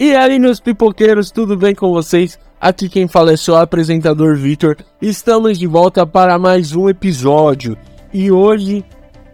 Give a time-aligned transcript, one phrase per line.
[0.00, 2.38] E aí, meus pipoqueiros, tudo bem com vocês?
[2.58, 4.78] Aqui quem fala é seu apresentador Vitor.
[4.98, 7.76] Estamos de volta para mais um episódio.
[8.10, 8.82] E hoje,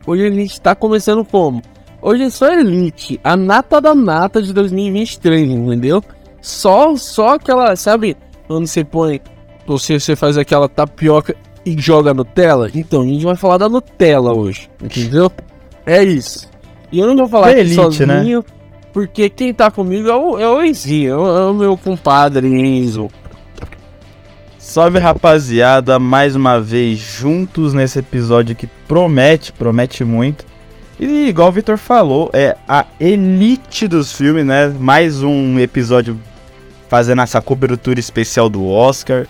[0.04, 1.62] hoje a gente está começando como?
[2.02, 6.02] Hoje é só Elite, a nata da nata de 2023, entendeu?
[6.42, 8.16] Só, só aquela, sabe,
[8.48, 9.20] quando você põe,
[9.68, 12.68] você, você faz aquela tapioca e joga Nutella?
[12.74, 15.30] Então, a gente vai falar da Nutella hoje, entendeu?
[15.86, 16.50] É isso.
[16.90, 18.44] E eu não vou falar É aqui elite, sozinho,
[18.96, 23.10] porque quem tá comigo é o, é o Enzinho, é o, é meu compadre Enzo.
[24.58, 30.46] Salve rapaziada, mais uma vez juntos nesse episódio que promete, promete muito.
[30.98, 34.68] E igual o Vitor falou, é a elite dos filmes, né?
[34.68, 36.18] Mais um episódio
[36.88, 39.26] fazendo essa cobertura especial do Oscar.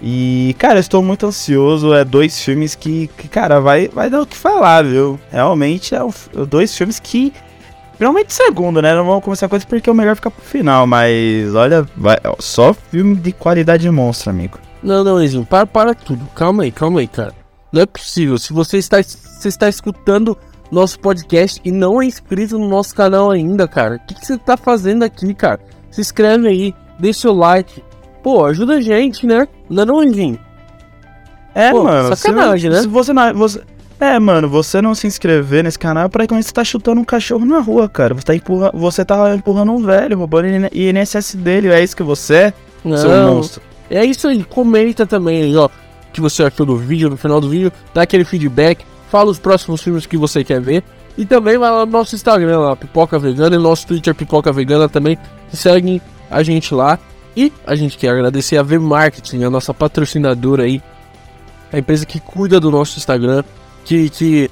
[0.00, 1.92] E, cara, estou muito ansioso.
[1.92, 5.20] É dois filmes que, que, cara, vai, vai dar o que falar, viu?
[5.30, 6.14] Realmente é um-
[6.48, 7.30] dois filmes que.
[8.02, 8.92] Principalmente segundo, né?
[8.96, 10.88] Não vamos começar com isso porque é o melhor ficar pro final.
[10.88, 14.58] Mas olha, vai, só filme de qualidade monstro, amigo.
[14.82, 16.26] Não, não, Enzinho, para, para tudo.
[16.34, 17.32] Calma aí, calma aí, cara.
[17.72, 18.36] Não é possível.
[18.38, 20.36] Se você está, você está escutando
[20.68, 24.36] nosso podcast e não é inscrito no nosso canal ainda, cara, o que, que você
[24.36, 25.60] tá fazendo aqui, cara?
[25.88, 27.84] Se inscreve aí, deixa seu like.
[28.20, 29.46] Pô, ajuda a gente, né?
[29.70, 30.40] Não é não, Enzinho?
[31.54, 32.16] É, Pô, mano.
[32.16, 32.82] sacanagem, se, né?
[32.82, 33.32] Se você não.
[33.34, 33.60] Você,
[34.02, 37.44] é, mano, você não se inscrever nesse canal é praticamente você tá chutando um cachorro
[37.44, 38.14] na rua, cara.
[38.14, 41.68] Você tá, empurra, você tá empurrando um velho, roubando o INSS dele.
[41.68, 43.34] É isso que você é, seu Não.
[43.36, 43.62] monstro.
[43.88, 45.66] É isso aí, comenta também aí, ó.
[45.66, 45.70] O
[46.12, 49.80] que você achou do vídeo, no final do vídeo, dá aquele feedback, fala os próximos
[49.82, 50.82] filmes que você quer ver.
[51.16, 54.88] E também vai lá no nosso Instagram, lá, Pipoca Vegana, e nosso Twitter Pipoca Vegana
[54.88, 55.16] também.
[55.52, 56.98] Seguem a gente lá.
[57.36, 60.82] E a gente quer agradecer a V Marketing, a nossa patrocinadora aí.
[61.72, 63.42] A empresa que cuida do nosso Instagram,
[63.84, 64.50] que, que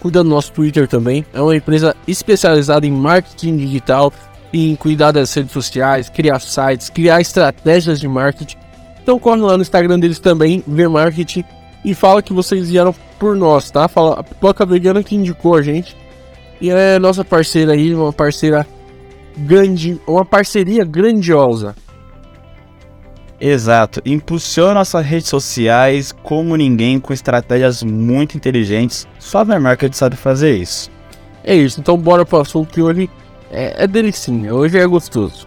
[0.00, 1.24] cuida do nosso Twitter também.
[1.32, 4.12] É uma empresa especializada em marketing digital
[4.52, 8.56] e em cuidar das redes sociais, criar sites, criar estratégias de marketing.
[9.02, 11.44] Então corre lá no Instagram deles também, ver marketing
[11.84, 13.88] e fala que vocês vieram por nós, tá?
[13.88, 15.96] Fala a Pipoca Vegana que indicou a gente.
[16.60, 18.66] E é nossa parceira aí, uma parceira
[19.36, 21.74] grande, uma parceria grandiosa.
[23.40, 24.00] Exato.
[24.04, 29.06] Impulsiona nossas redes sociais como ninguém, com estratégias muito inteligentes.
[29.18, 30.90] Só a Vermarket sabe fazer isso.
[31.42, 33.10] É isso, então bora pro assunto que hoje
[33.50, 35.46] é, é delicinha, hoje é gostoso.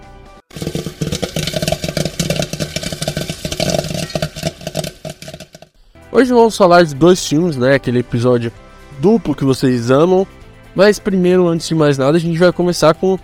[6.12, 7.76] Hoje vamos falar de dois filmes, né?
[7.76, 8.52] Aquele episódio
[9.00, 10.26] duplo que vocês amam.
[10.76, 13.18] Mas primeiro, antes de mais nada, a gente vai começar com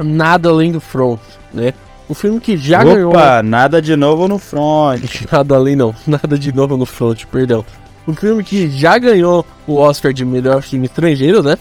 [0.00, 1.20] Nada Além do Front,
[1.52, 1.72] né?
[2.08, 3.10] O filme que já ganhou.
[3.10, 5.02] Opa, nada de novo no front.
[5.30, 7.64] Nada além não, nada de novo no front, perdão.
[8.06, 11.58] Um filme que já ganhou o Oscar de melhor filme estrangeiro, né?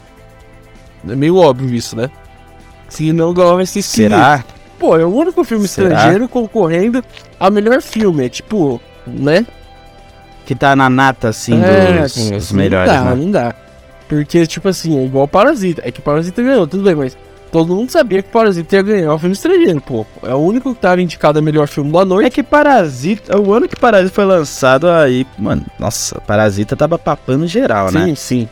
[1.08, 2.10] É meio óbvio isso, né?
[2.88, 4.46] Se não ganhar, vai ser Será?
[4.80, 5.90] Pô, é o único filme Será?
[5.90, 7.04] estrangeiro concorrendo
[7.38, 8.26] a melhor filme.
[8.26, 9.46] É tipo, né?
[10.46, 13.16] Que tá na nata, assim, é, dos, assim, dos melhores, não dá, né?
[13.16, 13.56] não dá.
[14.08, 15.82] Porque, tipo assim, é igual Parasita.
[15.84, 17.18] É que Parasita ganhou, tudo bem, mas
[17.52, 20.06] todo mundo sabia que Parasita ia ganhar o filme estrangeiro, pô.
[20.24, 22.28] É o único que tava indicado a melhor filme da noite.
[22.28, 27.48] É que Parasita, o ano que Parasita foi lançado aí, mano, nossa, Parasita tava papando
[27.48, 28.06] geral, né?
[28.06, 28.50] Sim, sim.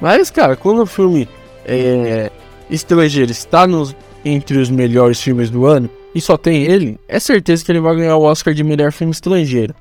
[0.00, 1.28] Mas, cara, quando o filme
[1.64, 2.30] é,
[2.70, 7.64] estrangeiro está nos, entre os melhores filmes do ano e só tem ele, é certeza
[7.64, 9.74] que ele vai ganhar o Oscar de melhor filme estrangeiro.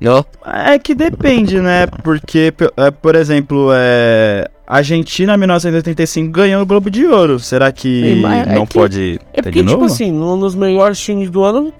[0.00, 0.24] Não?
[0.44, 1.86] É que depende, né?
[2.02, 7.38] Porque, é, por exemplo, é, Argentina 1985 ganhou o Globo de Ouro.
[7.38, 9.84] Será que é não que- pode É ter porque, de tipo novo?
[9.84, 11.72] assim, um dos melhores filmes do ano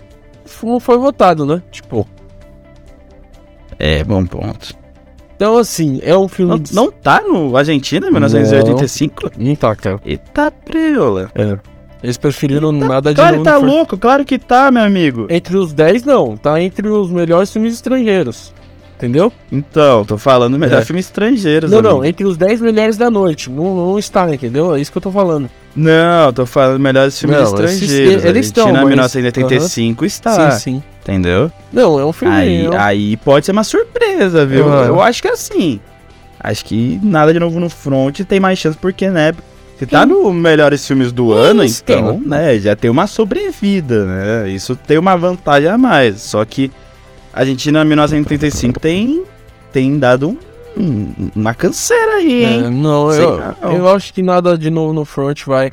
[0.62, 1.62] não foi votado, né?
[1.70, 2.06] Tipo.
[3.78, 4.74] É, bom ponto.
[5.34, 6.52] Então, assim, é um filme.
[6.72, 9.30] Não, não tá no Argentina 1985?
[9.36, 9.98] Não tá, cara.
[10.04, 11.30] Eita preula.
[11.34, 11.58] É.
[12.02, 15.26] Eles preferiram nada de Claro novo que tá louco, claro que tá, meu amigo.
[15.30, 16.36] Entre os 10, não.
[16.36, 18.52] Tá entre os melhores filmes estrangeiros.
[19.02, 19.32] Entendeu?
[19.50, 20.84] Então, tô falando melhor É.
[20.84, 21.68] filme estrangeiro.
[21.68, 23.50] Não, não, entre os 10 melhores da noite.
[23.50, 24.76] Não, não está, entendeu?
[24.76, 25.50] É isso que eu tô falando.
[25.74, 28.24] Não, tô falando melhores filmes Não, estrangeiros.
[28.24, 30.82] eles estão, mas- 1985 está, Sim, sim.
[31.02, 31.50] entendeu?
[31.72, 32.32] Não, é um filme.
[32.32, 34.72] Aí, é um- aí pode ser uma surpresa, viu?
[34.72, 34.84] Ah.
[34.86, 35.80] Eu acho que é assim.
[36.38, 39.32] Acho que nada de novo no front tem mais chance, porque, né?
[39.80, 42.56] Se tá no melhores filmes do ano, então, né?
[42.60, 44.48] Já tem uma sobrevida, né?
[44.50, 46.20] Isso tem uma vantagem a mais.
[46.20, 46.70] Só que
[47.32, 49.24] Argentina 1985 tem,
[49.72, 50.36] tem dado um-
[50.76, 52.70] um- uma canseira aí, É, hein?
[52.70, 53.72] não, Sei eu, não.
[53.76, 55.70] eu acho que nada de novo no front vai,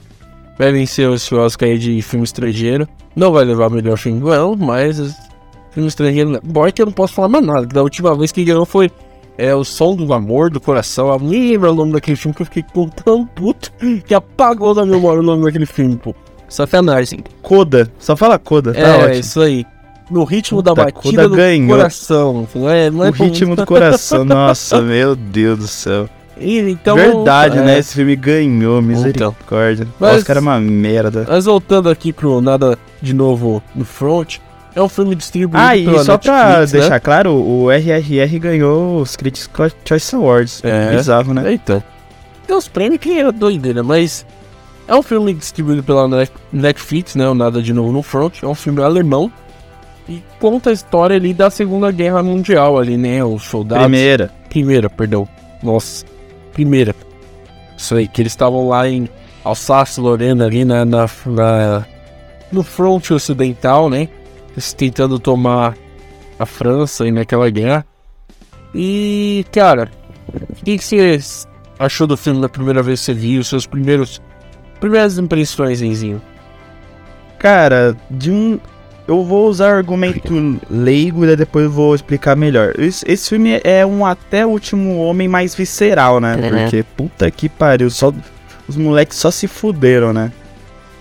[0.57, 2.88] vai vencer esse Oscar aí de filme estrangeiro.
[3.15, 4.97] Não vai levar o melhor filme do ano, mas
[5.71, 6.29] filme estrangeiro.
[6.29, 6.39] né?
[6.44, 7.65] Bom, é que eu não posso falar mais nada.
[7.65, 8.89] Da última vez que ganhou foi
[9.38, 11.07] é, O Som do Amor, do Coração.
[11.09, 13.71] Eu nem lembro o nome daquele filme que eu fiquei com tão puto
[14.06, 16.13] que apagou da memória o nome daquele filme, pô.
[16.50, 17.19] Sacanagem.
[17.41, 17.89] Coda.
[18.00, 19.13] Só fala Coda, tá é, ótimo.
[19.13, 19.65] isso aí.
[20.09, 21.77] No ritmo Puta, da batida do ganhou.
[21.77, 22.47] coração.
[22.56, 24.25] Não é, não é O ritmo do coração.
[24.25, 26.09] Nossa, meu Deus do céu.
[26.38, 27.79] E, então, Verdade, é, né?
[27.79, 29.88] Esse filme ganhou, misericórdia.
[30.00, 31.25] Mas- Oscar é uma merda.
[31.27, 34.38] Mas voltando aqui pro Nada de Novo no Front,
[34.73, 36.65] é um filme distribuído Ah, e pela só pra né?
[36.65, 39.50] deixar claro, o RRR ganhou os Critics'
[39.85, 40.61] Choice Awards.
[40.63, 40.95] É.
[40.95, 41.53] Bizarro, né?
[41.53, 41.83] Então.
[42.47, 44.25] Tem uns prêmios que é doideira, mas
[44.88, 47.27] é um filme distribuído pela Net- Netflix, né?
[47.27, 48.41] O Nada de Novo no Front.
[48.41, 49.29] É um filme alemão
[50.09, 53.23] e conta a história ali da Segunda Guerra Mundial ali, né?
[53.23, 53.83] Os soldados.
[53.83, 54.31] Primeira.
[54.50, 55.27] Primeira, perdão.
[55.63, 56.06] Nossa.
[56.51, 56.95] Primeira.
[57.77, 59.07] Isso aí, que eles estavam lá em
[59.44, 61.85] Alsácia, Lorena, ali na, na, na-
[62.51, 64.09] no fronte ocidental, né?
[64.51, 65.77] Eles tentando tomar
[66.38, 67.85] a França aí naquela guerra.
[68.73, 69.89] E, cara,
[70.33, 71.19] o que, que você
[71.77, 73.44] achou do filme da primeira vez que você viu?
[73.44, 74.19] Seus primeiros.
[74.79, 76.21] Primeiras impressões, Enzinho?
[77.38, 78.59] Cara, de um.
[79.09, 82.73] Eu vou usar argumento leigo e depois eu vou explicar melhor.
[82.77, 86.38] Esse, esse filme é um até o último homem mais visceral, né?
[86.39, 86.50] É.
[86.50, 88.13] Porque puta que pariu, só
[88.67, 90.31] os moleques só se fuderam, né?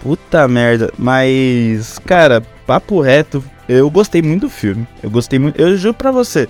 [0.03, 0.91] Puta merda.
[0.97, 4.89] Mas, cara, papo reto, eu gostei muito do filme.
[5.03, 5.61] Eu gostei muito.
[5.61, 6.49] Eu juro pra você.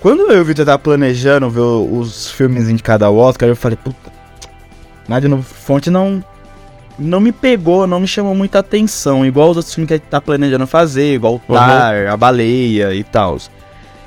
[0.00, 4.12] Quando eu o Victor tava planejando ver os filmes indicados ao Oscar, eu falei, puta.
[5.08, 5.42] Nada de novo.
[5.42, 6.22] Fonte não
[6.98, 10.06] não me pegou, não me chamou muita atenção, igual os outros filmes que a gente
[10.06, 13.38] tá planejando fazer, igual o Tar, a Baleia e tal.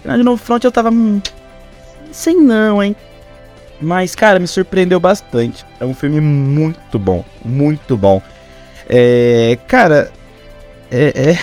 [0.04, 0.90] Na de novo front eu tava.
[0.90, 1.22] Hum,
[2.06, 2.96] não sei não, hein?
[3.80, 5.66] Mas, cara, me surpreendeu bastante.
[5.80, 7.26] É um filme muito bom.
[7.44, 8.22] Muito bom.
[8.88, 9.58] É.
[9.68, 10.12] Cara.
[10.92, 11.32] É.
[11.32, 11.40] É,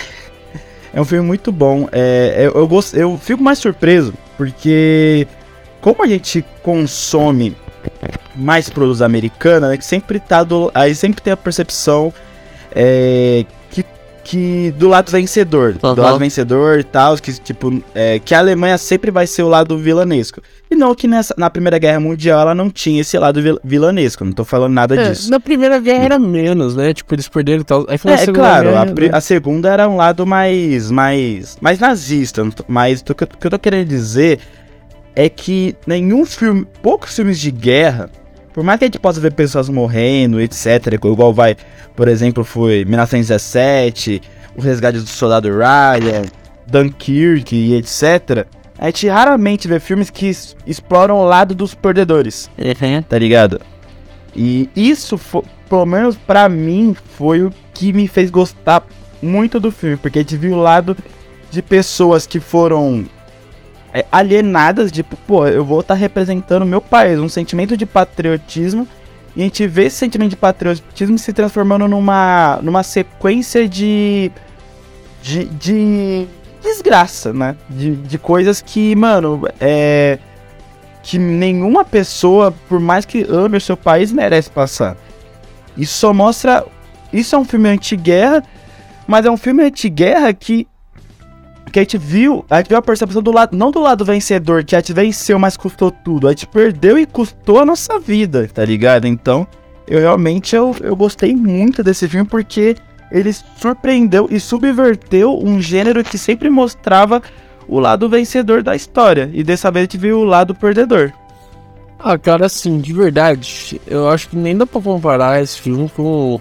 [0.93, 1.89] é um filme muito bom.
[1.91, 5.27] É, eu, eu, gosto, eu fico mais surpreso porque.
[5.81, 7.55] Como a gente consome
[8.35, 12.13] mais produtos americanos, né, que sempre tá do, aí sempre tem a percepção
[12.73, 13.83] é, que,
[14.23, 15.95] que do lado vencedor, Aham.
[15.95, 19.47] do lado vencedor e tal, que tipo é, que a Alemanha sempre vai ser o
[19.49, 20.41] lado vilanesco.
[20.71, 24.23] E não que nessa, na Primeira Guerra Mundial ela não tinha esse lado vil- vilanesco,
[24.23, 25.29] não tô falando nada É, disso.
[25.31, 26.93] na primeira guerra era menos, né?
[26.93, 27.85] Tipo, eles perderam e tal.
[27.89, 29.17] Aí foi É, segunda claro, guerra, a, pri- né?
[29.17, 33.47] a segunda era um lado mais mais mais nazista, mas o que eu- o que
[33.47, 34.39] eu tô querendo dizer
[35.21, 38.09] é que nenhum filme, poucos filmes de guerra,
[38.53, 41.57] por mais que a gente possa ver pessoas morrendo, etc, igual vai,
[41.93, 44.21] por exemplo, foi 1917,
[44.55, 46.23] O Resgate do Soldado Ryan,
[46.67, 48.45] Dunkirk e etc,
[48.77, 50.31] a gente raramente vê filmes que
[50.65, 52.49] exploram o lado dos perdedores
[53.09, 53.59] tá ligado?
[54.33, 58.85] E isso, fo- pelo menos pra mim, foi o que me fez gostar
[59.21, 60.95] muito do filme, porque a gente viu o lado
[61.51, 63.05] de pessoas que foram
[63.93, 68.87] é, alienadas, tipo, pô, eu vou estar representando meu país, um sentimento de patriotismo,
[69.35, 74.31] e a gente vê esse sentimento de patriotismo se transformando numa, numa sequência de,
[75.21, 76.27] de, de
[76.61, 77.55] desgraça, né?
[77.69, 80.19] De, de coisas que, mano, é
[81.01, 84.97] que nenhuma pessoa, por mais que ame o seu país, merece passar.
[85.77, 86.65] Isso só mostra.
[87.11, 88.43] Isso é um filme anti-guerra,
[89.07, 90.67] mas é um filme anti-guerra que.
[91.71, 92.45] Que a gente viu.
[92.49, 93.55] A gente viu a percepção do lado.
[93.55, 96.27] Não do lado vencedor, que a gente venceu, mas custou tudo.
[96.27, 99.07] A gente perdeu e custou a nossa vida, tá ligado?
[99.07, 99.47] Então,
[99.87, 102.75] eu realmente eu, eu gostei muito desse filme porque
[103.11, 107.21] ele surpreendeu e subverteu um gênero que sempre mostrava
[107.67, 109.29] o lado vencedor da história.
[109.33, 111.11] E dessa vez a gente viu o lado perdedor.
[111.97, 116.39] Ah, cara, assim, de verdade, eu acho que nem dá pra comparar esse filme com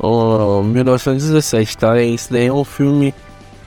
[0.00, 2.00] o 1917, tá?
[2.00, 3.14] Esse daí é um filme.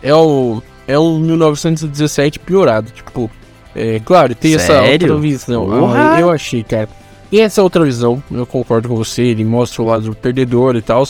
[0.02, 0.64] É o.
[0.88, 2.92] É um 1917 piorado.
[2.92, 3.30] Tipo,
[3.76, 5.08] é claro, tem essa Sério?
[5.14, 5.68] outra visão.
[5.94, 6.90] Ah, eu achei, cara.
[7.30, 10.82] Tem essa outra visão, eu concordo com você, ele mostra o lado do perdedor e
[10.82, 11.08] tal.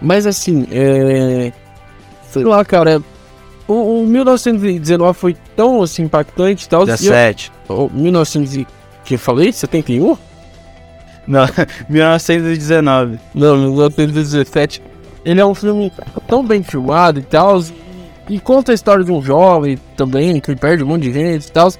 [0.00, 1.52] Mas assim, é.
[2.30, 3.02] Sei lá, cara.
[3.66, 6.82] O, o 1919 foi tão assim, impactante e tal.
[6.86, 7.50] e eu- 17.
[7.68, 8.66] o 1900 e...
[9.04, 9.52] que eu falei?
[9.52, 10.16] 71?
[11.26, 11.44] Não,
[11.88, 13.18] 1919.
[13.34, 14.80] Não, 1917.
[15.24, 15.92] Ele é um filme
[16.28, 17.60] tão bem filmado e tal.
[18.28, 21.52] E conta a história de um jovem também, que perde um monte de gente e
[21.52, 21.70] tal.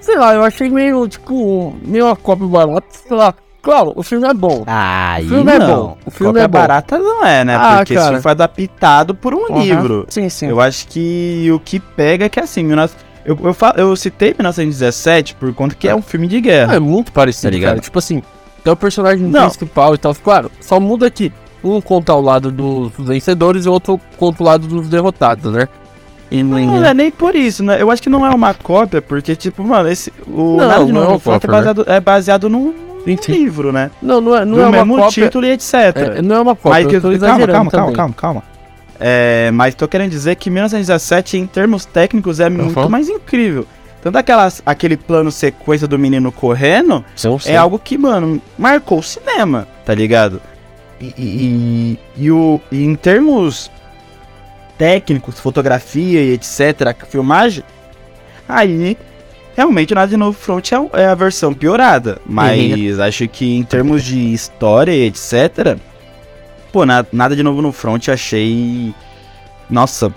[0.00, 3.34] Sei lá, eu achei meio, tipo, meio uma cópia barata, sei lá.
[3.62, 4.62] Claro, o filme é bom.
[4.66, 6.58] Ah, O filme é bom, o filme Cópia é bom.
[6.58, 7.56] barata não é, né?
[7.56, 8.12] Ah, Porque cara.
[8.14, 9.62] isso foi adaptado por um Aham.
[9.62, 10.06] livro.
[10.08, 10.46] Sim, sim.
[10.46, 12.92] Eu acho que o que pega é que assim, 19...
[13.24, 16.76] eu, eu, fa- eu citei 1917 por conta que é um filme de guerra.
[16.76, 17.70] É muito parecido, Tá ligado?
[17.70, 17.80] cara.
[17.80, 18.22] Tipo assim,
[18.62, 19.48] tem o personagem Não.
[19.48, 20.14] principal e tal.
[20.14, 21.32] Claro, só muda aqui.
[21.64, 25.66] Um conta o lado dos vencedores e o outro conta o lado dos derrotados, né?
[26.30, 27.80] E Não é nem por isso, né?
[27.80, 30.12] Eu acho que não é uma cópia, porque, tipo, mano, esse.
[30.26, 31.56] O Não, Nada de não é Novo uma no Front é cópia, né?
[31.58, 32.74] baseado, é baseado num
[33.06, 33.32] um sim.
[33.32, 33.90] livro, né?
[34.02, 35.24] Não, não é, não Do é uma mesmo cópia.
[35.24, 35.72] título e etc.
[36.16, 36.70] É, não é uma cópia.
[36.82, 37.94] Mas que, tô calma, calma, calma, também.
[37.94, 38.42] calma, calma.
[38.98, 42.88] É, mas tô querendo dizer que 1917, em termos técnicos, é muito Uhum.
[42.88, 43.66] mais incrível.
[44.02, 47.50] Tanto aquelas, aquele plano sequência do menino correndo Sim, sim.
[47.52, 50.40] é algo que, mano, marcou o cinema, tá ligado?
[51.00, 53.70] E, e, e- e o, e em termos
[54.78, 57.64] técnicos, fotografia e etc., filmagem,
[58.48, 58.96] aí
[59.56, 62.18] realmente o Nada de Novo Front é, é a versão piorada.
[62.26, 65.78] Mas acho que em termos de história e etc.,
[66.72, 68.94] pô, na- Nada de Novo no Front eu achei.
[69.68, 70.12] Nossa.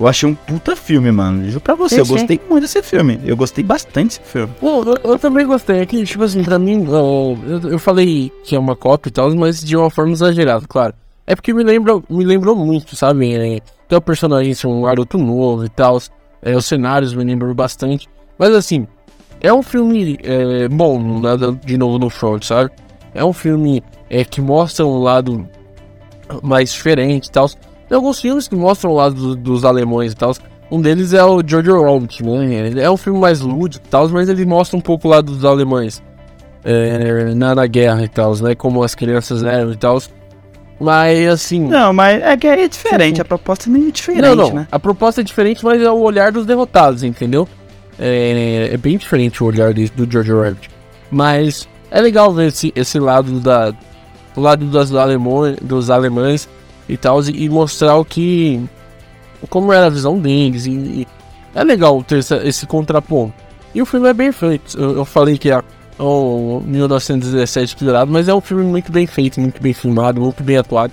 [0.00, 1.46] Eu achei um puta filme, mano.
[1.48, 2.12] Juro pra você, eu sim.
[2.14, 3.20] gostei muito desse filme.
[3.24, 4.52] Eu gostei bastante desse filme.
[4.58, 5.80] Pô, eu, eu também gostei.
[5.80, 9.12] É que, tipo assim, pra mim, eu, eu, eu falei que é uma cópia e
[9.12, 10.94] tal, mas de uma forma exagerada, claro.
[11.24, 13.62] É porque me, lembra, me lembrou muito, sabe?
[13.92, 15.98] É, tem o personagem ser um garoto novo e tal.
[16.40, 18.08] É, os cenários me lembram bastante.
[18.38, 18.86] Mas assim,
[19.40, 22.70] é um filme é, bom, nada de novo no front, sabe?
[23.14, 25.46] É um filme é, que mostra um lado
[26.42, 27.48] mais diferente e tal.
[27.88, 30.32] Tem alguns filmes que mostram o lado do- dos alemães e tal.
[30.70, 32.70] Um deles é o Jojo Rabbit, né?
[32.82, 35.44] É um filme mais lúdico e tal, mas ele mostra um pouco o lado dos
[35.44, 36.02] alemães
[36.64, 38.54] é, na, na guerra e tal, né?
[38.54, 39.98] Como as crianças eram e tal.
[40.80, 41.60] Mas assim.
[41.60, 43.10] Não, mas é que é diferente.
[43.10, 43.20] Sim, sim.
[43.22, 44.52] A proposta é meio diferente, não, não.
[44.54, 44.68] né?
[44.70, 47.48] A proposta é diferente, mas é o olhar dos derrotados, entendeu?
[47.98, 50.70] É, é bem diferente o olhar de- do George Rabbit.
[51.10, 53.72] Mas é legal ver esse, esse lado da.
[54.34, 56.48] O lado das alemões, dos alemães
[56.88, 58.60] e tal, e, e mostrar o que.
[59.50, 60.66] Como era a visão deles.
[60.66, 61.06] E, e
[61.54, 63.34] é legal ter essa- esse contraponto.
[63.74, 64.78] E o filme é bem feito.
[64.80, 65.62] Eu, eu falei que é
[66.04, 70.56] o 1917 piorado, mas é um filme muito bem feito, muito bem filmado, muito bem
[70.56, 70.92] atuado.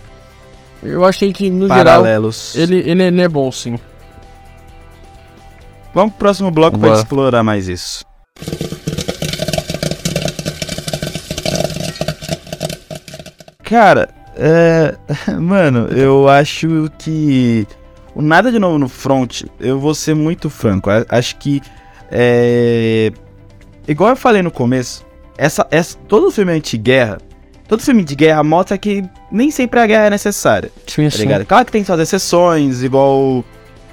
[0.82, 2.56] Eu achei que, no geral, Paralelos.
[2.56, 3.78] ele, ele, ele é bom, sim.
[5.94, 7.02] Vamos pro próximo bloco pra Bora.
[7.02, 8.06] explorar mais isso.
[13.64, 14.96] Cara, é.
[15.40, 17.68] Mano, eu acho que.
[18.16, 20.90] O Nada de Novo no Front, eu vou ser muito franco.
[21.10, 21.62] Acho que.
[22.12, 23.12] É.
[23.90, 25.04] Igual eu falei no começo,
[25.38, 27.18] essa, essa, todo filme anti-guerra.
[27.68, 31.46] Todo filme de guerra mostra que nem sempre a guerra é necessária Sim, tá ligado?
[31.46, 33.44] Claro que tem suas exceções, igual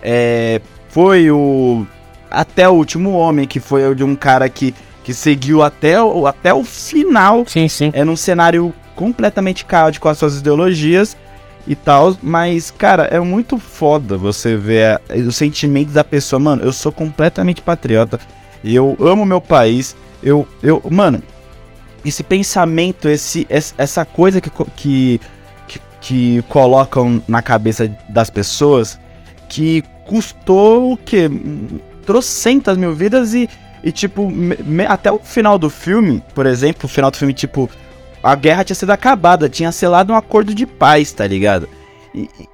[0.03, 1.87] é, foi o
[2.31, 4.75] até o último homem que foi o de um cara que,
[5.05, 7.91] que seguiu até o, até o final Sim, sim.
[7.95, 11.15] é num cenário completamente caótico com as suas ideologias
[11.67, 16.63] e tal, mas cara, é muito foda você ver a- os sentimentos da pessoa, mano,
[16.63, 18.19] eu sou completamente patriota
[18.75, 19.95] eu amo meu país.
[20.23, 21.23] Eu eu, mano,
[22.05, 25.21] esse pensamento, esse ess- essa coisa que que
[25.69, 28.99] que, que colocam na cabeça das pessoas
[29.49, 31.29] que custou o quê?
[32.05, 33.49] Trocentas mil vidas e,
[33.83, 37.69] e tipo, me- até o final do filme, por exemplo, o final do filme, tipo,
[38.23, 41.69] a guerra tinha sido acabada, tinha selado um acordo de paz, tá ligado?
[42.15, 42.49] E- e-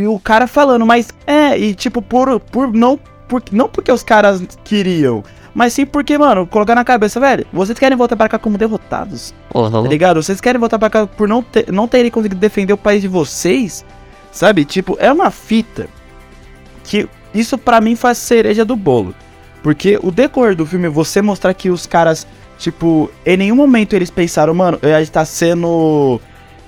[0.00, 4.02] e o cara falando, mas é, e tipo, por, por não, por, não porque os
[4.02, 5.22] caras queriam,
[5.54, 9.34] mas sim porque, mano, colocar na cabeça, velho, vocês querem voltar pra cá como derrotados?
[9.82, 10.22] Tá ligado?
[10.22, 13.08] Vocês querem voltar pra cá por não, ter, não terem conseguido defender o país de
[13.08, 13.84] vocês?
[14.30, 14.66] Sabe?
[14.66, 15.88] Tipo, é uma fita
[16.84, 19.14] que isso pra mim faz cereja do bolo.
[19.62, 22.26] Porque o decorrer do filme, você mostrar que os caras,
[22.58, 26.20] tipo, em nenhum momento eles pensaram, mano, a gente tá sendo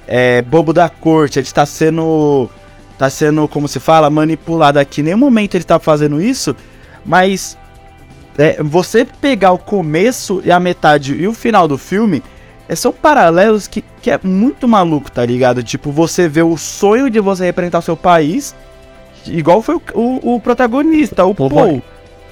[0.07, 2.51] é, bobo da corte, a gente tá sendo.
[2.99, 5.01] Tá sendo, como se fala, manipulado aqui.
[5.01, 6.55] Em nenhum momento ele tá fazendo isso,
[7.07, 7.57] mas
[8.37, 12.23] é, você pegar o começo e a metade e o final do filme,
[12.69, 15.63] é, são paralelos que, que é muito maluco, tá ligado?
[15.63, 18.55] Tipo, você vê o sonho de você representar o seu país,
[19.27, 21.83] igual foi o, o, o protagonista, o Paul,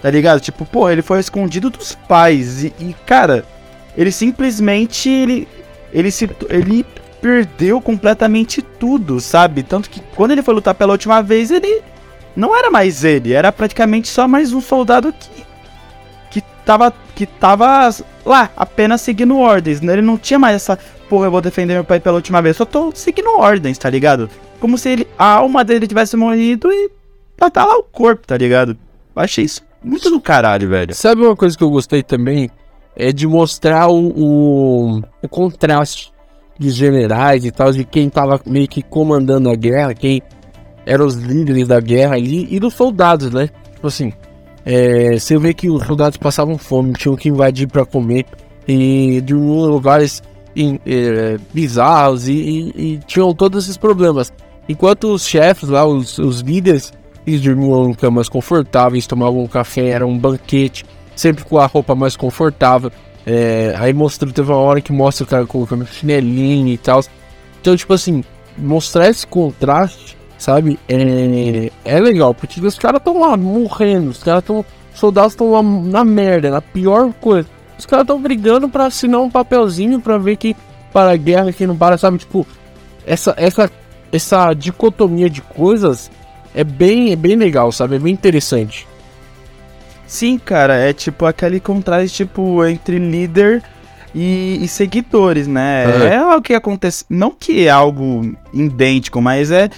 [0.03, 0.41] tá ligado?
[0.41, 3.45] Tipo, pô, ele foi escondido dos pais e, e, cara,
[3.97, 5.49] ele simplesmente, ele,
[5.93, 6.85] ele se, ele
[7.27, 9.65] perdeu completamente tudo, sabe?
[9.65, 11.83] Tanto que quando ele foi lutar pela última vez, ele
[12.37, 15.45] não era mais ele, era praticamente só mais um soldado que
[16.31, 17.91] que tava que tava
[18.25, 19.95] lá apenas seguindo ordens, né?
[19.95, 20.79] Ele não tinha mais essa,
[21.09, 24.31] porra, eu vou defender meu pai pela última vez, só tô seguindo ordens, tá ligado?
[24.61, 26.91] Como se ele, a alma dele tivesse morrido e
[27.37, 28.77] tá, tá lá o corpo, tá ligado?
[29.17, 30.95] Achei isso muito do caralho, velho.
[30.95, 32.51] Sabe uma coisa que eu gostei também?
[32.95, 36.13] É de mostrar o, o, o contraste
[36.59, 40.23] de generais e tal, de quem tava meio que comandando a guerra, quem
[40.85, 43.49] eram os líderes da guerra ali, e dos soldados, né?
[43.75, 44.13] Tipo assim,
[44.65, 48.25] é, você vê que os soldados passavam fome, tinham que invadir pra comer,
[48.67, 50.23] e em lugares
[50.55, 54.33] em- é, bizarros, e, e- e tinham todos esses problemas.
[54.69, 56.93] Enquanto os chefes lá, os, os líderes,
[57.27, 60.85] eles dormiam em camas confortáveis, tomavam um café, era um banquete,
[61.15, 62.91] sempre com a roupa mais confortável.
[63.27, 67.03] É, aí mostrou, teve uma hora que mostra o cara colocando chinelinho e tal.
[67.61, 68.23] Então, tipo assim,
[68.57, 70.79] mostrar esse contraste, sabe?
[70.89, 74.65] É, é legal, porque os caras estão lá morrendo, os caras estão.
[74.95, 77.47] Soldados estão lá na merda, na pior coisa.
[77.79, 80.57] Os caras estão brigando para assinar um papelzinho para ver que
[80.91, 82.17] para a guerra, quem não para, sabe?
[82.17, 82.47] Tipo,
[83.05, 83.71] essa, essa,
[84.11, 86.11] essa dicotomia de coisas
[86.55, 87.97] é bem, é bem legal, sabe?
[87.97, 88.87] É bem interessante.
[90.07, 93.63] Sim, cara, é tipo aquele contraste tipo entre líder
[94.15, 95.85] e, e seguidores, né?
[95.85, 96.15] É.
[96.15, 99.69] é o que acontece, não que é algo idêntico, mas é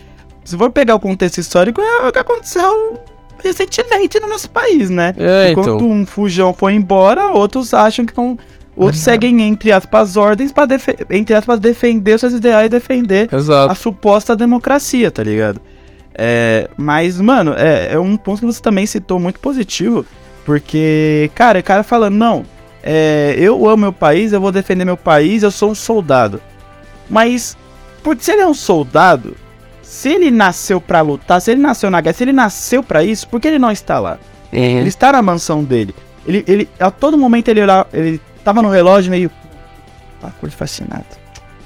[0.44, 2.98] se for pegar o contexto histórico, é o que aconteceu
[3.42, 5.14] recentemente no nosso país, né?
[5.16, 5.90] É, Enquanto então.
[5.90, 8.38] um fujão foi embora, outros acham que estão
[8.78, 10.78] Outros seguem, entre aspas, ordens para
[11.10, 13.72] entre aspas, defender seus ideais e defender Exato.
[13.72, 15.60] a suposta democracia, tá ligado?
[16.20, 20.04] É, mas, mano, é, é, um ponto que você também citou muito positivo,
[20.44, 22.44] porque, cara, o cara falando, não,
[22.82, 26.42] é, eu amo meu país, eu vou defender meu país, eu sou um soldado.
[27.08, 27.56] Mas,
[28.02, 29.36] por se ele é um soldado,
[29.80, 33.28] se ele nasceu para lutar, se ele nasceu na guerra, se ele nasceu para isso,
[33.28, 34.18] por que ele não está lá?
[34.52, 34.58] Uhum.
[34.58, 35.94] Ele está na mansão dele.
[36.26, 37.60] Ele, ele, a todo momento ele,
[37.92, 39.30] ele tava no relógio meio.
[40.22, 41.06] Ah, cor fascinado.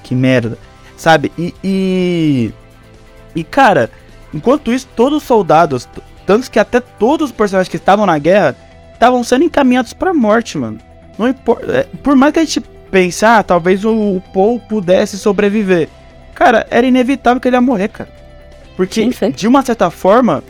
[0.03, 0.59] Que merda.
[0.97, 1.33] Sabe?
[1.39, 2.53] E, e.
[3.35, 3.91] E, cara,
[4.33, 5.89] enquanto isso, todos os soldados,
[6.27, 8.57] tanto que até todos os personagens que estavam na guerra,
[8.93, 10.79] estavam sendo encaminhados pra morte, mano.
[11.19, 11.73] Não importa.
[11.73, 12.61] É, por mais que a gente
[12.91, 15.89] pense, ah, talvez o, o Paul pudesse sobreviver.
[16.35, 18.11] Cara, era inevitável que ele ia morrer, cara.
[18.77, 19.31] Porque, sim, sim.
[19.31, 20.43] de uma certa forma,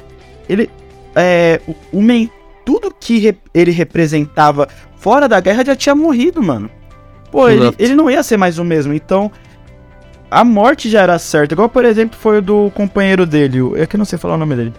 [0.48, 0.70] ele.
[1.14, 2.02] É, o, o
[2.64, 6.70] tudo que re, ele representava fora da guerra já tinha morrido, mano.
[7.30, 8.92] Pô, ele, ele não ia ser mais o mesmo.
[8.92, 9.32] Então,
[10.32, 11.54] a morte já era certa.
[11.54, 13.58] Igual, por exemplo, foi o do companheiro dele.
[13.76, 14.72] É que eu não sei falar o nome dele.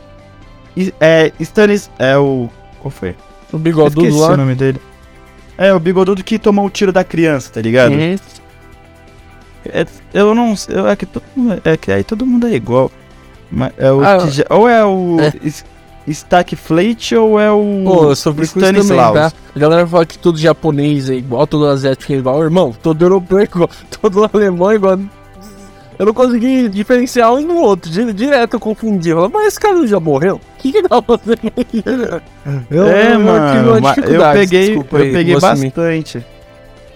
[1.00, 1.92] É, Stannis.
[2.00, 2.50] É o.
[2.82, 3.16] Qual foi?
[3.52, 4.30] O bigodudo lá.
[4.30, 4.82] o nome dele.
[5.56, 7.94] É, o bigodudo que tomou o tiro da criança, tá ligado?
[7.94, 10.76] É, eu não sei.
[10.76, 11.24] É que, todo,
[11.64, 12.92] é que aí todo mundo é igual.
[13.52, 14.18] Mas é o ah,
[14.50, 15.18] ou é o.
[15.20, 15.74] É.
[16.06, 19.14] Stackflate ou é o Pô, sobre Stanislaus?
[19.14, 19.36] Também, tá?
[19.56, 22.44] A galera fala que todo japonês é igual, todo asiático é igual.
[22.44, 23.70] Irmão, todo europeu é igual,
[24.02, 25.00] todo alemão é igual.
[25.98, 27.92] Eu não consegui diferenciar um no outro.
[28.14, 29.10] Direto eu confundi.
[29.10, 30.36] Eu mas esse cara já morreu?
[30.36, 32.22] O que que tá fazendo
[32.72, 33.78] Eu, é, eu, mano.
[34.06, 36.26] Eu, eu peguei, Desculpa eu aí, peguei bastante.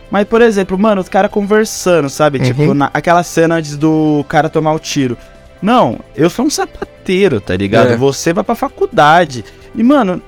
[0.10, 2.40] Mas, por exemplo, mano, os caras conversando, sabe?
[2.40, 2.68] Tipo, uhum.
[2.68, 5.18] Tipo, na, aquela cena antes do cara tomar o tiro.
[5.62, 7.92] Não, eu sou um sapateiro, tá ligado?
[7.92, 7.98] É.
[7.98, 9.44] Você vai pra faculdade.
[9.76, 10.22] E, mano,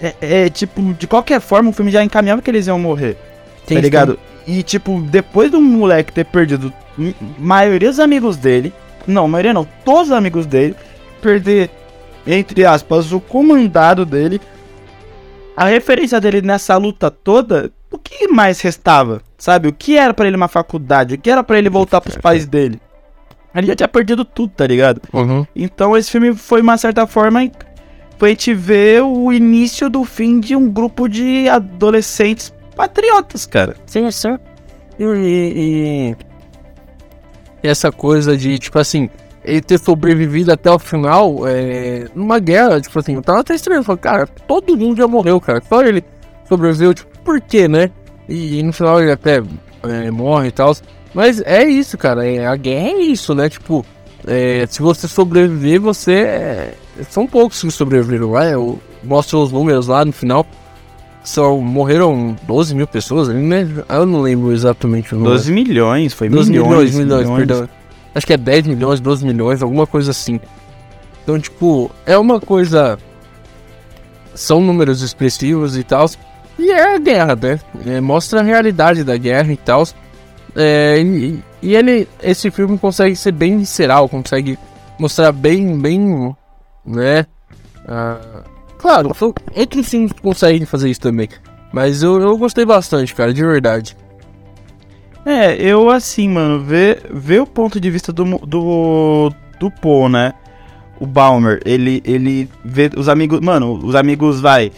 [0.00, 3.16] é, é, tipo, de qualquer forma, o filme já encaminhava que eles iam morrer.
[3.66, 4.18] Tem tá ligado?
[4.46, 6.72] E, tipo, depois do moleque ter perdido
[7.38, 8.72] maioria dos amigos dele,
[9.06, 10.74] não, maioria não, todos os amigos dele,
[11.20, 11.70] perder,
[12.26, 14.40] entre aspas, o comandado dele,
[15.56, 19.22] a referência dele nessa luta toda, o que mais restava?
[19.38, 19.68] Sabe?
[19.68, 21.14] O que era para ele uma faculdade?
[21.14, 22.80] O que era para ele voltar pros pais dele?
[23.54, 25.00] Ele já tinha perdido tudo, tá ligado?
[25.12, 25.46] Uhum.
[25.56, 27.50] Então esse filme foi uma certa forma.
[28.18, 33.74] Foi gente ver o início do fim de um grupo de adolescentes patriotas, cara.
[33.86, 34.38] Sim, sim.
[34.98, 36.16] E, e,
[37.62, 39.10] e essa coisa de, tipo assim,
[39.44, 43.82] ele ter sobrevivido até o final, é, numa guerra, tipo assim, eu tava até estranho,
[43.82, 46.04] falei, cara, todo mundo já morreu, cara, só ele
[46.48, 47.90] sobreviveu, tipo, por quê, né?
[48.28, 49.42] E, e no final ele até
[49.82, 50.74] é, morre e tal.
[51.14, 52.26] Mas é isso, cara.
[52.26, 53.48] É, a guerra é isso, né?
[53.48, 53.84] Tipo,
[54.26, 56.12] é, se você sobreviver, você.
[56.12, 56.74] É,
[57.08, 58.44] são poucos que sobreviveram lá.
[58.46, 60.46] Eu mostro os números lá no final.
[61.26, 63.66] São, morreram 12 mil pessoas, né?
[63.88, 65.34] Eu não lembro exatamente o número.
[65.34, 66.68] 12 milhões, foi 12 milhões.
[66.68, 67.68] milhões, milhões, milhões, perdão.
[68.14, 70.38] Acho que é 10 milhões, 12 milhões, alguma coisa assim.
[71.22, 72.96] Então, tipo, é uma coisa.
[74.36, 76.08] São números expressivos e tal.
[76.56, 77.60] E é a guerra, né?
[77.84, 79.84] É, mostra a realidade da guerra e tal.
[80.54, 84.56] É, e, e, ele, esse filme consegue ser bem visceral, consegue
[84.96, 86.34] mostrar bem, bem,
[86.86, 87.26] né?
[87.88, 88.44] Ah,
[88.86, 89.10] claro,
[89.54, 91.28] outros filmes conseguem fazer isso também.
[91.72, 93.96] Mas eu, eu gostei bastante, cara, de verdade.
[95.24, 100.34] É, eu assim, mano, ver, ver o ponto de vista do, do, do Paul, né?
[101.00, 103.40] O Balmer, ele, ele vê os amigos.
[103.40, 104.70] Mano, os amigos, vai.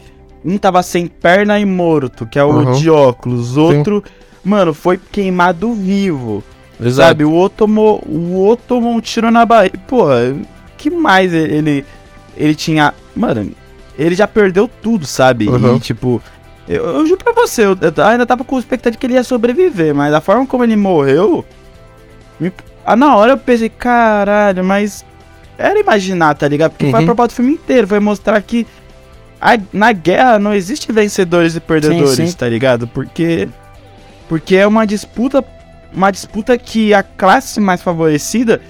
[0.44, 2.73] Um tava sem perna e morto, que é o uhum.
[2.73, 3.57] de óculos.
[3.57, 4.03] Outro.
[4.05, 4.12] Sim
[4.49, 6.42] mano, foi queimado vivo.
[6.81, 7.09] Exato.
[7.09, 9.79] Sabe, o outro tomou, o outro tomou um tiro na barriga.
[9.87, 10.07] Pô,
[10.77, 11.85] que mais ele
[12.37, 13.51] ele tinha, mano,
[13.99, 15.49] ele já perdeu tudo, sabe?
[15.49, 15.77] Uhum.
[15.77, 16.23] E tipo,
[16.69, 19.25] eu, eu juro pra você, eu, eu, ainda tava com expectativa de que ele ia
[19.25, 21.45] sobreviver, mas a forma como ele morreu,
[22.39, 22.53] me,
[22.87, 25.05] ah, na hora eu pensei, caralho, mas
[25.59, 26.71] era imaginar, tá ligado?
[26.71, 26.91] Porque uhum.
[26.93, 28.65] foi a proposta do filme inteiro, foi mostrar que
[29.41, 32.37] a- na guerra não existe vencedores e perdedores, Sim, sim.
[32.37, 32.87] tá ligado?
[32.87, 33.49] Porque
[34.29, 35.43] porque é uma disputa
[35.93, 38.61] uma disputa que a classe mais favorecida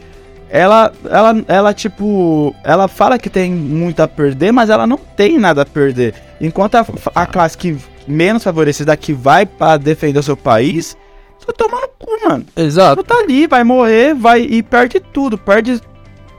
[0.51, 5.39] ela ela ela tipo, ela fala que tem muito a perder, mas ela não tem
[5.39, 6.15] nada a perder.
[6.41, 10.97] Enquanto a, a classe que menos favorecida que vai pra defender o seu país,
[11.39, 12.45] só toma no cu, mano.
[12.57, 13.03] Exato.
[13.03, 15.81] Tu tá ali, vai morrer, vai e perde tudo, perde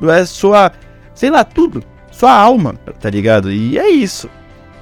[0.03, 0.71] é, sua,
[1.13, 3.51] sei lá, tudo, sua alma, tá ligado?
[3.51, 4.29] E é isso.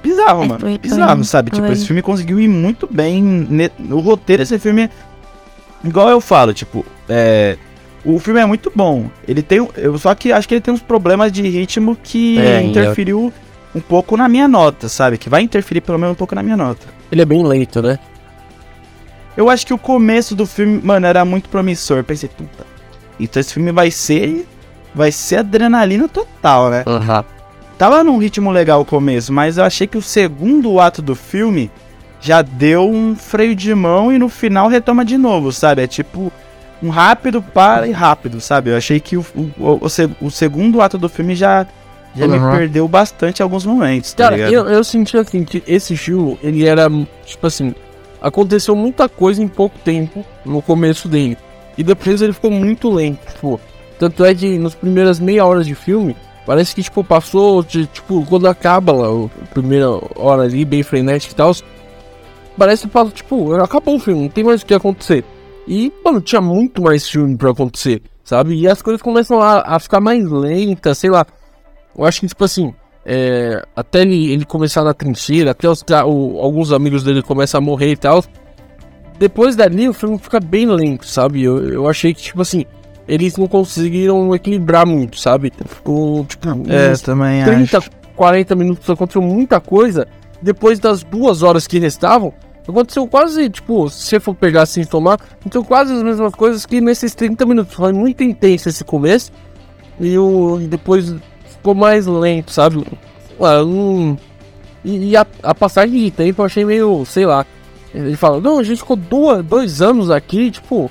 [0.02, 0.60] Bizarro, É, mano.
[0.60, 1.50] foi- Bizarro, foi- sabe?
[1.50, 1.72] Tipo, foi.
[1.74, 3.20] esse filme conseguiu ir muito bem.
[3.22, 4.88] ne- O roteiro desse filme,
[5.84, 7.56] igual eu falo, tipo, é.
[8.10, 9.10] O filme é muito bom.
[9.26, 9.68] Ele tem.
[9.76, 13.30] Eu só que acho que ele tem uns problemas de ritmo que É, interferiu
[13.74, 15.18] um pouco na minha nota, sabe?
[15.18, 16.86] Que vai interferir pelo menos um pouco na minha nota.
[17.12, 17.98] Ele é bem lento, né?
[19.36, 22.02] Eu acho que o começo do filme, mano, era muito promissor.
[22.02, 22.66] Pensei, puta.
[23.20, 24.46] Então esse filme vai ser.
[24.94, 26.84] Vai ser adrenalina total, né?
[26.86, 27.22] Aham.
[27.76, 31.70] Tava num ritmo legal o começo, mas eu achei que o segundo ato do filme
[32.20, 35.82] já deu um freio de mão e no final retoma de novo, sabe?
[35.82, 36.32] É tipo
[36.82, 38.70] um rápido para e rápido, sabe?
[38.70, 41.66] Eu achei que o, o, o, o segundo ato do filme já,
[42.14, 42.32] já Uhum.
[42.50, 44.52] me perdeu bastante em alguns momentos, tá Cara, ligado?
[44.52, 46.88] eu, eu senti assim que esse filme, ele era,
[47.26, 47.74] tipo assim,
[48.20, 51.36] aconteceu muita coisa em pouco tempo no começo dele.
[51.76, 53.60] E depois ele ficou muito lento, tipo.
[53.98, 58.24] Tanto é que nas primeiras meia hora de filme, parece que, tipo, passou de, tipo,
[58.28, 59.86] quando acaba lá, o- a primeira
[60.16, 61.52] hora ali, bem frenética e tal.
[62.56, 65.24] Parece que passa, tipo, acabou o filme, não tem mais o que acontecer.
[65.68, 68.54] E, mano, tinha muito mais filme pra acontecer, sabe?
[68.54, 71.26] E as coisas começam a, a ficar mais lentas, sei lá.
[71.96, 72.72] Eu acho que, tipo assim,
[73.04, 77.60] é, até ele, ele começar na trincheira, até os, o- alguns amigos dele começam a
[77.60, 78.24] morrer e tal.
[79.18, 81.42] Depois dali o filme fica bem lento, sabe?
[81.42, 82.64] Eu, eu achei que, tipo assim,
[83.06, 85.52] eles não conseguiram equilibrar muito, sabe?
[85.66, 87.90] Ficou, tipo, É, uns também 30, acho.
[88.14, 90.06] 40 minutos aconteceu muita coisa.
[90.40, 92.32] Depois das duas horas que restavam,
[92.70, 96.66] aconteceu quase, tipo, se você for pegar assim e tomar, então quase as mesmas coisas
[96.66, 97.74] que nesses 30 minutos.
[97.74, 99.30] Foi muito intenso esse começo.
[100.00, 101.14] E, o, depois
[101.50, 102.84] ficou mais lento, sabe?
[103.40, 104.16] Ah, não-
[104.84, 107.44] E, e a, a passagem de tempo eu achei meio, sei lá.
[107.94, 110.90] Ele fala, não, a gente ficou duas, dois anos aqui, tipo,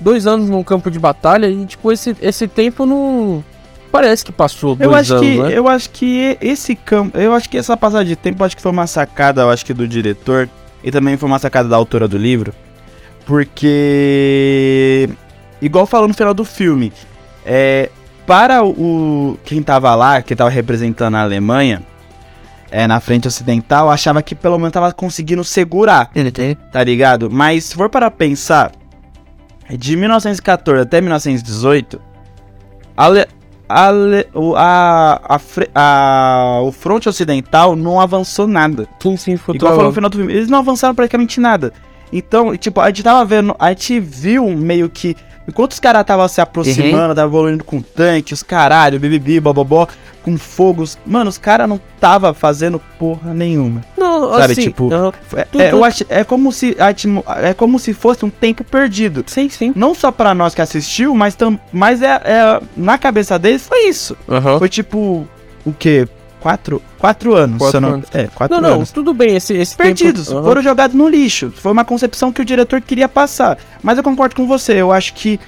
[0.00, 3.44] dois anos num campo de batalha e, tipo, esse, esse tempo não.
[3.90, 5.58] Parece que passou dois Eu acho anos, que né?
[5.58, 8.70] eu acho que esse campo, eu acho que essa passagem de tempo acho que foi
[8.70, 10.48] uma sacada, eu acho que do diretor
[10.82, 12.52] e também foi uma sacada da autora do livro,
[13.68, 15.08] porque
[15.60, 16.92] igual falou no final do filme,
[17.44, 17.90] é
[18.26, 21.82] para o quem tava lá, que tava representando a Alemanha,
[22.70, 26.10] é na frente ocidental, achava que pelo menos tava conseguindo segurar
[26.70, 27.30] tá ligado?
[27.30, 28.72] Mas se for para pensar,
[29.70, 32.00] de 1914 até 1918,
[32.96, 33.26] a, le-
[33.68, 33.90] a,
[35.28, 35.40] a,
[35.74, 38.88] a- o fronte ocidental não avançou nada.
[39.00, 41.72] Sim, sim, foi Igual falou no final do filme, eles não avançaram praticamente nada.
[42.12, 45.14] Então, tipo, a gente tava vendo, a gente viu meio que.
[45.48, 49.88] Enquanto os caras estavam se aproximando, tava evoluindo com tanque, os caralho, bibibi, bobobó,
[50.22, 50.98] com fogos.
[51.06, 53.82] Mano, os caras não tava fazendo porra nenhuma.
[53.96, 55.12] Não, Sabe, assim, tipo, aham.
[55.34, 56.76] É, Tudo- é, eu acho, é como se
[57.42, 59.24] é como se fosse um tempo perdido.
[59.26, 59.72] Sim, sim.
[59.74, 63.88] Não só pra nós que assistiu, mas, tam, mas é, é- na cabeça deles foi
[63.88, 64.16] isso.
[64.28, 64.58] Aham.
[64.58, 65.26] Foi tipo
[65.64, 66.06] o quê?
[66.40, 67.58] Quatro, quatro anos.
[67.58, 68.06] Quatro não, anos.
[68.14, 68.92] É, quatro Não, não, anos.
[68.92, 70.42] tudo bem, esse, esse Perdidos, tempo...
[70.42, 71.52] foram jogados no lixo.
[71.56, 73.58] Foi uma concepção que o diretor queria passar.
[73.82, 75.40] Mas eu concordo com você, eu acho que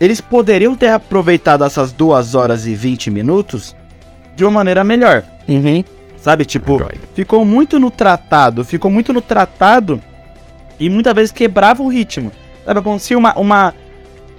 [0.00, 3.76] eles poderiam ter aproveitado essas duas horas e 20 minutos
[4.34, 5.22] de uma maneira melhor.
[5.48, 5.84] Uhum.
[6.16, 6.80] Sabe, tipo,
[7.14, 10.00] ficou muito no tratado, ficou muito no tratado
[10.78, 12.32] e muitas vezes quebrava o ritmo.
[12.64, 13.74] Sabe, acontecia uma, uma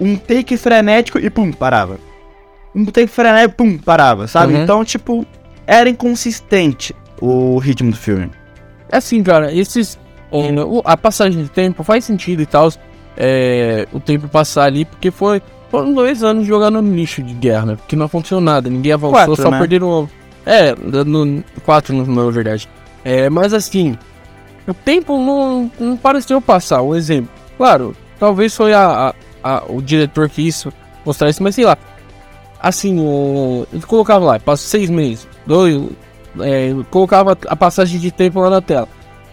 [0.00, 1.98] um take frenético e pum, parava.
[2.74, 4.54] Um take frenético, pum, parava, sabe?
[4.54, 4.62] Uhum.
[4.62, 5.26] Então, tipo,
[5.66, 8.30] era inconsistente o ritmo do filme.
[8.90, 9.98] É assim, cara, esses.
[10.84, 12.70] a passagem de tempo faz sentido e tal.
[13.16, 15.40] É, o tempo passar ali, porque foi.
[15.70, 17.76] Foram dois anos jogando no lixo de guerra, né?
[17.76, 19.58] Porque não aconteceu nada, ninguém avançou, Quatro, só né?
[19.58, 20.08] perderam.
[20.46, 20.74] É,
[21.04, 22.68] no, quatro na verdade.
[23.04, 23.96] É, mas assim,
[24.68, 26.82] o tempo não, não pareceu passar.
[26.82, 27.30] Um exemplo.
[27.56, 29.14] Claro, talvez foi a, a-
[29.58, 30.72] a- o diretor que isso
[31.04, 31.76] mostrar isso, mas sei lá.
[32.60, 35.82] Assim, o, ele colocava lá, passa seis meses, dois,
[36.40, 38.88] é, colocava a passagem de tempo lá na tela.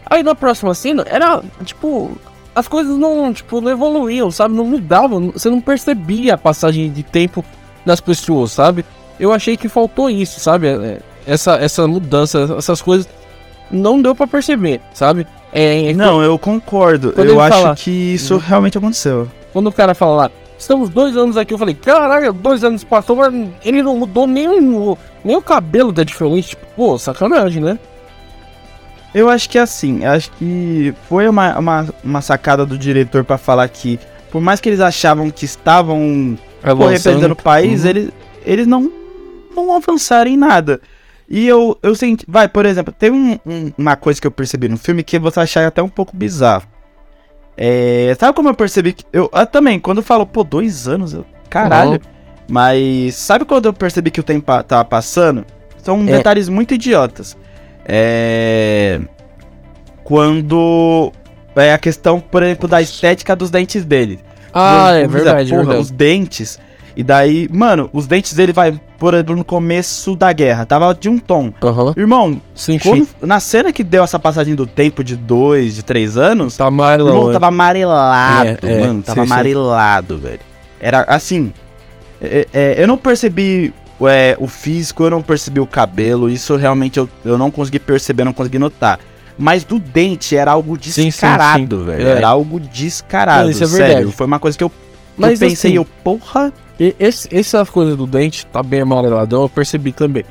[0.05, 2.11] Aí na próxima cena era tipo.
[2.53, 4.53] As coisas não, tipo, não evoluíam, sabe?
[4.53, 5.31] Não mudavam.
[5.31, 7.45] Você não percebia a passagem de tempo
[7.85, 8.83] das pessoas, sabe?
[9.17, 10.67] Eu achei que faltou isso, sabe?
[10.67, 13.07] É, Essa, essa mudança, essas coisas.
[13.71, 15.25] Não deu pra perceber, sabe?
[15.53, 17.13] É, é Não, eu concordo.
[17.15, 19.29] Eu acho fala- que isso realmente aconteceu.
[19.53, 21.53] quando o cara fala lá, Estamos dois anos aqui.
[21.53, 23.33] Eu falei, caralho, dois anos passou, mas
[23.65, 24.95] ele não mudou nem o,
[25.25, 26.49] nem o cabelo da diferente.
[26.49, 27.79] Tipo, pô, sacanagem, né?
[29.13, 33.37] Eu acho que é assim, acho que foi uma, uma, uma sacada do diretor pra
[33.37, 33.99] falar que,
[34.31, 37.89] por mais que eles achavam que estavam pô, representando o país, Uhum.
[37.89, 38.09] eles,
[38.45, 38.89] eles não,
[39.53, 40.79] não avançaram em nada.
[41.27, 42.23] E eu, eu senti.
[42.27, 45.39] Vai, por exemplo, tem um- um- uma coisa que eu percebi no filme que você
[45.39, 46.63] achar até um pouco bizarro.
[47.57, 49.03] É, sabe como eu percebi que.
[49.11, 51.93] Eu ah, também, quando eu falo, pô, dois anos, eu, caralho.
[51.93, 51.99] Uhum.
[52.49, 55.45] Mas sabe quando eu percebi que o tempo tava passando?
[55.77, 56.17] São É.
[56.17, 57.37] detalhes muito idiotas.
[57.85, 58.99] É.
[60.03, 61.11] Quando.
[61.55, 64.19] É a questão, por exemplo, da estética dos dentes dele.
[64.53, 65.81] Ah, Vamos é verdade, porra, verdade.
[65.81, 66.59] Os dentes.
[66.95, 71.09] E daí, mano, os dentes dele vai, por exemplo, no começo da guerra, tava de
[71.09, 71.51] um tom.
[71.63, 71.91] Aham.
[71.97, 73.09] Irmão, Sim, quando- sim.
[73.23, 76.71] na cena que deu essa passagem do tempo de dois, de três anos, Tá o
[76.71, 80.39] irmão tava amarelado, É, é, mano, tava sim, amarelado, velho.
[80.79, 81.51] Era assim,
[82.21, 86.99] é, é, eu não percebi é, o físico, eu não percebi o cabelo, isso realmente
[86.99, 88.99] eu, eu não consegui perceber, não consegui notar.
[89.35, 91.85] Mas do dente era algo Sim, sim, descarado, sim.
[91.85, 92.07] velho.
[92.07, 92.11] É.
[92.17, 93.87] Era algo descarado, Não, isso é sério.
[93.95, 94.11] verdade.
[94.15, 94.71] Foi uma coisa que eu, eu
[95.17, 96.53] Mas pensei, assim, eu, porra...
[96.81, 100.23] E- Esse, essa coisa do dente tá bem amareladão, eu percebi também.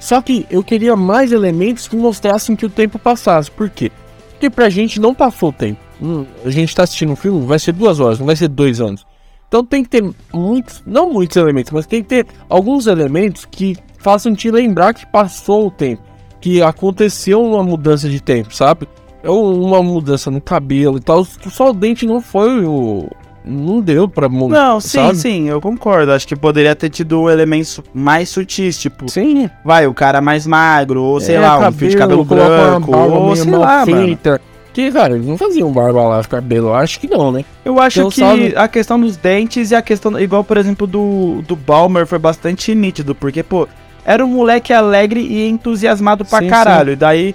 [0.00, 3.48] Só que eu queria mais elementos que mostrassem que o tempo passasse.
[3.48, 3.92] Por quê?
[4.32, 5.78] Porque pra gente não passou o tempo.
[6.02, 8.80] Hum, a gente tá assistindo um filme, vai ser duas horas, não vai ser dois
[8.80, 9.06] anos.
[9.46, 10.02] Então tem que ter
[10.34, 15.06] muitos, não muitos elementos, mas tem que ter alguns elementos que façam te lembrar que
[15.06, 16.02] passou o tempo.
[16.40, 18.88] Que aconteceu uma mudança de tempo, sabe?
[19.22, 21.24] É uma mudança no cabelo e tal.
[21.24, 23.08] Só o dente não foi o.
[23.44, 24.54] Não deu pra mudar.
[24.56, 25.16] Não, sim, sabe?
[25.16, 26.12] sim, eu concordo.
[26.12, 31.02] Acho que poderia ter tido elementos mais sutis, tipo, Sim, vai, o cara mais magro,
[31.02, 34.04] ou sei É, lá, um fio de cabelo branco, ou sei lá, mano.
[34.06, 34.40] feita.
[34.72, 37.44] Que, cara, eles não faziam barba lá, cabelo, acho que não, né?
[37.62, 40.86] Eu acho Então, que sabe- a questão dos dentes e a questão, igual por exemplo
[40.86, 43.68] do, do Balmer, foi bastante nítido, porque, pô,
[44.04, 46.92] era um moleque alegre e entusiasmado pra Sim, caralho.
[46.92, 47.34] E daí,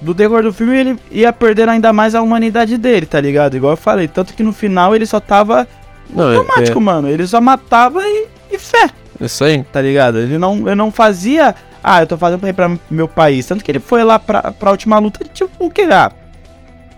[0.00, 3.56] do decorrer do filme, ele ia perder ainda mais a humanidade dele, tá ligado?
[3.56, 5.66] Igual eu falei, tanto que no final ele só tava
[6.10, 7.08] Não, é, automático, mano.
[7.08, 9.62] Ele só matava e, e fé, é, isso aí.
[9.64, 10.18] tá ligado?
[10.18, 13.46] Ele não, ele não fazia, ah, eu tô fazendo pra ir pra meu país.
[13.46, 15.82] Tanto que ele foi lá pra, pra última luta, tipo, o que?
[15.82, 16.12] Ah,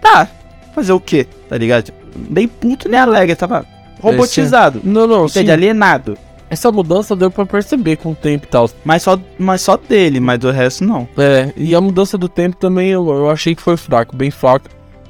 [0.00, 0.28] tá,
[0.74, 1.84] fazer o quê, tá ligado?
[1.84, 3.64] Tipo, nem puto nem alegre, tava
[4.00, 4.80] robotizado.
[4.82, 5.40] Não, não, sim.
[5.40, 5.52] Entende?
[5.52, 6.18] Alienado.
[6.50, 8.70] Essa mudança deu pra perceber com o tempo e tal.
[8.84, 11.06] Mas só, mas só dele, mas do resto não.
[11.18, 14.66] É, e a mudança do tempo também eu, eu achei que foi fraco, bem fraco.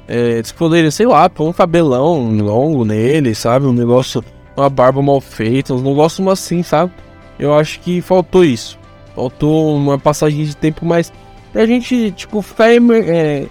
[0.07, 3.65] É, eles poderiam, sei lá, pôr um cabelão longo nele, sabe?
[3.67, 4.23] Um negócio,
[4.57, 6.91] uma barba mal feita, uns negócios assim, sabe?
[7.37, 8.77] Eu acho que faltou isso.
[9.15, 11.13] Faltou uma passagem de tempo mais.
[11.53, 13.45] Pra gente, tipo, ficar emer- é,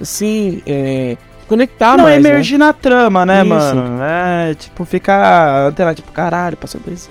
[0.00, 1.16] assim, é,
[1.48, 2.22] conectar não mais.
[2.22, 2.30] né?
[2.30, 3.48] emergir na trama, né, Isso.
[3.48, 3.98] mano?
[4.02, 7.10] É, tipo, ficar antenado, tipo, caralho, passou por isso.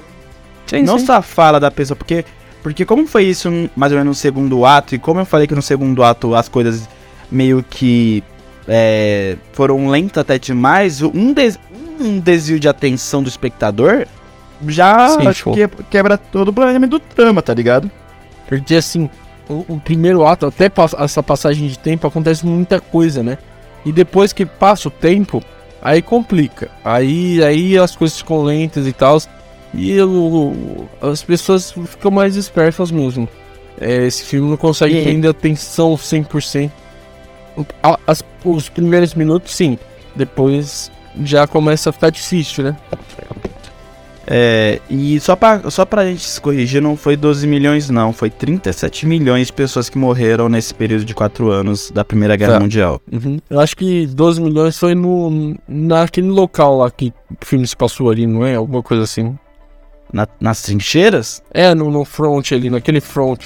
[0.67, 1.05] Sim, não sim.
[1.05, 2.25] só a fala da pessoa, porque,
[2.63, 5.53] porque como foi isso mais ou menos no segundo ato, e como eu falei que
[5.55, 6.87] no segundo ato as coisas
[7.31, 8.23] meio que
[8.67, 11.59] é, foram lentas até demais, um, des-
[11.99, 14.05] um desvio de atenção do espectador
[14.67, 17.91] já Sim, acho que quebra todo o planejamento do trama, tá ligado?
[18.47, 19.09] Porque assim,
[19.47, 23.37] o, o primeiro ato, até pas- essa passagem de tempo, acontece muita coisa, né?
[23.85, 25.43] E depois que passa o tempo,
[25.81, 26.69] aí complica.
[26.83, 29.21] Aí, aí as coisas ficam lentas e tal.
[29.73, 33.27] E o- as pessoas ficam mais espertas mesmo.
[33.79, 36.71] É, esse filme não consegue E- prender atenção 100%.
[37.83, 39.77] A- as- os primeiros minutos, sim.
[40.15, 40.89] Depois
[41.23, 42.75] já começa a ficar difícil, né?
[44.27, 48.11] É, e só pra, só pra gente se corrigir, não foi 12 milhões, não.
[48.11, 52.53] Foi 37 milhões de pessoas que morreram nesse período de 4 anos da Primeira Guerra
[52.53, 52.59] Tá.
[52.59, 52.99] Mundial.
[53.11, 53.37] Uhum.
[53.49, 58.09] Eu acho que 12 milhões foi no, naquele local lá que o filme se passou
[58.09, 58.55] ali, não é?
[58.55, 59.37] Alguma coisa assim.
[60.11, 61.43] Na- nas trincheiras?
[61.53, 63.45] É, no, no front ali, naquele front.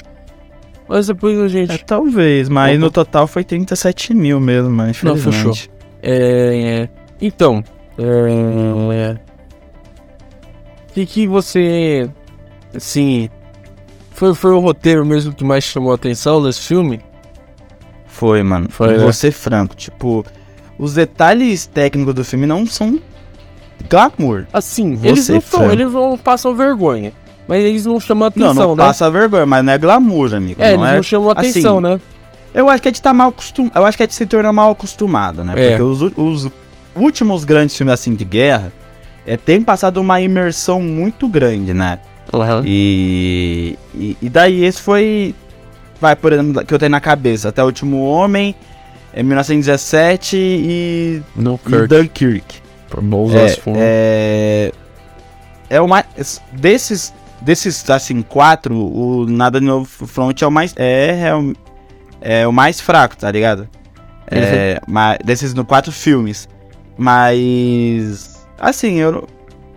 [0.88, 1.86] Mas depois a É, gente.
[1.86, 2.80] talvez, mas Opa.
[2.86, 5.70] no total foi 37 mil mesmo, mas Não, infelizmente.
[6.02, 6.90] É, é,
[7.22, 7.64] então.
[7.98, 8.04] É,
[8.74, 9.29] o
[10.94, 12.10] que, que você.
[12.76, 13.30] Assim.
[14.12, 17.00] Foi, foi o roteiro mesmo que mais chamou a atenção desse filme?
[18.06, 18.68] Foi, mano.
[18.70, 19.12] Foi, Vou né?
[19.14, 20.26] ser franco, tipo,
[20.78, 23.00] os detalhes técnicos do filme não são
[23.90, 24.46] glamour.
[24.52, 25.72] Assim, Vou eles não, franco.
[25.72, 27.14] eles não passam vergonha.
[27.48, 28.84] Mas eles não chamam a Não, atenção, não né?
[28.84, 30.62] passa vergonha, mas não é glamour, amigo.
[30.62, 32.00] é, não eles é não chamam a assim, atenção, né?
[32.54, 33.76] Eu acho que é de estar mal acostumado.
[33.76, 35.54] Eu acho que é de se tornar mal acostumado, né?
[35.56, 35.70] É.
[35.70, 36.52] Porque os, os
[36.96, 38.72] últimos grandes filmes assim de guerra
[39.30, 42.00] é, tem passado uma imersão muito grande, né?
[42.66, 45.36] E, e, e daí esse foi.
[46.02, 47.50] Vai, por exemplo, que eu tenho na cabeça.
[47.50, 48.56] Até o último Homem,
[49.14, 52.56] é 1917 e, Não, e Dunkirk.
[52.90, 54.72] Por bons É, é,
[55.70, 56.06] é o mais.
[56.54, 60.74] Desses, desses assim, quatro, o Nada de Novo Front é o mais.
[60.76, 61.54] É, é, o,
[62.20, 63.70] é o mais fraco, tá ligado?
[64.26, 66.50] É, mas, desses no quatro filmes.
[66.98, 68.29] Mas.
[68.60, 69.28] Assim, eu.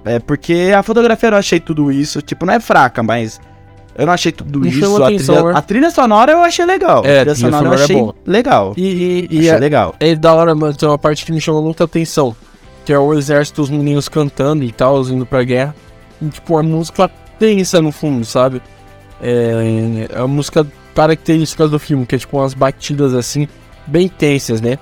[0.05, 2.21] É porque a fotografia eu não achei tudo isso.
[2.21, 3.41] Tipo, não é fraca, mas.
[3.97, 5.03] Eu não achei tudo Me isso.
[5.03, 5.53] A trilha, né?
[5.55, 7.03] a trilha sonora eu achei legal.
[7.05, 8.15] É, a trilha a trilha sonora eu sonora é achei boa.
[8.27, 8.75] legal.
[8.77, 9.95] E, e, e achei é, legal.
[10.01, 12.35] é da hora, mas tem uma parte que me chamou muita atenção.
[12.85, 15.75] Que é o exército, os meninos cantando e tal, indo pra guerra.
[16.21, 18.63] E, tipo, a música tensa no fundo, sabe?
[19.21, 23.47] É, é a música característica do filme, que é tipo umas batidas assim,
[23.87, 24.79] bem tensas, né?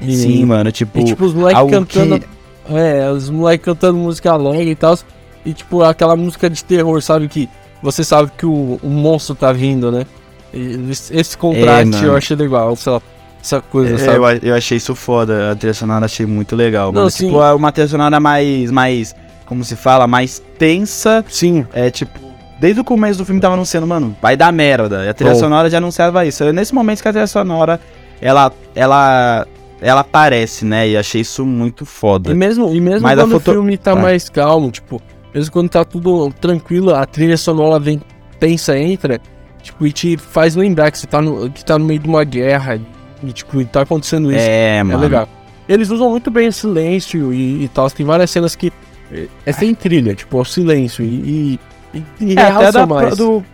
[0.00, 0.98] E, Sim, mano, tipo.
[0.98, 2.20] E tipo, os moleques cantando.
[2.20, 2.26] que-
[2.70, 4.96] É, os moleques cantando música alegre e tal.
[5.44, 7.26] E tipo, aquela música de terror, sabe?
[7.28, 7.48] Que
[7.82, 10.06] você sabe que o, o monstro tá vindo, né?
[10.52, 12.06] E esse, contraste mano.
[12.08, 13.00] eu achei legal, essa,
[13.42, 14.16] essa coisa, É, sabe?
[14.18, 17.10] eu, eu achei isso foda, a trilha sonora achei muito legal, Não, mano.
[17.10, 17.26] sim.
[17.26, 19.14] Tipo, é uma trilha sonora mais, mais,
[19.46, 22.18] como se fala, mais tensa, Sim, é tipo,
[22.58, 25.38] desde o começo do filme tava anunciando, mano, vai dar merda, e a trilha Bom.
[25.38, 26.42] sonora já anunciava isso.
[26.44, 27.80] É nesse momento que a trilha sonora,
[28.20, 29.46] ela, ela,
[29.80, 32.34] ela aparece, né, e achei isso muito e foda.
[32.34, 33.96] mesmo, e mesmo Mas quando foto- o filme tá Ah.
[33.96, 35.00] mais calmo, tipo,
[35.34, 38.00] mesmo quando tá tudo tranquilo, a trilha sonora vem,
[38.38, 39.20] pensa, entra,
[39.62, 42.24] tipo, e te faz lembrar que você tá no, que tá no meio de uma
[42.24, 42.80] guerra,
[43.22, 44.40] e tipo, e tá acontecendo isso.
[44.40, 44.98] É, É mano.
[45.00, 45.28] legal.
[45.68, 47.88] Eles usam muito bem o silêncio e, e tal.
[47.90, 48.72] Tem várias cenas que.
[49.12, 51.04] é- É sem trilha, tipo, é o silêncio.
[51.04, 51.58] E.
[51.94, 53.16] e, e, e É, até da, mais.
[53.16, 53.44] do...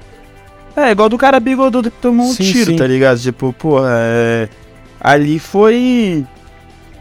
[0.75, 2.77] É, igual do cara bigodudo que tomou um Sim, tiro, sim.
[2.77, 3.19] tá ligado?
[3.19, 4.49] Tipo, pô, é...
[5.01, 6.25] Ali foi...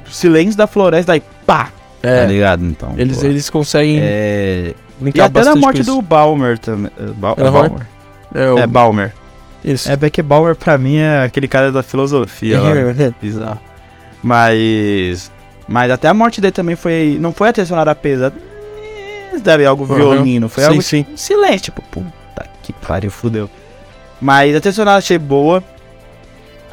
[0.10, 2.64] Silêncio da floresta, aí pá, tá É, ligado?
[2.64, 4.74] Então, eles, pô, eles conseguem É...
[5.02, 6.92] E até bastante morte do Balmer também.
[6.98, 7.44] É, Bal- é.
[7.52, 7.88] Balmer?
[8.34, 9.14] É, o- É Balmer.
[9.64, 9.92] isso.
[9.92, 12.70] É, Beck Balmer pra mim é aquele cara da filosofia lá.
[13.22, 13.60] Bizarro.
[14.24, 15.32] Mas.
[15.68, 17.18] Mas até a morte dele também foi.
[17.20, 18.36] Não foi a trilha sonora pesada.
[19.44, 19.96] Deve algo Aham.
[19.96, 20.48] violino.
[20.48, 21.06] Foi Sim, algo sim.
[21.16, 21.60] silêncio.
[21.60, 23.50] Tipo, puta que pariu, fudeu.
[24.22, 25.62] Mas a eu achei boa.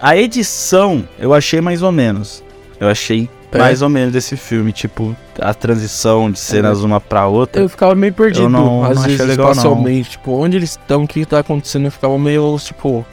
[0.02, 2.42] A edição eu achei mais ou menos.
[2.80, 3.58] Eu achei É?
[3.58, 4.72] mais ou menos desse filme.
[4.72, 7.62] Tipo, a transição de cenas uma pra outra.
[7.62, 9.52] Eu ficava meio perdido, Eu não- às não vezes, legal, não.
[9.52, 10.10] espacialmente.
[10.10, 13.06] Tipo, onde eles estão, o que tá acontecendo, eu ficava meio, tipo.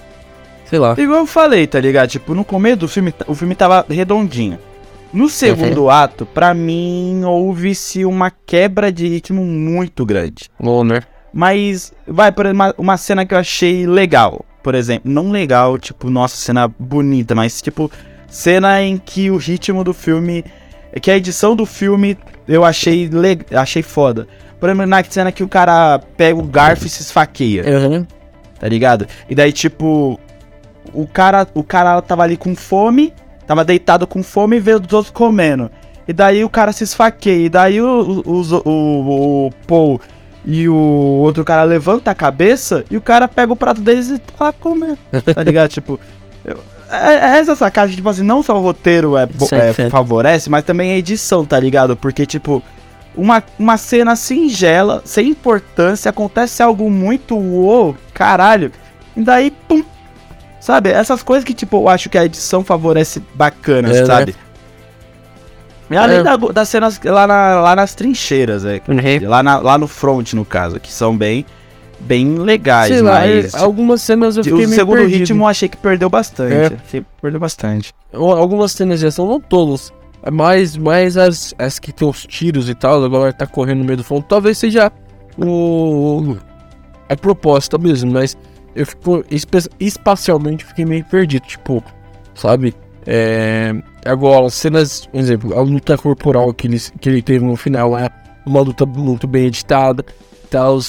[0.66, 0.96] Sei lá.
[0.98, 2.10] Igual eu falei, tá ligado?
[2.10, 4.58] Tipo, no começo do filme, o filme tava redondinho.
[5.12, 10.50] No segundo ato, pra mim, houve-se uma quebra de ritmo muito grande.
[10.60, 11.08] Loner.
[11.34, 14.46] Mas, vai, por uma, uma cena que eu achei legal.
[14.62, 17.90] Por exemplo, não legal, tipo, nossa, cena bonita, mas, tipo,
[18.28, 20.44] cena em que o ritmo do filme.
[21.02, 22.18] Que a edição do filme
[22.48, 24.28] eu achei, le, achei foda.
[24.60, 28.06] Por exemplo, na cena que o cara pega o garfo e se esfaqueia Uhum.
[28.60, 29.08] tá ligado?
[29.30, 30.20] E daí, tipo,
[30.94, 33.14] o cara, o cara tava ali com fome,
[33.46, 35.70] tava deitado com fome e veio os outros comendo.
[36.08, 40.02] E daí o cara se esfaqueia, e daí o, o, o, o, o Paul
[40.46, 44.18] e o outro cara levanta a cabeça e o cara pega o prato deles e
[44.20, 44.98] tá comendo,
[45.36, 45.70] tá ligado?
[45.72, 46.00] tipo,
[46.46, 46.60] eu-
[46.92, 50.92] é, é essa sacada, tipo assim, não só o roteiro é, é, favorece, mas também
[50.94, 51.96] a edição, tá ligado?
[51.96, 52.64] Porque, tipo,
[53.16, 58.72] uma, uma cena singela, sem importância, acontece algo muito uou, caralho.
[59.16, 59.84] E daí, pum.
[60.60, 60.90] Sabe?
[60.90, 64.34] Essas coisas que, tipo, eu acho que a edição favorece bacana, É, né?
[65.90, 66.24] E além É.
[66.24, 68.82] da- das cenas lá, na- lá nas trincheiras, é.
[69.28, 71.46] Lá, na- lá no front, no caso, que são bem,
[72.00, 73.54] bem legais, Sei lá, mas.
[73.54, 75.20] é, algumas cenas eu fiquei o segundo perdido.
[75.20, 76.54] ritmo eu achei que perdeu bastante.
[76.54, 76.66] É.
[76.86, 77.94] Achei que perdeu bastante.
[78.14, 79.92] Al- Algumas cenas de ação, não todas.
[80.22, 83.86] É mais, mais as, as que tem os tiros e tal, agora tá correndo no
[83.86, 84.24] meio do fundo.
[84.28, 84.92] Talvez seja
[85.38, 86.36] o.
[87.08, 88.38] a proposta mesmo, mas
[88.76, 89.24] eu fico.
[89.80, 91.84] espacialmente fiquei meio perdido, tipo,
[92.36, 92.76] sabe?
[93.08, 93.74] É.
[94.06, 97.98] Agora, as cenas, por exemplo, a luta corporal que ele, que ele teve no final
[97.98, 98.10] é
[98.46, 100.04] uma luta muito bem editada
[100.44, 100.80] e tal.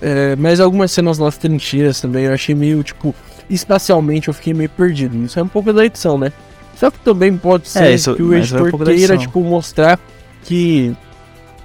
[0.00, 3.14] É, mas algumas cenas nas trincheiras também eu achei meio, tipo,
[3.48, 5.16] espacialmente eu fiquei meio perdido.
[5.24, 6.32] Isso é um pouco da edição, né?
[6.76, 9.98] Só que também pode ser isso- que o mas é um editor queira, tipo, mostrar
[10.44, 10.94] que,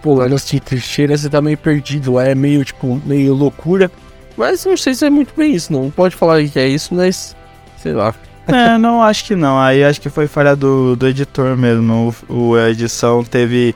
[0.01, 3.91] pô, lá nas trincheiras você tá meio perdido, lá é meio, tipo, meio loucura.
[4.37, 7.35] Mas não sei se é muito bem isso, não pode falar que é isso, mas,
[7.81, 8.15] sei lá.
[8.51, 9.59] É, não, acho que não.
[9.59, 12.13] Aí acho que foi falha do, do editor mesmo.
[12.29, 13.73] O, o- a edição teve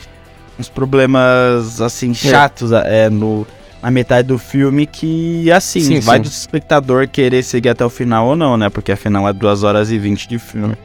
[0.60, 3.46] uns problemas, assim, chatos é, no,
[3.82, 6.24] na metade do filme que, assim, Sim, vai sim.
[6.24, 8.70] do espectador querer seguir até o final ou não, né?
[8.70, 10.76] Porque afinal é 2 horas e 20 de filme.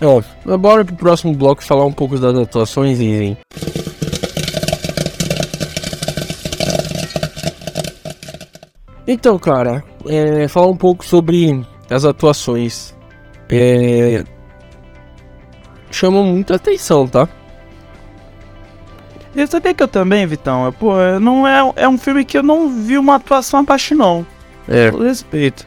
[0.00, 0.58] É óbvio.
[0.58, 3.36] Bora pro próximo bloco falar um pouco das atuações e.
[9.06, 12.93] Então, cara, é, falar um pouco sobre as atuações.
[13.50, 14.24] É,
[15.90, 17.28] chamam muita atenção, tá?
[19.34, 20.72] Eu sabia que eu também, Vitão.
[20.78, 24.24] Pô, não é, é um filme que eu não vi uma atuação abaixo, não.
[24.68, 25.66] É, Com respeito.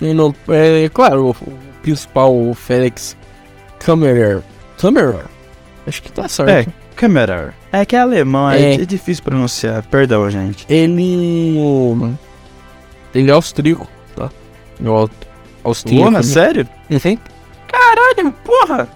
[0.00, 1.34] e não, é claro, o,
[1.82, 3.16] principal, o Félix
[3.78, 4.42] Kammerer.
[4.78, 5.24] Kammerer?
[5.86, 6.50] Acho que tá certo.
[6.50, 7.54] É, Kammerer.
[7.72, 8.74] É que é alemão, é, É.
[8.74, 9.82] é difícil pronunciar.
[9.84, 10.66] Perdão, gente.
[10.68, 11.56] Ele.
[13.14, 14.30] Ele é austríaco, tá?
[14.84, 15.08] É au-
[15.64, 16.04] austríaco.
[16.04, 16.22] Lona, né?
[16.22, 16.68] sério?
[16.90, 17.18] Uhum.
[17.66, 18.88] Caralho, porra!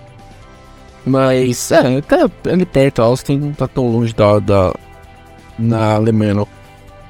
[1.05, 4.73] Mas, é, tá ali perto, a Austin não tá tão longe da, da
[5.59, 6.49] na Alemanha, não.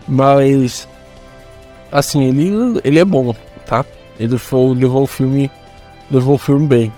[0.08, 0.88] Mas,
[1.90, 3.34] assim, ele, ele é bom,
[3.66, 3.84] tá?
[4.18, 5.50] Ele foi, levou o filme,
[6.10, 6.92] levou o filme bem.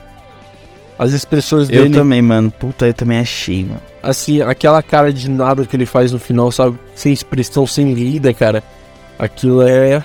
[0.96, 2.50] As expressões Eu dele, também, mano.
[2.50, 3.80] Puta, eu também achei, mano.
[4.00, 6.78] assim, aquela cara de nada que ele faz no final, sabe?
[6.94, 8.62] Sem expressão, sem lida, cara.
[9.18, 10.04] Aquilo é...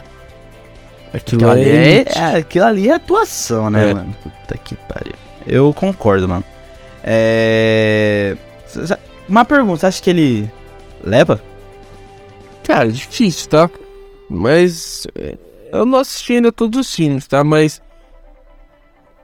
[1.14, 2.06] Aquilo, Aquilo ali é...
[2.16, 3.94] é, aquilo ali é atuação, né, É.
[3.94, 4.16] mano?
[4.22, 5.14] Puta que pariu.
[5.48, 6.44] Eu concordo, mano.
[7.04, 8.36] É.
[9.28, 10.52] Uma pergunta, você acha que ele
[11.04, 11.42] leva?
[12.64, 13.70] Cara, é difícil, tá?
[14.30, 15.36] Mas é,
[15.72, 17.44] eu não assisti ainda todos os filmes, tá?
[17.44, 17.82] Mas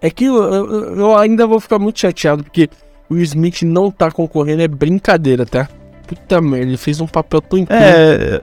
[0.02, 2.70] é que eu, eu- eu ainda vou ficar muito chateado porque
[3.10, 5.70] o Smith não tá concorrendo, é brincadeira, tá?
[6.08, 7.86] Puta merda, ele fez um papel tão incrível.
[7.86, 8.42] É.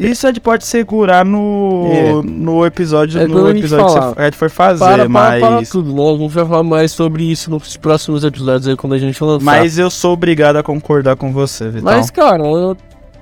[0.00, 2.12] Isso a gente pode segurar no, É.
[2.24, 4.14] no episódio, É no episódio que falar.
[4.16, 5.40] a gente for fazer, para, para, mas.
[5.40, 9.22] para tudo, nós vamos falar mais sobre isso nos próximos episódios aí quando a gente
[9.22, 9.44] lançar.
[9.44, 11.82] Mas eu sou obrigado a concordar com você, Vitão.
[11.92, 12.76] Mas, cara, eu,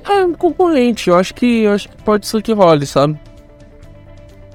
[0.08, 3.18] é um concorrente, eu acho que eu acho que pode ser que role, sabe?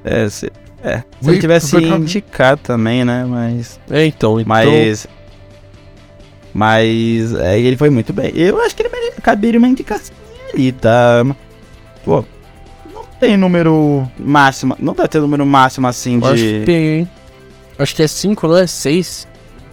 [0.03, 0.51] É, se,
[0.83, 3.25] é, se ele tivesse indicado também, né?
[3.27, 3.79] Mas.
[3.91, 5.07] É, então, então Mas.
[6.53, 7.33] Mas.
[7.35, 8.31] É, ele foi muito bem.
[8.35, 10.15] Eu acho que ele mere- caberia uma indicação
[10.53, 11.25] ali, tá?
[12.03, 12.23] Pô.
[12.93, 14.75] Não tem número máximo.
[14.79, 16.65] Não deve ter número máximo assim eu acho que de.
[16.65, 17.09] tem, hein?
[17.79, 19.27] Acho que é 5, não é 6?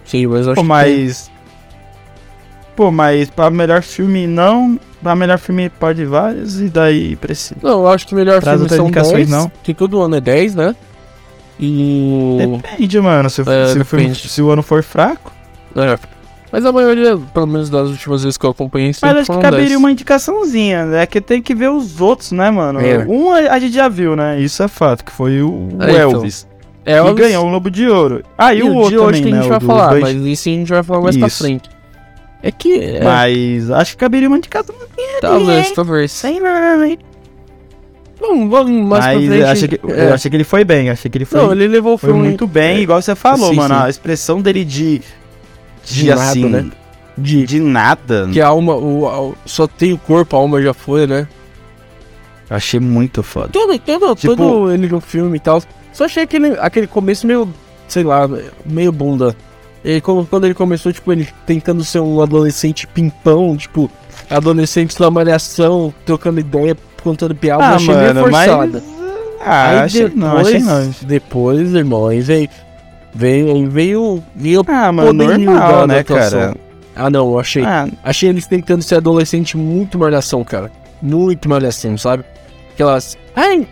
[0.04, 0.66] Sim, mas acho Pô, que tem.
[0.68, 1.30] mas.
[2.76, 4.78] Pô, mas pra melhor filme não.
[5.02, 7.56] Pra melhor filme pode vários e daí precisa.
[7.62, 9.52] Não, eu acho que o melhor Traz filme são indicações, 10, não?
[9.62, 10.76] que todo ano é 10, né?
[11.58, 12.36] E...
[12.62, 13.28] Depende, mano.
[13.30, 14.28] Se, É, se, o filme- depende.
[14.28, 15.32] se o ano for fraco.
[15.76, 15.98] É.
[16.52, 19.42] Mas a maioria, pelo menos das últimas vezes que eu acompanhei, sempre Mas acho que
[19.42, 19.78] caberia 10.
[19.78, 21.06] uma indicaçãozinha, né?
[21.06, 22.80] Que tem que ver os outros, né, mano?
[22.80, 22.98] É.
[23.06, 24.40] Um a gente já viu, né?
[24.40, 26.00] Isso é fato, que foi o, o É, então.
[26.12, 26.48] Elvis.
[26.84, 28.24] É, que Elvis- ganhou o Lobo de Ouro.
[28.36, 29.42] Ah, e, E o o outro de hoje também, que a né?
[29.42, 30.02] gente o vai falar, dois.
[30.02, 31.38] mas isso a gente vai falar mais pra Isso.
[31.44, 31.70] frente.
[32.42, 32.80] É que...
[32.80, 34.74] É, Mas acho que caberia uma indicação.
[35.20, 36.10] talvez, talvez.
[36.10, 36.98] Sem vergonha.
[38.18, 39.40] Vamos, vamos mais Mas pra frente.
[39.40, 40.08] eu achei, que, é.
[40.08, 40.90] eu achei que ele foi bem.
[40.90, 43.56] Achei que ele foi, Não, ele levou o filme muito bem, igual você falou, Sim,
[43.56, 43.74] mano.
[43.74, 43.80] sim.
[43.82, 45.00] A expressão dele de.
[45.84, 46.44] De, De nada, assim.
[46.48, 46.66] né?
[47.18, 48.28] De, de nada.
[48.32, 51.26] Que a alma, o, a- só tem o corpo, a alma já foi, né?
[52.48, 53.48] Eu achei muito foda.
[53.52, 55.62] Todo, todo, Tipo- todo ele no filme e tal.
[55.92, 57.48] Só achei aquele, aquele começo meio,
[57.88, 58.28] sei lá,
[58.64, 59.34] meio bunda.
[59.84, 63.90] E quando, ele começou, tipo, ele tentando ser um adolescente pimpão, tipo,
[64.28, 68.82] adolescente na malhação, trocando ideia, contando piada, eu achei meio forçada.
[69.42, 70.90] Ah, Aí achei não, achei não.
[71.02, 72.48] Depois, irmão, aí veio.
[73.14, 76.40] Veio, veio, veio Ah, mano, normal, né, atuação.
[76.40, 76.56] cara?
[76.94, 77.64] Ah, não, eu achei.
[77.64, 80.70] Ah, Achei eles tentando ser adolescente muito malhação, cara.
[81.02, 82.24] Muito malhação, sabe?
[82.72, 83.16] Aquelas.
[83.34, 83.66] Ai,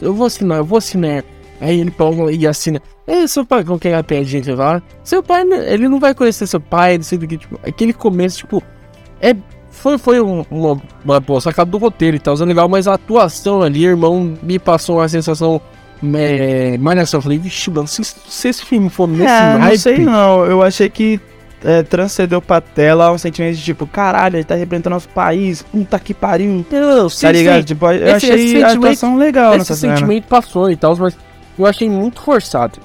[0.00, 1.24] eu vou assinar, eu vou assinar.
[1.60, 2.80] Aí ele pega e assina.
[3.06, 4.82] É, seu pai, com quem a piadinha que você fala?
[5.04, 7.58] Seu pai, né, ele não vai conhecer seu pai, não sei do que, tipo.
[7.66, 8.62] Aquele começo, tipo.
[9.20, 9.34] É.
[9.70, 12.94] Foi, foi um- uma, uma boa sacada do roteiro e tal, é legal, mas a
[12.94, 15.60] atuação ali, irmão, me passou uma sensação.
[16.14, 17.18] É, malhação.
[17.18, 20.44] Eu falei, vixe, mano, se, se esse filme for nesse é, não naipe- sei não.
[20.46, 21.20] Eu achei que
[21.62, 25.98] é, transcendeu pra tela um sentimento de tipo, caralho, ele tá representando nosso país, puta
[25.98, 26.64] que pariu.
[26.70, 27.58] Não, sim, Tá ligado?
[27.60, 27.64] sim.
[27.64, 29.96] Tipo, eu Esse- achei esse a atuação legal Esse nessa cena.
[29.96, 31.16] sentimento passou e tal, mas
[31.58, 32.78] eu achei muito forçado.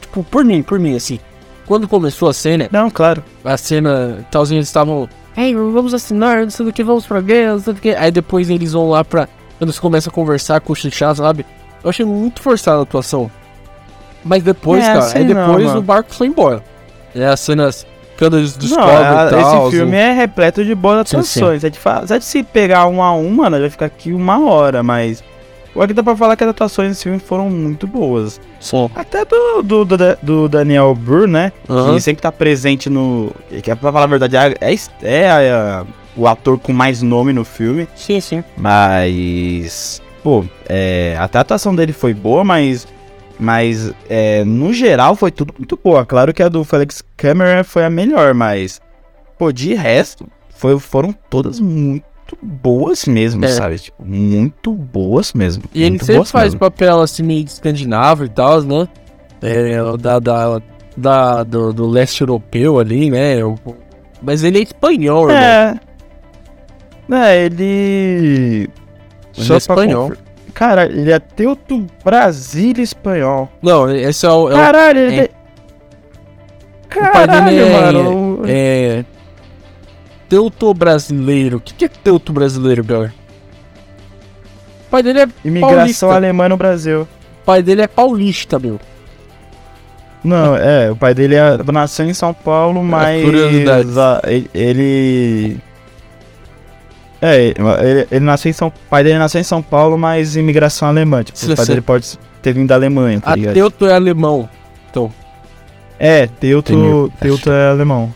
[0.00, 1.18] Tipo, por mim, por mim, assim.
[1.66, 3.22] Quando começou a cena, Não, claro.
[3.44, 5.08] a cena, talzinho eles estavam.
[5.36, 7.90] Ei, vamos assinar, não sei do que, vamos pra guerra, não sei do que.
[7.90, 9.26] Aí depois eles vão lá pra.
[9.58, 11.44] Quando eles começam a conversar, cochichar, sabe?
[11.82, 13.30] Eu achei muito forçada a atuação.
[14.24, 15.78] Mas depois, É, cara, não, depois mano.
[15.78, 16.62] o barco foi embora.
[17.14, 17.86] É as cenas.
[18.18, 19.68] Quando eles Não, descobrem a- e tal.
[19.68, 21.40] esse filme é repleto de boas Sim, sim.
[21.40, 21.64] atuações.
[21.64, 24.44] É de, fa- é de se pegar um a um, mano, vai ficar aqui uma
[24.44, 25.24] hora, mas.
[25.74, 28.40] O que dá pra falar que as atuações desse filme foram muito boas.
[28.58, 28.90] Som.
[28.94, 31.52] Até do, do, do, do Daniel Brühl, né?
[31.68, 31.94] Aham.
[31.94, 33.32] Que sempre tá presente no.
[33.62, 35.82] Que é pra falar a verdade, é, é, é
[36.16, 37.88] o ator com mais nome no filme.
[37.94, 38.44] Sim, sim.
[38.56, 40.02] Mas.
[40.22, 42.86] Pô, é, até a atuação dele foi boa, mas.
[43.38, 46.04] Mas, é, no geral, foi tudo muito boa.
[46.04, 48.80] Claro que a do Felix Cameron foi a melhor, mas.
[49.38, 52.04] Pô, de resto, foi, foram todas muito
[52.42, 53.48] boas mesmo, É.
[53.48, 53.78] sabe?
[53.78, 55.62] Tipo, muito boas mesmo.
[55.74, 56.60] E ele sempre faz mesmo.
[56.60, 58.86] papel assim meio escandinavo e tal, né?
[59.40, 60.60] É, da, da,
[60.94, 63.42] da, do, do leste europeu ali, né?
[63.42, 63.54] O-
[64.20, 65.42] Mas ele é espanhol, irmão.
[65.42, 65.80] É,
[67.10, 68.68] É, ele.
[69.36, 70.08] Ele Só é pra espanhol.
[70.10, 70.18] confer-
[70.52, 73.48] Cara, ele é Teuto Brasília espanhol.
[73.62, 74.50] Não, esse é o.
[74.50, 75.24] é o- Caralho, ele é.
[75.24, 75.30] é.
[76.88, 78.42] Caralho, é- mano.
[78.46, 79.04] É.
[80.28, 81.56] Teuto brasileiro.
[81.58, 83.12] O que, que é teuto brasileiro, brother?
[84.86, 85.28] O pai dele é.
[85.44, 86.06] Imigração paulista.
[86.14, 87.02] alemã no Brasil.
[87.02, 88.78] O pai dele é paulista, meu.
[90.22, 93.24] Não, é, o pai dele é- nasceu em São Paulo, mas.
[93.24, 93.96] curiosidades.
[93.96, 94.20] a-
[94.52, 95.58] ele.
[97.22, 100.88] É, ele, ele nasceu em São O pai dele nasceu em São Paulo, mas imigração
[100.88, 101.22] alemã.
[101.22, 103.54] Tipo, o pai dele pode ter vindo da Alemanha, tá A ligado?
[103.54, 104.48] teuto é alemão.
[104.90, 105.12] Então,
[105.98, 107.12] É, Teuto.
[107.20, 108.12] Teuto é alemão.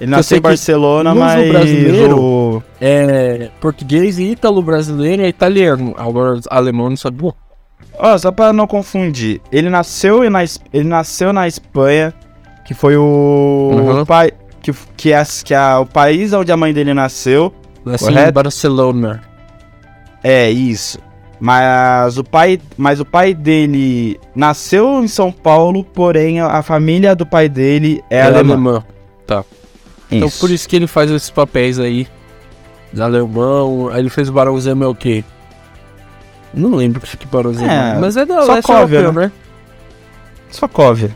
[0.00, 1.48] Ele Eu nasceu em Barcelona, mas.
[1.48, 5.94] brasileiro- o- é português e ítalo brasileiro é italiano.
[5.96, 7.32] Agora, alemão não sabia.
[7.98, 10.42] Ó, só pra não confundir, ele nasceu na,
[10.72, 12.12] ele nasceu na Espanha,
[12.64, 14.00] que foi o, Uhum.
[14.00, 14.32] o pai
[14.62, 17.52] que, que, é, que é o país onde a mãe dele nasceu.
[17.86, 18.32] Em Correto.
[18.32, 19.22] Barcelona.
[20.22, 20.98] É isso.
[21.40, 27.24] Mas o pai, mas o pai dele nasceu em São Paulo, porém a, família do
[27.24, 28.84] pai dele é, alemã.
[30.10, 32.06] Então por isso que ele faz esses papéis aí.
[32.98, 33.88] Alemão.
[33.90, 35.24] Aí ele fez o Barão Zé o quê?
[36.52, 39.32] Não lembro que Barão Zé É, Mas é da só leste Cóvia, europeu, né?
[40.50, 41.14] Sokovia.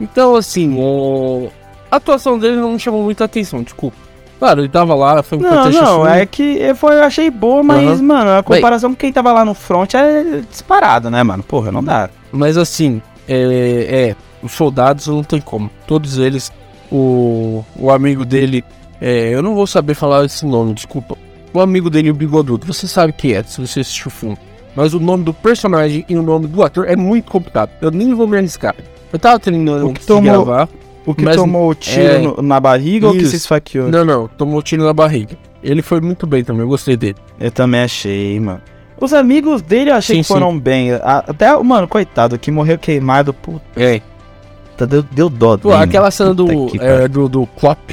[0.00, 1.50] Então, assim, o...
[1.90, 4.07] a atuação dele não me chamou muita atenção, desculpa.
[4.38, 7.28] Claro, ele tava lá, foi um Não, não, assim, é que eu, foi, eu achei
[7.30, 8.02] boa, mas, Aham.
[8.02, 11.42] mano, a comparação com quem tava lá no front é disparado, né, mano?
[11.42, 12.08] Porra, não dá.
[12.30, 15.68] Mas assim, é, é, os soldados não tem como.
[15.86, 16.52] Todos eles,
[16.90, 18.64] o, o amigo dele,
[19.00, 21.16] é, eu não vou saber falar esse nome, desculpa.
[21.52, 24.38] O amigo dele, o bigodudo, você sabe quem é, se você assistiu o filme.
[24.76, 27.70] Mas o nome do personagem e o nome do ator é muito complicado.
[27.80, 28.76] Eu nem vou me arriscar.
[29.12, 30.68] Eu tava treinando O que tomou- gravar.
[31.08, 33.30] O que Mas- tomou o tiro é, no- na barriga ou que isso.
[33.30, 33.88] se esfaqueou?
[33.88, 35.36] Não, não, tomou tiro na barriga.
[35.62, 37.16] Ele foi muito bem também, eu gostei dele.
[37.40, 38.60] Eu também achei, mano.
[39.00, 40.92] Os amigos dele eu achei Sim, que foram bem.
[40.92, 44.02] A- Até, mano, coitado, que morreu queimado, puta, É.
[44.86, 45.82] deu, deu dó Pô, dele.
[45.84, 46.46] aquela cena do,
[46.78, 47.90] é, do, do Klopp,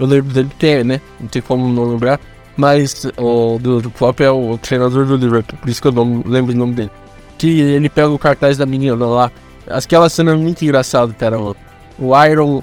[0.00, 1.00] eu lembro dele é, né?
[1.20, 2.18] Não tem como não lembrar.
[2.56, 6.22] Mas o do, do Klopp é o treinador do Liverpool, por isso que eu não
[6.24, 6.90] lembro o nome dele.
[7.36, 9.30] Que ele pega o cartaz da menina lá.
[9.68, 11.38] Aquela cena é muito engraçada, cara.
[11.38, 11.54] O,
[11.98, 12.62] o Iron.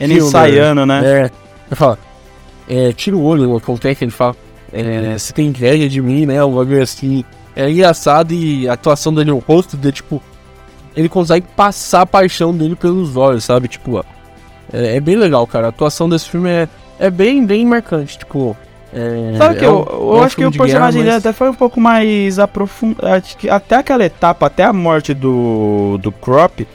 [0.00, 1.02] Ele Kilmer, ensaiando, né?
[1.04, 1.20] É.
[1.68, 1.98] Ele fala.
[2.68, 4.34] É, tira o olho, acontece que ele fala.
[4.72, 6.42] É, você tem inveja de mim, né?
[6.44, 7.24] Um bagulho assim.
[7.54, 10.22] É engraçado e a atuação dele, o rosto dele, tipo.
[10.94, 13.66] Ele consegue passar a paixão dele pelos olhos, sabe?
[13.66, 14.04] Tipo, ó,
[14.72, 15.66] é, é bem legal, cara.
[15.66, 16.68] A atuação desse filme é,
[16.98, 18.18] é bem, bem marcante.
[18.18, 18.54] Tipo,
[18.92, 21.24] é, Sabe que é eu, eu é acho que o de guerra, personagem dele mas-
[21.26, 23.24] até foi um pouco mais aprofundado.
[23.50, 26.66] Até aquela etapa, até a morte do, do Crop,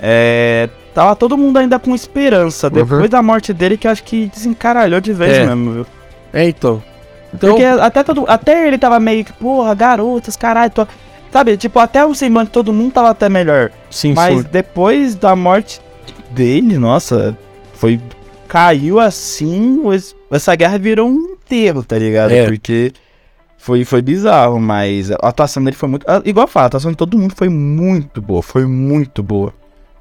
[0.00, 2.68] é, tava todo mundo ainda com esperança.
[2.68, 2.72] Uhum.
[2.74, 5.46] Depois da morte dele, que eu acho que desencaralhou de vez É.
[5.46, 5.86] mesmo, viu?
[6.32, 6.82] É, então.
[7.34, 10.70] Então, Porque até, todo, até ele tava meio que, porra, garotas, caralho.
[10.70, 10.86] Tô...
[11.32, 13.70] Sabe, tipo, até o semblante de todo mundo tava até melhor.
[13.90, 14.46] sim, Mas sim.
[14.52, 15.80] depois da morte
[16.30, 17.36] dele, nossa,
[17.74, 17.98] foi.
[18.48, 19.80] Caiu assim,
[20.30, 22.32] essa guerra virou um enterro, tá ligado?
[22.32, 22.44] É.
[22.44, 22.92] Porque
[23.56, 26.04] foi, foi bizarro, mas a atuação dele foi muito.
[26.06, 29.54] ah, Igual eu falo, a atuação de todo mundo foi muito boa, foi muito boa.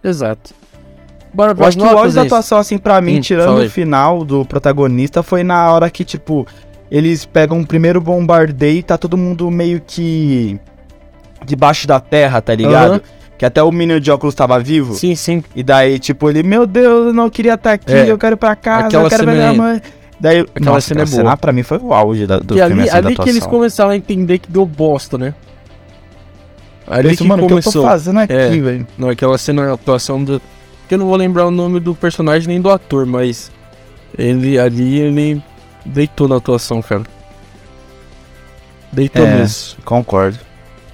[0.03, 0.53] Exato.
[1.33, 4.25] Bora Eu acho que o auge da atuação, assim, pra mim, Hum, tirando o final
[4.25, 6.45] do protagonista, foi na hora que, tipo,
[6.89, 10.59] eles pegam um primeiro bombardeio e tá todo mundo meio que.
[11.45, 12.91] debaixo da terra, tá ligado?
[12.93, 13.01] Aham.
[13.37, 14.93] Que até o menino de óculos tava vivo.
[14.93, 15.43] Sim, sim.
[15.55, 18.11] E daí, tipo, ele, meu Deus, eu não queria estar aqui, É.
[18.11, 19.81] eu quero ir pra casa, Aquela eu quero ver cena minha é- mãe.
[20.19, 21.35] Daí, aquela nossa, cena é boa.
[21.37, 23.89] pra mim foi o auge da, do e filme, ali, assim, ali que eles começaram
[23.89, 25.33] a entender que deu bosta, né?
[26.87, 27.83] Ali Penso, que mano, o que eu tô começou.
[27.85, 28.49] fazendo aqui, É.
[28.49, 28.87] velho?
[28.97, 30.39] Não, aquela cena, a atuação do.
[30.93, 33.51] Eu não vou lembrar o nome do personagem nem do ator, mas.
[34.17, 35.41] Ele ali, ele
[35.85, 37.03] deitou na atuação, cara.
[38.91, 39.35] Deitou É.
[39.37, 39.81] mesmo.
[39.85, 40.37] Concordo.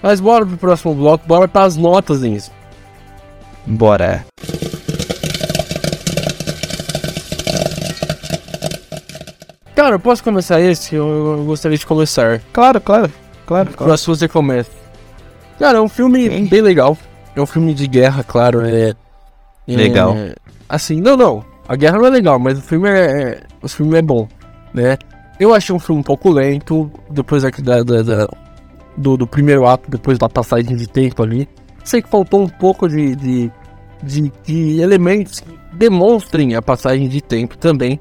[0.01, 2.51] Mas bora pro próximo bloco, bora pras notas, Denise.
[3.65, 4.23] Bora.
[9.75, 10.95] Cara, eu posso começar esse?
[10.95, 11.07] Eu,
[11.39, 12.41] eu gostaria de começar.
[12.51, 13.11] Claro, claro,
[13.45, 13.69] claro.
[13.71, 13.89] claro.
[13.89, 14.71] Pra se você começa.
[15.59, 16.45] Cara, é um filme Sim.
[16.45, 16.97] bem legal.
[17.35, 18.61] É um filme de guerra, claro.
[18.65, 18.93] É,
[19.67, 20.15] é- Legal.
[20.69, 21.45] assim, não, não.
[21.67, 24.27] A guerra não é legal, mas o filme é, é- o filme é bom,
[24.73, 24.97] né?
[25.39, 27.49] Eu achei um filme um pouco lento, depois da,
[27.83, 28.29] da- da-
[28.95, 31.47] do, do primeiro ato, depois da passagem de tempo ali.
[31.83, 33.51] Sei que faltou um pouco de, de,
[34.01, 37.99] de, de elementos que demonstrem a passagem de tempo também.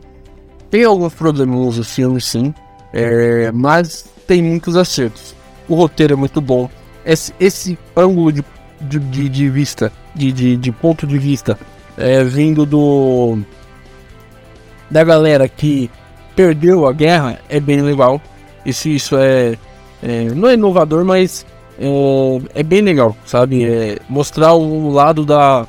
[0.71, 2.55] Tem alguns problemas no filme, sim,
[2.93, 5.35] é, mas tem muitos acertos.
[5.69, 6.71] O roteiro é muito bom.
[7.05, 8.45] Esse, esse ângulo de,
[8.81, 11.59] de, de vista, de, de, de ponto de vista,
[11.97, 13.39] é, vindo do
[14.91, 15.91] da galera que
[16.35, 18.21] perdeu a guerra é bem legal.
[18.65, 19.57] Isso, isso é,
[20.03, 21.45] é não é inovador, mas
[21.79, 23.65] é, é bem legal, sabe?
[23.65, 25.67] É mostrar o lado da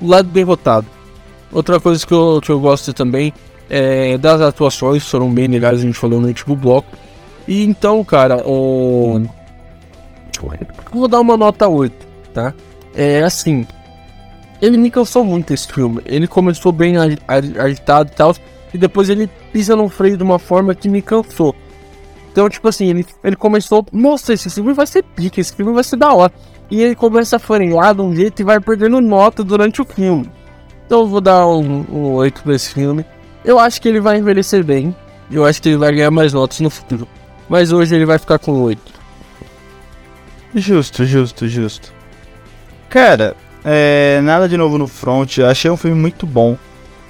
[0.00, 0.86] o lado derrotado.
[1.52, 3.32] Outra coisa que eu, que eu gosto também
[3.70, 6.88] é das atuações, foram bem legais, a gente falou no último bloco.
[7.46, 9.22] E então, cara, o...
[10.92, 12.54] vou dar uma nota 8, tá?
[12.94, 13.66] É assim,
[14.60, 16.00] ele me cansou muito esse filme.
[16.04, 18.34] Ele começou bem agitado e tal,
[18.72, 21.54] e depois ele pisa no freio de uma forma que me cansou.
[22.30, 25.82] Então, tipo assim, ele, ele começou, nossa, esse filme vai ser pique, esse filme vai
[25.84, 26.32] ser da hora.
[26.70, 30.30] E ele começa a frear de um jeito e vai perdendo nota durante o filme.
[30.86, 33.04] Então eu vou dar um, um 8 pra esse filme.
[33.44, 34.94] Eu acho que ele vai envelhecer bem.
[35.30, 37.08] Eu acho que ele vai ganhar mais notas no futuro.
[37.48, 38.80] Mas hoje ele vai ficar com 8.
[40.54, 41.97] Justo, justo, justo.
[42.88, 45.38] Cara, é, nada de novo no front.
[45.40, 46.56] Achei um filme muito bom.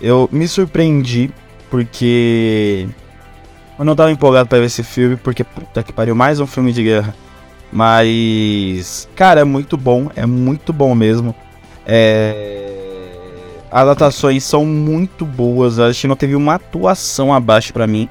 [0.00, 1.30] Eu me surpreendi
[1.70, 2.88] porque
[3.78, 6.72] eu não tava empolgado para ver esse filme porque puta que pariu, mais um filme
[6.72, 7.14] de guerra.
[7.72, 11.34] Mas cara, é muito bom, é muito bom mesmo.
[11.86, 12.64] É...
[13.70, 15.78] As adaptações são muito boas.
[15.78, 18.08] Acho que não teve uma atuação abaixo para mim.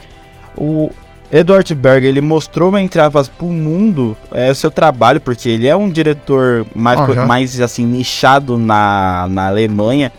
[0.55, 0.91] O
[1.31, 5.75] Edward Berger, ele mostrou, entre aspas, pro mundo é, o seu trabalho, porque ele é
[5.75, 7.25] um diretor mais, uhum.
[7.25, 10.11] mais assim, nichado na, na Alemanha,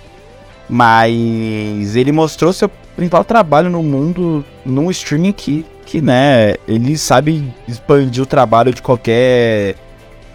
[0.69, 7.55] mas ele mostrou seu principal trabalho no mundo num streaming que, que né, ele sabe
[7.67, 9.77] expandir o trabalho de qualquer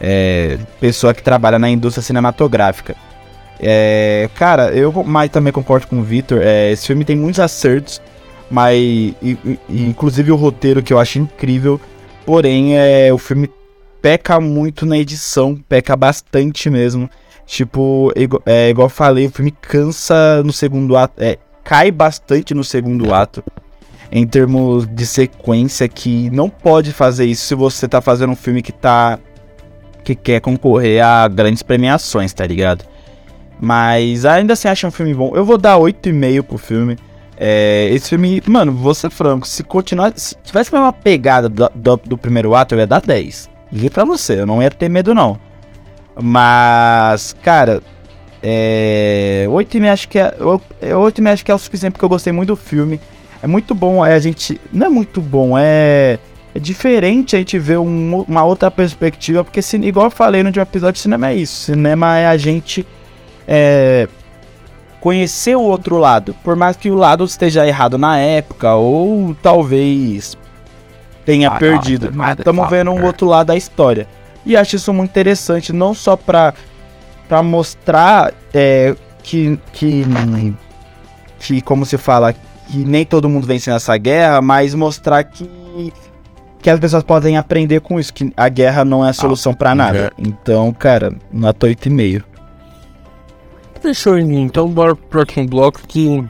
[0.02, 2.96] é, pessoa que trabalha na indústria cinematográfica.
[3.60, 8.02] É, cara, eu mas também concordo com o Victor, é, esse filme tem muitos acertos,
[8.54, 11.82] mas e, e, inclusive o roteiro que eu acho incrível,
[12.24, 13.50] porém é o filme
[14.00, 17.10] peca muito na edição, peca bastante mesmo.
[17.48, 18.14] Tipo,
[18.46, 23.12] é, igual eu falei, o filme cansa no segundo ato, é, cai bastante no segundo
[23.12, 23.44] ato
[24.12, 28.62] em termos de sequência que não pode fazer isso se você tá fazendo um filme
[28.62, 29.18] que tá
[30.04, 32.86] que quer concorrer a grandes premiações, tá ligado?
[33.60, 35.32] Mas ainda assim acho um filme bom.
[35.36, 36.98] Eu vou dar 8,5 pro filme.
[37.46, 40.14] É, esse filme, mano, vou ser franco, se continuar.
[40.16, 43.50] Se tivesse uma pegada do, do, do, primeiro ato, eu ia dar 10.
[43.70, 45.38] Digo pra você, eu não ia ter medo, não.
[46.16, 47.84] Mas, cara,
[48.42, 49.46] é.
[49.50, 50.32] 8,5 acho que é.
[50.40, 52.98] 8,5 acho que é o suficiente porque eu gostei muito do filme.
[53.42, 54.58] É muito bom, é a gente.
[54.72, 56.20] Não é muito bom, é.
[56.56, 60.48] É diferente a gente ver um, uma outra perspectiva, porque, se, igual eu falei no
[60.48, 61.66] último episódio, cinema é isso.
[61.66, 62.88] Cinema é a gente.
[63.46, 64.08] É,
[65.04, 70.38] conhecer o outro lado, por mais que o lado esteja errado na época ou talvez
[71.26, 72.10] tenha ah, perdido.
[72.38, 74.08] Estamos vendo um outro lado da história.
[74.46, 76.54] E acho isso muito interessante, não só para
[77.28, 80.06] para mostrar é, que, que
[81.38, 85.92] que como se fala que nem todo mundo vence nessa guerra, mas mostrar que
[86.62, 89.56] que as pessoas podem aprender com isso, que a guerra não é a solução ah,
[89.56, 89.98] para nada.
[89.98, 90.12] É.
[90.18, 92.24] Então, cara, nota 8,5.
[93.84, 96.24] Fechou, Então bora pro próximo bloco que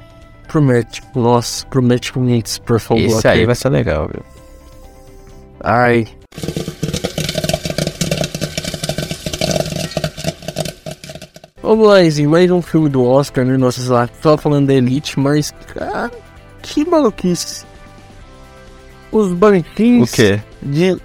[0.48, 1.04] promete.
[1.14, 3.20] Nossa, promete muito esse próximo bloco.
[3.20, 4.24] Esse aí vai ser legal, viu?
[5.60, 6.08] Ai.
[11.62, 13.56] Vamos lá, Izzy, mais um filme do Oscar, né?
[13.56, 15.52] Nossa, lá, só falando da Elite, mas.
[15.76, 16.12] Cara,
[16.64, 17.66] que maluquice.
[19.12, 20.12] Os banquinhos.
[20.12, 20.42] O quê?
[20.60, 20.98] De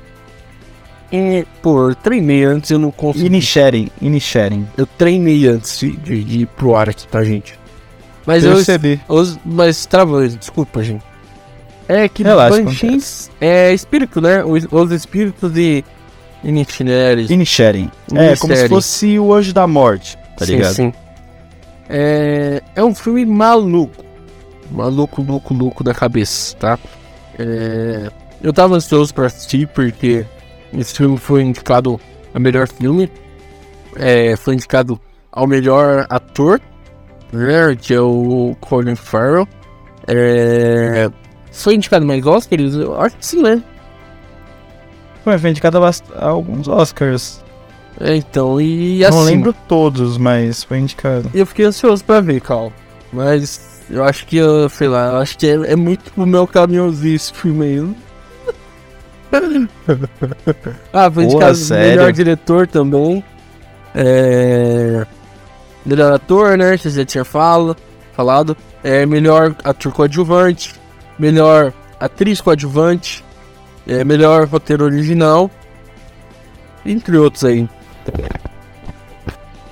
[1.62, 3.26] pô, eu treinei antes, eu não consegui.
[3.26, 4.66] Inisharing, Inisharing.
[4.76, 7.58] Eu treinei antes de, de, de ir pro ar aqui, tá, gente?
[8.26, 8.56] Mas eu.
[9.08, 11.04] Os, mas travou, desculpa, gente.
[11.88, 14.44] É que Banshins é espírito, né?
[14.44, 15.82] Os, os espíritos de
[16.44, 17.26] Inisharing.
[17.30, 17.90] Inisharing.
[18.14, 20.74] É, como se fosse o Anjo da Morte, tá sim, ligado?
[20.74, 20.92] Sim.
[21.88, 24.04] É, é um filme maluco.
[24.70, 26.78] Maluco, louco, louco da cabeça, tá?
[27.38, 28.10] É,
[28.42, 30.26] eu tava ansioso pra assistir porque
[30.72, 32.00] esse filme foi indicado
[32.34, 33.10] a melhor filme,
[33.96, 35.00] é, foi indicado
[35.32, 36.60] ao melhor ator,
[37.32, 39.46] né, que é o Colin Farrell.
[40.06, 41.10] É,
[41.52, 42.74] foi indicado mais Oscars?
[42.74, 43.62] Eu acho que sim, né?
[45.24, 45.90] Foi, foi indicado a,
[46.20, 47.44] alguns Oscars.
[48.00, 49.18] É, então, e assim...
[49.18, 51.30] Não lembro todos, mas foi indicado.
[51.34, 52.72] E eu fiquei ansioso pra ver, Cal.
[53.12, 56.46] Mas eu acho que, eu, sei lá, eu acho que é, é muito pro meu
[56.46, 57.80] caminhãozinho esse filme aí
[60.92, 61.90] ah, foi indicado sério?
[61.90, 63.24] melhor diretor também.
[63.94, 65.06] É...
[65.84, 66.76] Melhor ator, né?
[66.76, 67.76] Você já tinha falo,
[68.12, 68.56] falado.
[68.82, 70.74] É, melhor ator coadjuvante.
[71.18, 73.24] Melhor atriz coadjuvante.
[73.86, 75.50] É, melhor roteiro original.
[76.84, 77.68] Entre outros aí.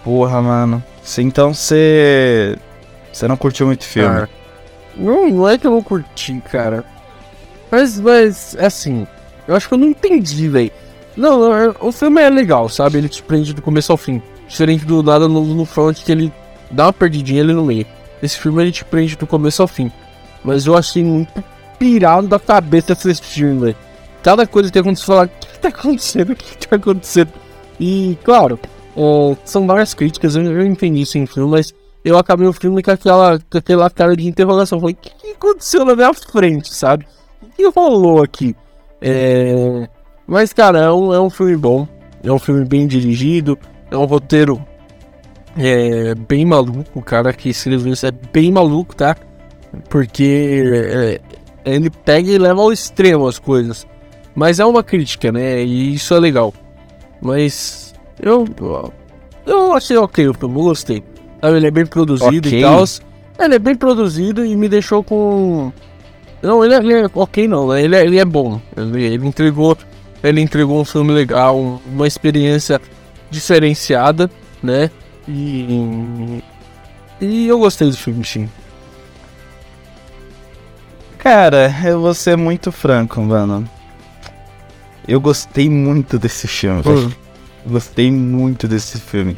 [0.03, 0.83] Porra, mano.
[1.19, 2.59] Então você.
[3.13, 4.23] Você não curtiu muito filme.
[4.23, 4.29] Ah.
[4.97, 6.85] Não, não é que eu não curti, cara.
[7.71, 9.07] Mas, mas, assim,
[9.47, 10.71] eu acho que eu não entendi, velho.
[11.17, 12.99] Não, não, o filme é legal, sabe?
[12.99, 14.21] Ele te prende do começo ao fim.
[14.47, 16.33] Diferente do nada no, no front que ele
[16.71, 17.87] dá uma perdidinha ali no meio.
[18.23, 19.91] Esse filme ele te prende do começo ao fim.
[20.45, 21.43] Mas eu achei muito
[21.79, 23.77] pirado da cabeça esse filme, velho.
[24.23, 26.33] Cada coisa que tem acontecido, falar, o que tá acontecendo?
[26.33, 27.33] O que tá acontecendo?
[27.79, 28.59] E, claro,
[28.97, 31.73] é, são várias críticas, eu, eu entendi isso em filme, mas
[32.05, 34.81] eu acabei o filme com aquela, com aquela cara de interrogação.
[34.81, 37.07] Falei, o que, que aconteceu na minha frente, sabe?
[37.43, 38.55] O que rolou aqui?
[39.01, 39.89] É...
[40.27, 41.87] Mas, cara, é um, é um filme bom.
[42.23, 43.59] É um filme bem dirigido.
[43.91, 44.61] É um roteiro
[45.57, 46.99] é, bem maluco.
[46.99, 49.17] O cara que escreveu isso é bem maluco, tá?
[49.89, 51.21] Porque é,
[51.65, 53.87] ele pega e leva ao extremo as coisas.
[54.35, 55.63] Mas é uma crítica, né?
[55.65, 56.53] E isso é legal.
[57.23, 58.45] Mas eu,
[59.47, 61.03] eu achei ok o filme, gostei.
[61.43, 62.59] Ele é bem produzido Ok.
[62.59, 62.85] e tal.
[63.39, 65.73] Ele é bem produzido e me deixou com.
[66.43, 68.61] Não, ele é, ele é ok não, ele é, ele é bom.
[68.77, 69.77] Ele, ele entregou.
[70.23, 72.81] Ele entregou um filme legal, um- uma experiência
[73.31, 74.31] diferenciada,
[74.63, 74.91] né?
[75.29, 76.43] E.
[77.21, 78.49] E eu gostei do filme, sim.
[81.19, 83.69] Cara, eu vou ser muito franco, mano.
[85.09, 87.15] Eu gostei muito desse filme, velho.
[87.67, 89.37] Gostei muito desse filme.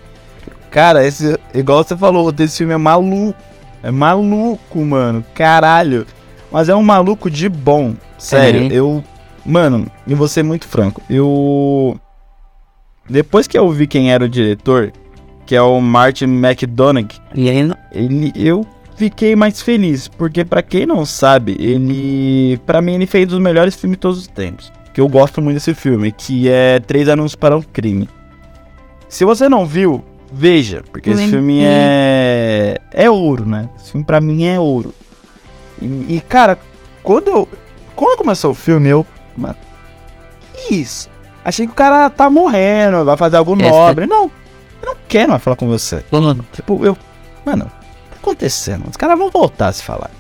[0.71, 3.35] Cara, esse, igual você falou, desse filme é maluco.
[3.83, 5.25] É maluco, mano.
[5.35, 6.07] Caralho.
[6.51, 7.95] Mas é um maluco de bom.
[8.19, 8.69] Sério, Uhum.
[8.71, 9.05] eu.
[9.45, 11.01] Mano, eu vou ser muito franco.
[11.09, 11.99] Eu.
[13.09, 14.93] Depois que eu vi quem era o diretor,
[15.47, 20.85] que é o Martin McDonagh, E aí, ele eu fiquei mais feliz, porque pra quem
[20.85, 24.71] não sabe, ele Pra mim ele fez um dos melhores filmes de todos os tempos,
[24.93, 28.09] que eu gosto muito desse filme, que é Três Anúncios para um Crime.
[29.09, 33.71] Se você não viu, veja, porque esse filme é é ouro, né?
[33.81, 34.93] Esse filme pra mim é ouro.
[35.81, 36.59] E, e, cara,
[37.03, 37.49] quando eu
[37.95, 39.05] quando começou o filme, eu
[39.37, 39.57] mano,
[40.55, 41.09] que isso?
[41.45, 44.07] Achei que o cara tá morrendo, vai fazer algo Essa- nobre.
[44.07, 44.25] Não,
[44.83, 46.05] eu não quero mais falar com você.
[46.11, 46.97] Mano, Tipo, eu.
[47.45, 48.85] Mano, o que tá acontecendo?
[48.89, 50.11] Os caras vão voltar a se falar.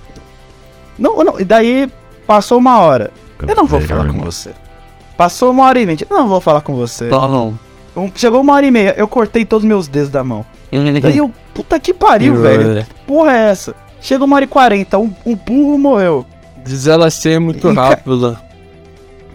[0.99, 1.91] Não, não, e daí
[2.27, 3.11] passou uma hora.
[3.47, 4.51] Eu não vou falar com você.
[5.17, 6.07] Passou uma hora e vinte.
[6.09, 7.05] Eu não vou falar com você.
[7.29, 7.59] não.
[7.97, 8.95] Um- Chegou uma hora e meia.
[8.97, 10.45] Eu cortei todos os meus dedos da mão.
[11.01, 11.33] Daí eu.
[11.55, 12.85] Puta que pariu, velho.
[12.85, 13.75] Que porra é essa?
[14.01, 14.99] Chega uma hora e quarenta.
[14.99, 16.26] Um, um burro morreu.
[16.64, 18.40] Diz ela ser muito E ca- rápida.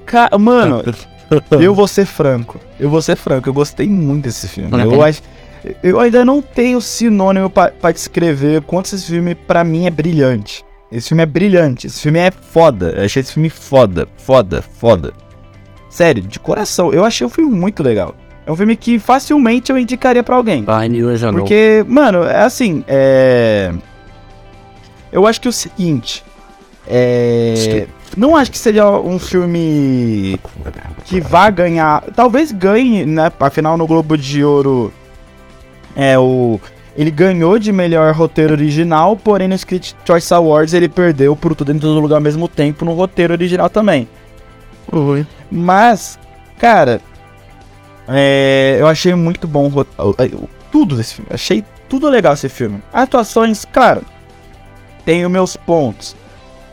[0.05, 0.83] Ca- Mano,
[1.59, 2.59] eu vou ser franco.
[2.79, 3.49] Eu vou ser franco.
[3.49, 4.73] Eu gostei muito desse filme.
[4.73, 4.93] Uhum.
[4.93, 5.21] Eu acho.
[5.81, 10.63] Eu ainda não tenho sinônimo pra, pra descrever quanto esse filme pra mim é brilhante.
[10.91, 11.87] Esse filme é brilhante.
[11.87, 12.89] Esse filme é foda.
[12.97, 14.07] Eu achei esse filme foda.
[14.17, 15.13] Foda, foda.
[15.89, 16.91] Sério, de coração.
[16.93, 18.13] Eu achei o filme muito legal.
[18.45, 20.63] É um filme que facilmente eu indicaria pra alguém.
[21.31, 21.39] Não.
[21.39, 23.71] Porque, mano, é assim, é.
[25.13, 26.23] Eu acho que é o seguinte.
[26.87, 27.87] É.
[28.17, 30.39] Não acho que seja um filme
[31.05, 32.01] que vá ganhar.
[32.15, 33.31] Talvez ganhe, né?
[33.39, 34.91] Afinal, no Globo de Ouro.
[35.95, 36.59] É o.
[36.95, 41.71] Ele ganhou de melhor roteiro original, porém no Script Choice Awards ele perdeu por tudo
[41.73, 44.07] dentro do lugar ao mesmo tempo no roteiro original também.
[44.91, 45.25] Oi.
[45.49, 46.19] Mas,
[46.59, 47.01] cara,
[48.07, 50.09] é, eu achei muito bom o o-
[50.43, 51.29] o- tudo desse filme.
[51.33, 52.79] Achei tudo legal esse filme.
[52.93, 54.03] Atuações, claro,
[55.05, 56.15] tenho meus pontos.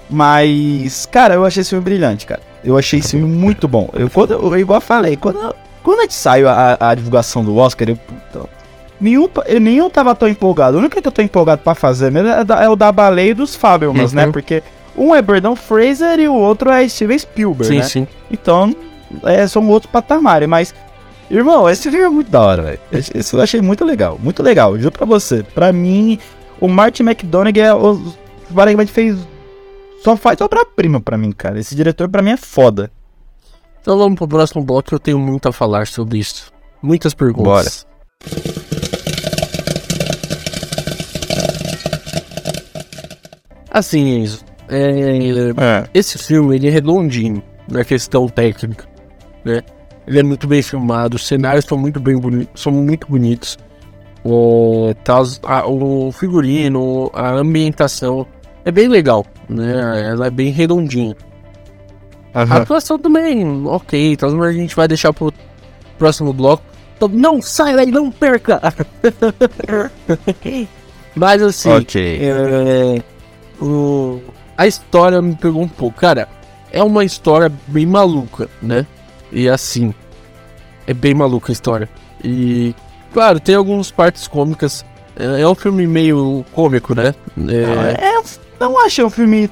[0.09, 2.41] Mas, cara, eu achei esse filme brilhante, cara.
[2.64, 3.89] Eu achei esse filme muito bom.
[3.95, 7.89] Eu, quando, eu, igual falei, quando, quando a gente saiu a, a divulgação do Oscar,
[7.89, 8.49] eu, puta,
[9.01, 10.76] nenhum, eu nenhum tava tão empolgado.
[10.76, 13.35] O único que eu tô empolgado pra fazer mesmo é, é o da baleia e
[13.35, 14.16] dos Fabelmans, Uhum.
[14.16, 14.26] né?
[14.33, 14.62] Porque
[14.97, 17.83] um é Berdão Fraser e o outro é Steven Spielberg, Sim, né?
[17.85, 18.09] sim.
[18.31, 18.74] Então,
[19.24, 20.74] é, são outros patamares, mas.
[21.31, 22.81] Irmão, esse filme é muito da hora, velho.
[22.91, 24.76] Esse eu achei muito legal, muito legal.
[24.76, 25.45] Juro pra você.
[25.55, 26.18] Pra mim,
[26.61, 28.01] o Martin McDonagh é o.
[28.51, 29.17] Basicamente fez.
[30.03, 31.59] Só faz obra-prima pra mim, cara.
[31.61, 32.91] Esse diretor pra mim é foda.
[33.81, 36.53] Então vamos pro próximo bloco que eu tenho muito a falar sobre isso.
[36.83, 37.87] Muitas perguntas.
[43.71, 44.41] Assim, Enzo.
[44.69, 45.89] é, É.
[45.95, 48.85] esse filme ele é redondinho na questão técnica,
[49.45, 49.63] né?
[50.07, 53.57] Ele é muito bem filmado, os cenários são muito bem bonitos, são muito bonitos.
[54.25, 58.27] O, tá, a- o figurino, a ambientação
[58.64, 60.09] é bem legal, né?
[60.11, 61.16] Ela é bem redondinha.
[62.35, 65.33] A atuação também, ok, então a gente vai deixar pro
[65.99, 66.62] próximo bloco.
[66.97, 68.61] Então, não sai daí, não perca!
[71.14, 72.18] Mas assim, Ok.
[72.23, 73.03] é,
[73.61, 74.21] o,
[74.57, 75.99] a história me pegou um pouco.
[75.99, 76.29] Cara,
[76.71, 78.87] é uma história bem maluca, né?
[79.33, 79.93] E assim,
[80.87, 81.89] é bem maluca a história.
[82.23, 82.75] E,
[83.13, 84.85] claro, tem algumas partes cômicas.
[85.19, 87.15] É, é um filme meio cômico, né?
[87.49, 88.23] É, É,
[88.59, 89.51] não achei um filme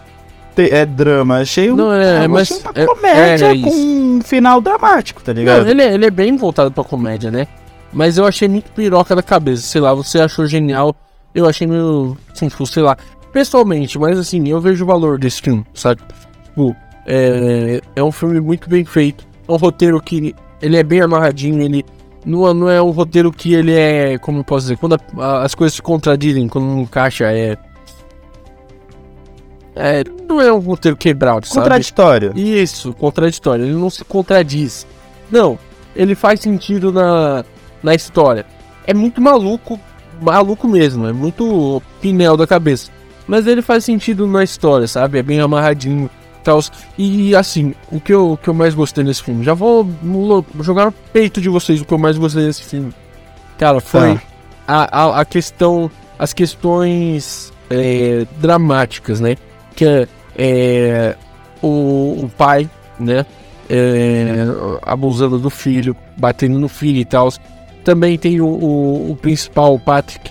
[0.56, 3.76] é drama, achei um, Não, é, eu mas uma é- comédia é com isso.
[3.78, 5.68] um final dramático, tá Não, ligado?
[5.68, 7.46] ele, é- ele é bem voltado pra comédia, né?
[7.92, 9.62] Mas eu achei muito piroca da cabeça.
[9.62, 10.94] Sei lá, você achou genial.
[11.34, 12.16] Eu achei meio.
[12.34, 12.96] Assim, tipo, sei lá.
[13.32, 16.00] Pessoalmente, mas assim, eu vejo o valor desse filme, sabe?
[16.44, 16.74] Tipo,
[17.06, 19.24] é, é um filme muito bem feito.
[19.46, 21.62] É um roteiro que ele é bem amarradinho.
[21.62, 21.84] Ele
[22.28, 24.18] não, não é um roteiro que ele é.
[24.18, 24.76] Como eu posso dizer?
[24.76, 27.56] Quando a- a- as coisas se contradizem, quando não encaixa, é.
[29.74, 31.62] É, não é um roteiro quebrado, sabe?
[31.62, 32.32] Contraditório.
[32.36, 33.64] Isso, contraditório.
[33.64, 34.86] Ele não se contradiz.
[35.30, 35.58] Não,
[35.94, 37.44] ele faz sentido na,
[37.82, 38.44] na história.
[38.86, 39.78] É muito maluco,
[40.20, 42.90] maluco mesmo, é muito pinel da cabeça.
[43.26, 45.18] Mas ele faz sentido na história, sabe?
[45.18, 46.60] É bem amarradinho tal.
[46.96, 49.44] E assim, o que, eu, o que eu mais gostei nesse filme?
[49.44, 49.88] Já vou
[50.60, 52.92] jogar no peito de vocês o que eu mais gostei desse filme.
[53.58, 54.22] Cara, foi Tá.
[54.66, 55.90] a, a, a questão.
[56.18, 59.36] As questões é, dramáticas, né?
[59.76, 61.16] Que é, é,
[61.62, 62.68] o, o pai,
[62.98, 63.24] né?
[63.68, 64.46] é,
[64.82, 67.28] abusando do filho, batendo no filho e tal.
[67.84, 70.30] Também tem o, o, o principal, o Patrick,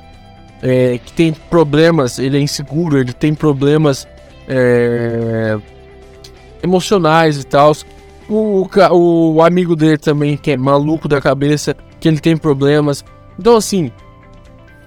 [0.61, 4.07] é, que tem problemas, ele é inseguro, ele tem problemas
[4.47, 5.57] é,
[6.61, 7.73] emocionais e tal.
[8.29, 13.03] O, o o amigo dele também, que é maluco da cabeça, que ele tem problemas.
[13.39, 13.91] Então, assim,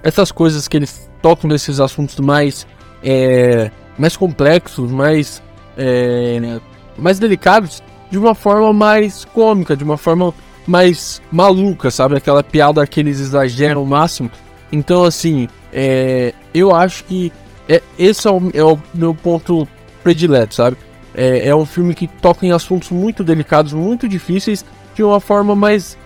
[0.03, 2.67] essas coisas que eles tocam nesses assuntos mais,
[3.03, 5.43] é, mais complexos, mais,
[5.77, 6.61] é,
[6.99, 10.35] mais delicados, de uma forma mais cômica, de uma forma
[10.67, 12.17] mais maluca, sabe?
[12.17, 14.31] Aquela piada que eles exageram ao máximo.
[14.73, 17.33] Então, assim, é, eu acho que
[17.69, 19.67] é, esse é o, é o meu ponto
[20.03, 20.77] predileto, sabe?
[21.21, 24.65] É, é um filme que toca em assuntos muito delicados, muito difíceis,
[24.95, 25.99] de uma forma mais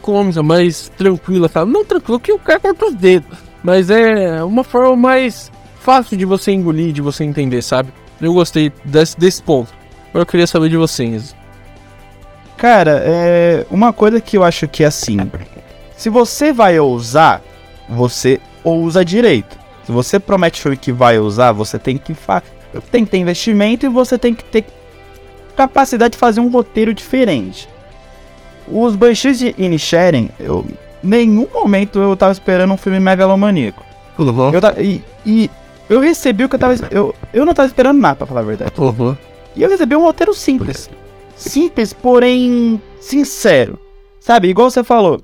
[0.00, 1.72] cômica, mais tranquila, sabe?
[1.72, 5.50] Não tranquila, que o cara corta os dedos, mas é uma forma mais
[5.80, 7.92] fácil de você engolir, de você entender, sabe?
[8.20, 9.72] Eu gostei desse, desse ponto.
[10.10, 11.34] Agora eu queria saber de vocês.
[12.56, 15.18] Cara, é uma coisa que eu acho que é assim.
[15.96, 17.42] Se você vai ousar,
[17.88, 19.58] você ousa direito.
[19.84, 22.40] Se você promete filme que vai usar, você tem que fa
[22.80, 24.64] tem que ter investimento e você tem que ter
[25.56, 27.68] capacidade de fazer um roteiro diferente.
[28.68, 30.64] Os Banshees de Inisherin, eu
[31.02, 33.84] nenhum momento eu tava esperando um filme megalomaníaco.
[34.54, 35.50] Eu ta- e, e
[35.90, 38.44] eu recebi o que eu tava eu, eu não tava esperando nada, pra falar a
[38.44, 38.72] verdade.
[38.78, 39.16] Uhum.
[39.56, 40.88] E eu recebi um roteiro simples.
[41.36, 43.78] Simples, porém sincero.
[44.20, 45.20] Sabe, igual você falou.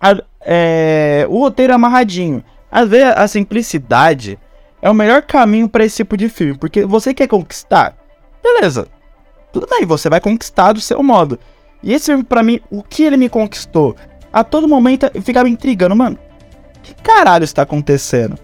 [0.00, 2.42] a- é, o roteiro é amarradinho.
[2.70, 4.38] Às vezes a simplicidade
[4.82, 6.56] é o melhor caminho pra esse tipo de filme.
[6.58, 7.96] Porque você quer conquistar.
[8.42, 8.86] Beleza.
[9.52, 11.38] Tudo bem, você vai conquistar do seu modo.
[11.82, 13.96] E esse filme, pra mim, o que ele me conquistou?
[14.32, 16.18] A todo momento eu ficava intrigando, mano.
[16.82, 18.38] Que caralho está acontecendo?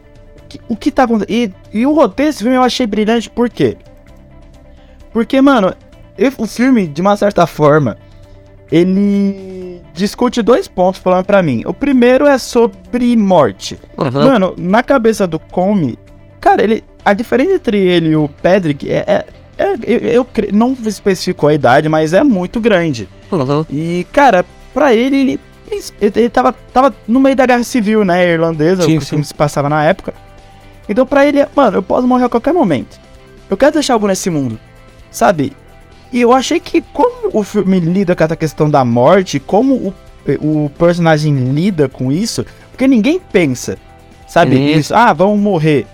[0.68, 1.30] O que tá acontecendo?
[1.30, 3.76] E, e o roteiro desse filme eu achei brilhante, por quê?
[5.12, 5.74] Porque, mano,
[6.16, 7.96] eu- o filme, de uma certa forma,
[8.70, 11.62] ele discute dois pontos falando pra mim.
[11.66, 13.78] O primeiro é sobre morte.
[13.98, 14.10] Uhum.
[14.10, 15.98] Mano, na cabeça do Come,
[16.42, 16.84] cara, ele.
[17.04, 19.04] A diferença entre ele e o Pedrick é.
[19.06, 19.24] é-
[19.58, 23.08] é- eu, eu não especificou a idade, mas é muito grande.
[23.30, 23.64] Uhum.
[23.70, 25.16] E, cara, pra ele,
[25.70, 28.28] ele, ele, tava, tava no meio da guerra civil, né?
[28.32, 29.22] Irlandesa, Sim, o que sim.
[29.22, 30.12] se passava na época.
[30.88, 33.00] Então, pra ele, mano, eu posso morrer a qualquer momento.
[33.48, 34.58] Eu quero deixar algo nesse mundo,
[35.10, 35.52] sabe?
[36.12, 39.94] E eu achei que, como o filme lida com essa questão da morte, como o,
[40.64, 43.78] o personagem lida com isso, porque ninguém pensa,
[44.28, 44.56] sabe?
[44.72, 45.86] Isso, ah, vamos morrer.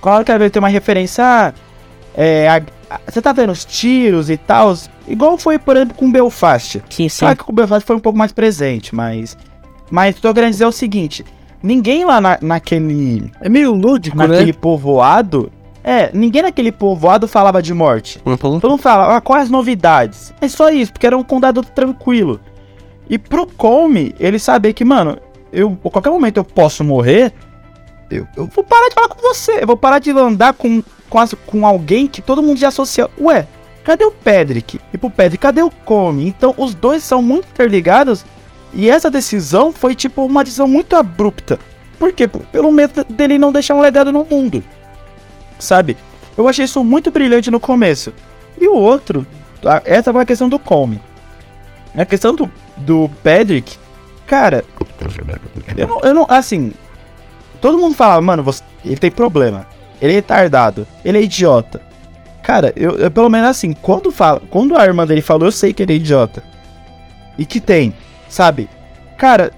[0.00, 1.52] Claro que vai ter uma referência, ah,
[2.14, 2.62] é, a-
[2.94, 4.74] a- você tá vendo os tiros e tal,
[5.06, 6.82] igual foi, por exemplo, com Belfast.
[6.90, 7.18] Sim, sim.
[7.20, 9.36] Claro que o Belfast foi um pouco mais presente, mas.
[9.90, 11.24] Mas tô querendo dizer o seguinte:
[11.62, 13.30] ninguém lá na- naquele.
[13.40, 14.58] É meio lúdico, naquele né?
[14.58, 15.52] povoado.
[15.82, 18.20] É, ninguém naquele povoado falava de morte.
[18.26, 18.36] Uhum.
[18.36, 20.32] Todo mundo falava, ah, quais as novidades?
[20.40, 22.38] É só isso, porque era um condado tranquilo.
[23.08, 25.16] E pro Come, ele saber que, mano,
[25.50, 27.32] eu, a qualquer momento eu posso morrer,
[28.10, 29.62] eu, eu vou parar de falar com você.
[29.62, 33.08] Eu vou parar de andar com, com, as- com alguém que todo mundo já associa.
[33.20, 33.46] Ué,
[33.84, 34.80] cadê o Pedrick?
[34.92, 36.26] E pro Pedrick, cadê o Come?
[36.26, 38.24] Então os dois são muito interligados.
[38.72, 41.58] E essa decisão foi, tipo, uma decisão muito abrupta.
[41.98, 42.28] Por quê?
[42.28, 44.62] Pelo medo dele não deixar um legado no mundo.
[45.58, 45.96] Sabe?
[46.36, 48.12] Eu achei isso muito brilhante no começo.
[48.58, 49.26] E o outro,
[49.64, 51.00] a- essa foi a questão do Come.
[51.96, 53.76] A questão do, do Pedrick,
[54.26, 54.64] cara,
[55.76, 56.72] eu não, eu não, assim,
[57.60, 59.66] todo mundo fala, mano, você, ele tem problema,
[60.00, 61.80] ele é retardado, ele é idiota.
[62.42, 65.72] Cara, eu, eu pelo menos assim, quando fala, quando a irmã dele falou, eu sei
[65.72, 66.42] que ele é idiota.
[67.38, 67.94] E que tem,
[68.28, 68.68] sabe?
[69.16, 69.52] Cara,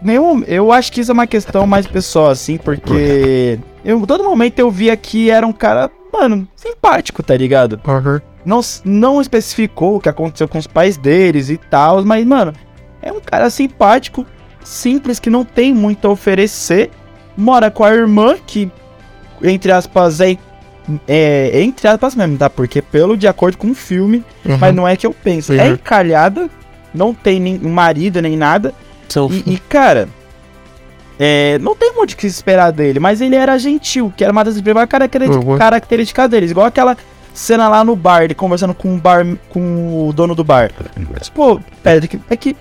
[0.00, 4.58] nenhum, eu acho que isso é uma questão mais pessoal, assim, porque eu, todo momento
[4.58, 7.80] eu via que era um cara mano, simpático, tá ligado?
[7.86, 8.20] Uhum.
[8.44, 12.52] Não, não especificou o que aconteceu com os pais deles e tal, mas, mano,
[13.02, 14.26] é um cara simpático,
[14.64, 16.90] simples, que não tem muito a oferecer.
[17.40, 18.68] Mora com a irmã, que,
[19.42, 20.36] entre aspas, é,
[21.06, 22.50] é entre aspas mesmo, tá?
[22.50, 24.58] Porque pelo de acordo com o filme, Uhum.
[24.58, 25.52] mas não é que eu penso.
[25.52, 25.60] Uhum.
[25.60, 26.50] É encalhada,
[26.92, 28.74] não tem nem marido nem nada.
[29.08, 30.08] São- E, e, cara,
[31.18, 34.32] é, não tem muito o que se esperar dele, mas ele era gentil, que era
[34.32, 34.88] uma das principais
[35.36, 35.56] Uhum.
[35.58, 36.50] características deles.
[36.50, 36.96] Igual aquela
[37.32, 40.70] cena lá no bar, ele conversando com o, bar, com o dono do bar.
[41.34, 42.56] Pô, Patrick, é que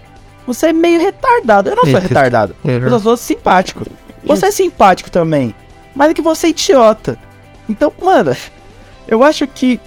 [0.45, 1.69] você é meio retardado.
[1.69, 3.83] Eu não sou retardado, eu só sou simpático.
[4.27, 5.53] Você é simpático também,
[5.95, 7.17] mas é que você é idiota.
[7.69, 8.35] Então, mano,
[9.07, 9.79] eu acho que.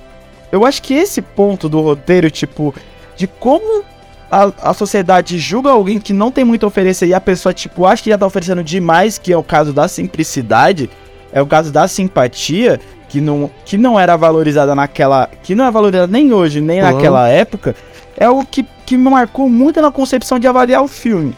[0.53, 2.74] Eu acho que esse ponto do roteiro, tipo,
[3.16, 3.84] de como
[4.30, 7.86] a, a sociedade julga alguém que não tem muito a oferecer e a pessoa, tipo,
[7.86, 10.91] acha que já tá oferecendo demais, que é o caso da simplicidade,
[11.32, 15.28] é o caso da simpatia, que não, que não era valorizada naquela.
[15.43, 16.91] que não é valorizada nem hoje, nem Uhum.
[16.93, 17.76] naquela época,
[18.16, 21.36] é o que, que me marcou muito na concepção de avaliar o filme.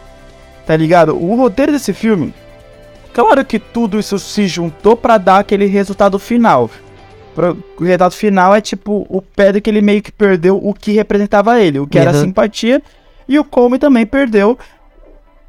[0.67, 1.15] Tá ligado?
[1.15, 2.33] O roteiro desse filme.
[3.13, 6.71] Claro que tudo isso se juntou pra dar aquele resultado final.
[7.79, 11.61] O resultado final é tipo o Pedro que ele meio que perdeu o que representava
[11.61, 12.21] ele, o que era Uhum.
[12.21, 12.83] simpatia,
[13.29, 14.59] e o Come também perdeu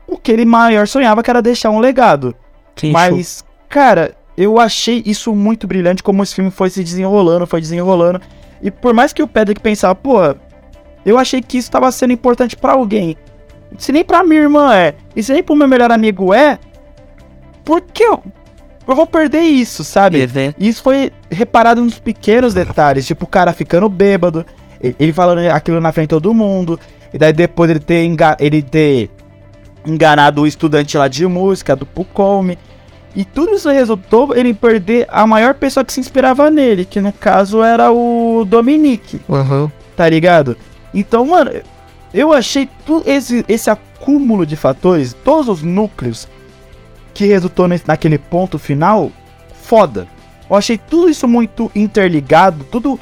[0.07, 2.35] o que ele maior sonhava, que era deixar um legado.
[2.79, 2.91] Show.
[2.91, 8.21] Mas, cara, eu achei isso muito brilhante, como esse filme foi se desenrolando, foi desenrolando.
[8.61, 10.17] E por mais que o Pedro que pensava, pô,
[11.05, 13.17] eu achei que isso tava sendo importante pra alguém.
[13.77, 16.59] Se nem pra minha irmã é, e se nem pro meu melhor amigo é,
[17.63, 18.21] por que eu,
[18.87, 20.19] eu vou perder isso, sabe?
[20.59, 24.45] E isso foi reparado nos pequenos detalhes, tipo o cara ficando bêbado,
[24.99, 26.79] ele, falando aquilo na frente de todo mundo,
[27.13, 29.09] e daí depois ele ter, enga- ele ter
[29.85, 32.57] enganado o estudante lá de música, do Pucome.
[33.15, 37.13] E tudo isso resultou ele perder a maior pessoa que se inspirava nele, que no
[37.13, 39.69] caso era o Dominique, Uhum.
[39.95, 40.57] tá ligado?
[40.93, 41.51] Então, mano,
[42.13, 46.27] eu achei tudo esse, esse acúmulo de fatores, todos os núcleos
[47.13, 49.11] que resultou naquele ponto final,
[49.61, 50.07] foda.
[50.49, 52.99] Eu achei tudo isso muito interligado, tudo.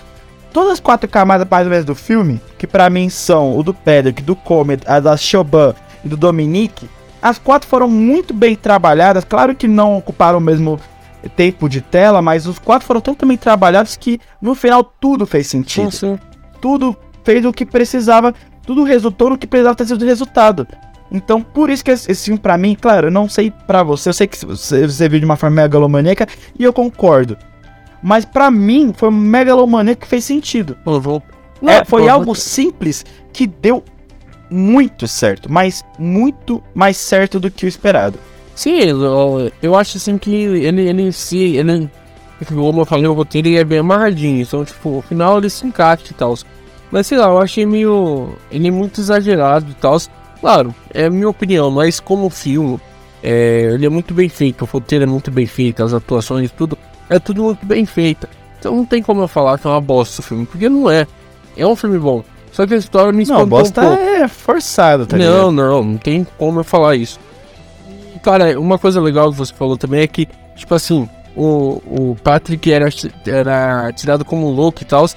[0.53, 3.73] Todas as quatro camadas mais ou menos do filme, que pra mim são o do
[3.73, 6.89] Pedrick, do Comet, a da Choban e do Dominique,
[7.21, 9.23] as quatro foram muito bem trabalhadas.
[9.23, 10.77] Claro que não ocuparam o mesmo
[11.37, 15.47] tempo de tela, mas os quatro foram tão bem trabalhados que no final tudo fez
[15.47, 16.19] sentido Sim, sim.
[16.59, 18.33] tudo fez o que precisava,
[18.65, 20.67] tudo resultou no que precisava ter sido resultado.
[21.11, 24.13] Então, por isso que esse filme, pra mim, claro, eu não sei pra você, eu
[24.13, 26.25] sei que você, você viu de uma forma megalomaníaca
[26.57, 27.37] e eu concordo.
[28.01, 30.77] Mas pra mim, foi um megalomaníaco que fez sentido.
[30.85, 31.21] Eu vou...
[31.63, 33.83] É, foi eu vou- algo simples que deu
[34.49, 38.17] muito certo, mas muito mais certo do que o esperado.
[38.55, 41.89] Sim, eu, eu acho assim que ele, ele si, ele,
[42.47, 45.65] como eu falei, o roteiro ele é bem amarradinho, então, tipo, o final ele se
[45.65, 46.35] encaixa e tal.
[46.91, 48.35] Mas sei lá, eu achei meio.
[48.51, 49.97] Ele é muito exagerado e tal.
[50.41, 52.79] Claro, é a minha opinião, mas como filme,
[53.23, 56.77] é, ele é muito bem feito, o roteiro é muito bem feito, as atuações, tudo,
[57.07, 58.27] é tudo muito bem feito.
[58.59, 61.07] Então não tem como eu falar que é uma bosta o filme, porque não é.
[61.55, 62.23] É um filme bom.
[62.51, 64.01] Só que a história me Não, espantou bosta um pouco.
[64.01, 65.33] é forçado, tá ligado?
[65.33, 67.19] Não, não, não tem como eu falar isso.
[68.15, 72.17] E, Cara, uma coisa legal que você falou também é que, tipo assim, o, o
[72.23, 72.89] Patrick era,
[73.25, 75.07] era tirado como louco e tal,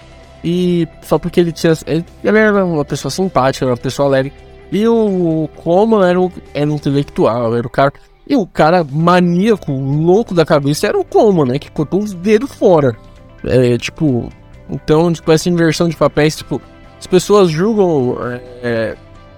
[0.44, 1.72] e só porque ele tinha.
[1.86, 4.32] Ele, ele era uma pessoa simpática, era uma pessoa alegre.
[4.74, 7.92] E o Coleman era, o, era um intelectual, era o cara.
[8.26, 11.58] E o cara maníaco, louco da cabeça, era o Coleman, né?
[11.60, 12.96] Que cortou os dedos fora.
[13.44, 14.28] É, tipo.
[14.68, 16.60] Então, tipo, essa inversão de papéis, tipo,
[16.98, 18.16] as pessoas julgam.
[18.64, 18.96] É,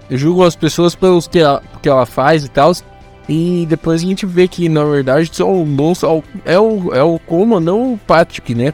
[0.09, 2.71] julgam as pessoas pelos que ela, que ela faz e tal.
[3.29, 7.19] E depois a gente vê que, na verdade, só o monstro é o, é o
[7.19, 8.73] Coleman, não o Patrick, né?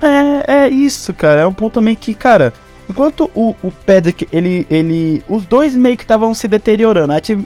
[0.00, 1.42] É, é isso, cara.
[1.42, 2.52] É um ponto também que, cara,
[2.92, 5.22] enquanto o, o Pedrick, ele, ele.
[5.28, 7.12] Os dois meio que estavam se deteriorando.
[7.12, 7.38] A gente,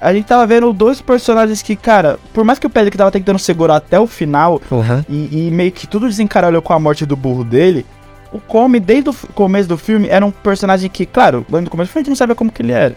[0.00, 3.38] a gente tava vendo dois personagens que, cara, por mais que o Pedrick tava tentando
[3.38, 5.04] segurar até o final Uhum.
[5.08, 7.86] e, e meio que tudo desencaralhou com a morte do burro dele,
[8.32, 11.90] o Come, desde o começo do filme, era um personagem que, claro, lá no começo
[11.94, 12.94] a gente não sabia como que ele era.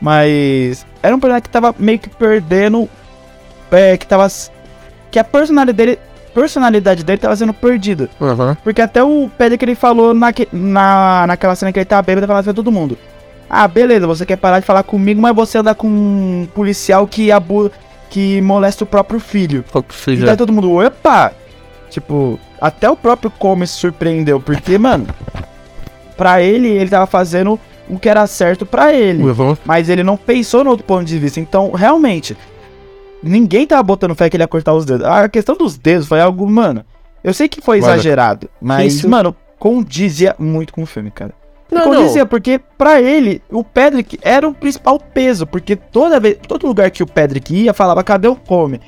[0.00, 2.88] Mas era um personagem que tava meio que perdendo.
[3.70, 4.28] É, que tava.
[5.10, 5.98] Que a personalidade dele.
[6.38, 8.08] Personalidade dele tava sendo perdida.
[8.20, 8.54] Uhum.
[8.62, 12.26] Porque até o Pedro que ele falou naque, na, naquela cena que ele tava bêbado,
[12.26, 12.96] falando pra todo mundo.
[13.50, 17.32] Ah, beleza, você quer parar de falar comigo, mas você anda com um policial que
[17.32, 17.70] abu
[18.10, 19.64] que molesta o próprio filho.
[19.70, 20.26] Qual que E seja?
[20.26, 21.32] daí todo mundo, opa!
[21.90, 25.06] Tipo, até o próprio Come se surpreendeu, porque, mano,
[26.16, 27.58] pra ele, ele tava fazendo
[27.88, 29.22] o que era certo pra ele.
[29.24, 29.56] Uhum.
[29.64, 31.40] Mas ele não pensou no outro ponto de vista.
[31.40, 32.36] Então, realmente,
[33.22, 35.06] ninguém tava botando fé que ele ia cortar os dedos.
[35.06, 36.84] A questão dos dedos foi algo, mano.
[37.22, 41.34] Eu sei que foi Mano, exagerado, mas, isso- mano, condizia muito com o filme, cara.
[41.70, 46.66] Não, condizia, porque pra ele, o Pedrick era o principal peso, porque toda vez, todo
[46.66, 48.80] lugar que o Pedrick ia, falava, cadê o Come?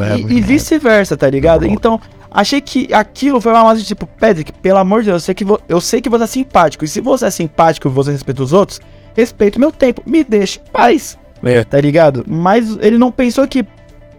[0.00, 1.64] É, E, e vice-versa, tá ligado?
[1.64, 5.26] Então, achei que aquilo foi uma coisa de tipo, Pedrick, pelo amor de Deus, eu
[5.26, 8.10] sei, que eu sei que você é simpático, e se você é simpático e você
[8.10, 8.80] respeita os outros,
[9.16, 12.24] respeita o meu tempo, me deixa em paz, É, tá ligado?
[12.26, 13.64] Mas ele não pensou que,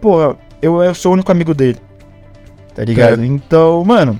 [0.01, 1.79] pô, eu, eu sou o único amigo dele,
[2.73, 3.21] tá ligado?
[3.21, 3.25] É.
[3.25, 4.19] Então, mano,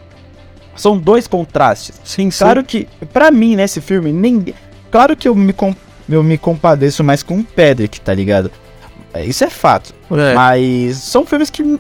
[0.76, 2.00] são dois contrastes.
[2.04, 2.40] sim, sim.
[2.44, 4.54] Claro que, pra mim, nesse filme, ninguém.
[4.92, 5.76] Claro que eu me, com-
[6.10, 8.52] eu me compadeço mais com o Pedrick, tá ligado?
[9.14, 9.94] É, Isso é fato.
[10.12, 11.80] É, Mas são filmes que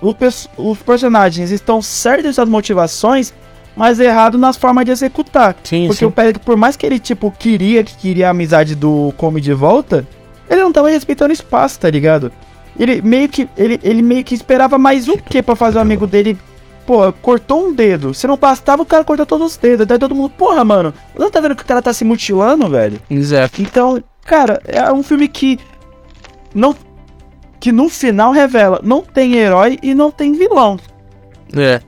[0.00, 3.32] o pers- os personagens estão certos das motivações,
[3.76, 5.56] mas errado nas formas de executar.
[5.64, 6.04] sim, Porque sim.
[6.04, 9.52] o Pedrick, por mais que ele, tipo, queria, que queria a amizade do Come de
[9.52, 10.06] volta,
[10.48, 12.32] ele não tava respeitando o espaço, tá ligado?
[12.78, 16.06] Ele meio que, ele, ele meio que esperava mais o quê pra fazer o amigo
[16.06, 16.36] dele...
[16.86, 18.12] Pô, cortou um dedo.
[18.12, 19.86] Se não bastava, o cara cortou todos os dedos.
[19.86, 23.00] Daí todo mundo, porra, mano, não tá vendo que o cara tá se mutilando, velho?
[23.08, 23.62] Exato.
[23.62, 25.58] Então, cara, é um filme que
[26.54, 26.76] não
[27.58, 30.78] que no final revela, não tem herói e não tem vilão.
[31.56, 31.80] É.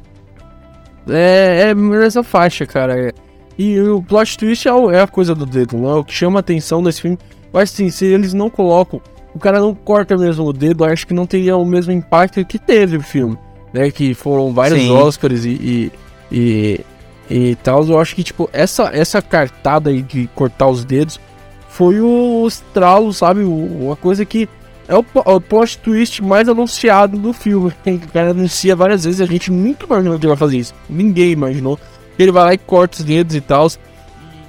[1.07, 2.99] É, é nessa faixa, cara.
[2.99, 3.13] é.
[3.59, 5.95] E o plot twist é, é a coisa do dedo, não é?
[5.97, 7.19] O que chama a atenção nesse filme.
[7.59, 9.01] Acho assim, se eles não colocam,
[9.35, 12.45] o cara não corta mesmo o dedo, eu acho que não teria o mesmo impacto
[12.45, 13.37] que teve o filme.
[13.73, 13.91] Né?
[13.91, 14.91] Que foram vários Sim.
[14.91, 15.51] Oscars e.
[15.51, 15.93] e,
[16.33, 16.81] e,
[17.29, 17.85] e tal.
[17.85, 21.21] Eu acho que, tipo, essa, essa cartada aí de cortar os dedos
[21.69, 23.43] foi o estralo, sabe?
[23.43, 24.49] Uma coisa que
[24.89, 27.73] é o, o plot twist mais anunciado do filme.
[27.87, 30.75] O cara anuncia várias vezes a gente nunca imaginou que ele vai fazer isso.
[30.89, 31.79] Ninguém imaginou.
[32.19, 33.69] Ele vai lá e corta os dedos e tal.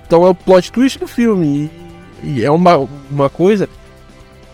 [0.05, 1.45] Então é o plot twist do filme.
[1.65, 1.86] E,
[2.23, 3.69] e é uma, uma coisa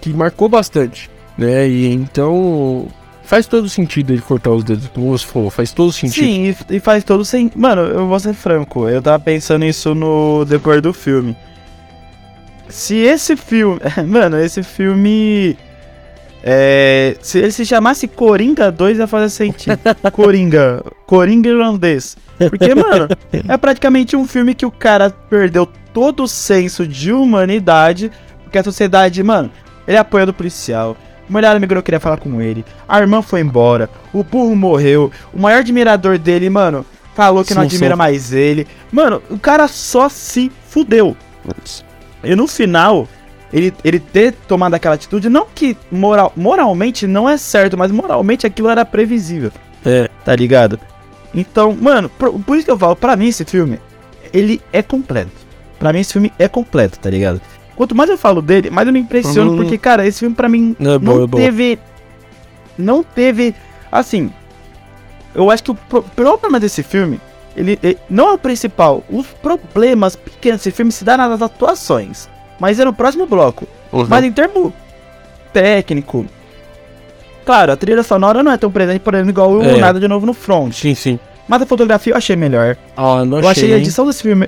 [0.01, 1.09] que marcou bastante.
[1.37, 1.67] Né?
[1.67, 2.87] E então
[3.23, 5.49] faz todo sentido ele cortar os dedos, como você falou.
[5.49, 6.23] Faz todo sentido.
[6.23, 7.51] Sim, e, e faz todo sem.
[7.55, 11.35] Mano, eu vou ser franco, eu tava pensando isso no decorrer do filme.
[12.69, 13.79] Se esse filme.
[14.07, 15.57] Mano, esse filme.
[16.45, 19.79] É, se ele se chamasse Coringa 2 ia fazer sentido.
[20.11, 20.83] Coringa.
[21.05, 22.17] Coringa irlandês.
[22.37, 23.07] Porque, mano,
[23.47, 28.11] é praticamente um filme que o cara perdeu todo o senso de humanidade.
[28.43, 29.51] Porque a sociedade, mano,
[29.87, 30.97] ele é apoiado do policial.
[31.29, 32.65] O melhor amigo não queria falar com ele.
[32.87, 33.89] A irmã foi embora.
[34.11, 35.11] O burro morreu.
[35.33, 36.85] O maior admirador dele, mano,
[37.15, 37.97] falou que não Sim, admira sim.
[37.97, 38.67] mais ele.
[38.91, 41.15] Mano, o cara só se fudeu.
[42.23, 43.07] E no final,
[43.51, 48.45] ele, ele ter tomado aquela atitude, não que moral, moralmente não é certo, mas moralmente
[48.47, 49.51] aquilo era previsível,
[49.85, 50.09] É.
[50.25, 50.79] tá ligado?
[51.33, 53.79] Então, mano, por, por isso que eu falo, pra mim esse filme,
[54.31, 55.31] ele é completo.
[55.83, 57.41] Pra mim esse filme é completo, tá ligado?
[57.75, 59.57] Quanto mais eu falo dele, mais eu me impressiono, Uhum.
[59.57, 61.37] porque, cara, esse filme pra mim É bom, não é bom.
[61.37, 61.77] teve.
[62.77, 63.53] Não teve.
[63.91, 64.31] Assim.
[65.35, 67.19] Eu acho que o pro- problema desse filme.
[67.55, 69.03] Ele, ele- não é o principal.
[69.09, 72.29] Os problemas pequenos desse filme se dá nas atuações.
[72.59, 73.67] Mas é no próximo bloco.
[73.91, 74.05] Uhum.
[74.07, 74.71] Mas em termo
[75.51, 76.25] técnico.
[77.45, 79.77] Claro, a trilha sonora não é tão presente, por exemplo, igual o É.
[79.79, 80.73] Nada de Novo no Front.
[80.73, 81.19] Sim, sim.
[81.47, 82.77] Mas a fotografia eu achei melhor.
[82.95, 83.81] Ah, não eu achei a hein?
[83.81, 84.47] edição desse filme.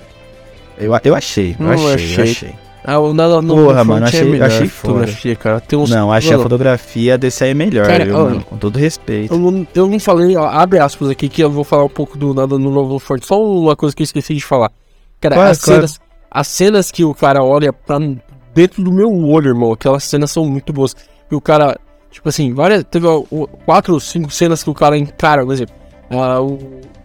[0.78, 2.24] Eu, eu achei, eu Não achei, eu achei.
[2.24, 2.56] achei.
[2.88, 5.60] Ah, o nada no Porra, no mano, front é achei- melhor, achei fotografia, cara.
[5.60, 8.44] Tem uns, Não, achei a Mano, fotografia desse aí melhor, Cara, viu, ó, mano?
[8.44, 9.34] Com todo respeito.
[9.34, 12.16] Eu não, eu não falei, ó, abre aspas aqui que eu vou falar um pouco
[12.16, 13.26] do nada no novo forte.
[13.26, 14.72] Só uma coisa que eu esqueci de falar.
[15.20, 15.80] Cara, Claro, as, claro.
[15.88, 17.98] cenas, as cenas que o cara olha pra
[18.54, 20.96] dentro do meu olho, irmão, aquelas cenas são muito boas.
[21.32, 21.76] E o cara,
[22.12, 22.84] tipo assim, várias.
[22.84, 23.24] Teve ó,
[23.66, 25.74] quatro ou cinco cenas que o cara encara, por exemplo.
[26.12, 26.60] ah, o,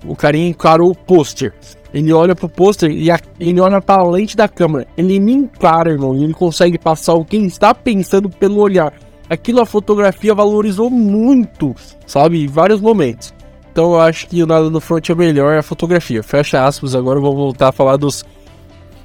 [0.04, 1.54] o carinha encarou o pôster.
[1.92, 4.86] Ele olha pro pôster e a- ele olha pra lente da câmera.
[4.96, 8.92] Ele me encara, irmão, e ele consegue passar o que ele está pensando pelo olhar.
[9.28, 11.74] Aquilo a fotografia valorizou muito,
[12.06, 12.42] sabe?
[12.44, 13.32] Em vários momentos.
[13.72, 16.22] Então eu acho que o Nada no Front é melhor a fotografia.
[16.22, 18.24] Fecha aspas, agora eu vou voltar a falar dos.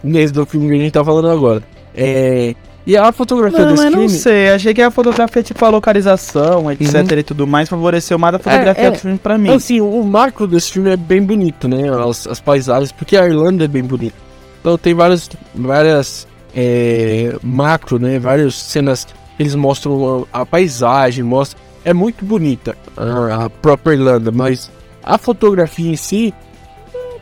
[0.03, 1.63] Nesse do filme que a gente tá falando agora.
[1.95, 2.53] É.
[2.85, 4.17] E a fotografia Não, desse mas não filme.
[4.17, 4.49] sei.
[4.49, 7.17] Achei que a fotografia, tipo, a localização, etc Uhum.
[7.19, 8.91] e tudo mais, favoreceu mais a fotografia É, é.
[8.91, 9.49] do filme pra mim.
[9.49, 11.83] Assim, o macro desse filme é bem bonito, né?
[12.07, 14.15] As, as paisagens, porque a Irlanda é bem bonita.
[14.61, 18.19] Então tem várias, várias é, macro, né?
[18.19, 19.13] Várias cenas que
[19.43, 21.59] eles mostram a, a paisagem, mostram.
[21.83, 24.69] É muito bonita a, a própria Irlanda, mas
[25.03, 26.33] a fotografia em si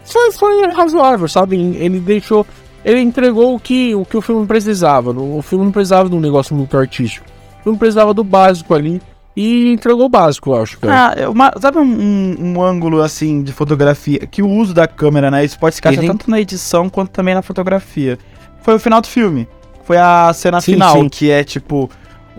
[0.05, 1.55] foi, foi razoável, sabe?
[1.57, 2.45] Ele deixou.
[2.85, 5.11] Ele entregou o que o, que o filme precisava.
[5.11, 7.25] O filme não precisava de um negócio muito artístico.
[7.59, 9.01] O filme precisava do básico ali.
[9.35, 11.15] E entregou o básico, eu acho, cara.
[11.25, 15.43] Ah, uma- sabe um, um- ângulo assim de fotografia que o uso da câmera, né?
[15.43, 16.11] Isso pode se encaixar Uhum.
[16.11, 18.19] tanto na edição quanto também na fotografia.
[18.61, 19.47] Foi o final do filme.
[19.85, 21.09] Foi a cena Sim, final, sim.
[21.09, 21.89] que é tipo: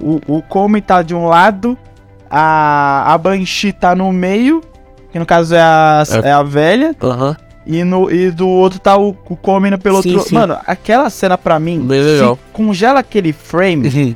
[0.01, 1.77] o, o Come tá de um lado,
[2.31, 4.61] a, a Banshee tá no meio,
[5.11, 6.29] que no caso é a, É.
[6.29, 7.37] é a velha, Aham.
[7.67, 10.29] E, no, e do outro tá o, o comendo pelo Sim, outro.
[10.29, 10.35] sim.
[10.35, 12.39] Mano, aquela cena pra mim, Bem legal.
[12.53, 13.89] congela aquele frame.
[13.89, 14.15] Uhum.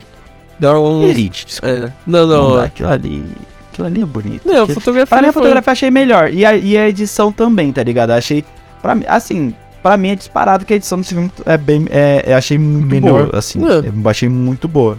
[0.59, 1.05] Dá um.
[1.05, 1.75] Elite, desculpa.
[1.75, 1.93] É.
[2.07, 2.57] Não, Não não.
[2.57, 3.25] dá, aquilo ali.
[3.73, 4.43] Aquilo ali é bonito.
[4.47, 5.07] Não, a Aquilo- fotografia.
[5.07, 6.33] Pra mim a foi- fotografia eu achei melhor.
[6.33, 8.11] E a, e a edição também, tá ligado?
[8.11, 8.45] Achei.
[8.83, 11.87] Pra mim, assim, pra mim é disparado que a edição desse filme é bem.
[11.91, 13.27] É, eu achei muito Melhor.
[13.27, 13.61] boa, assim.
[13.65, 13.79] É.
[13.89, 14.99] Eu achei muito boa.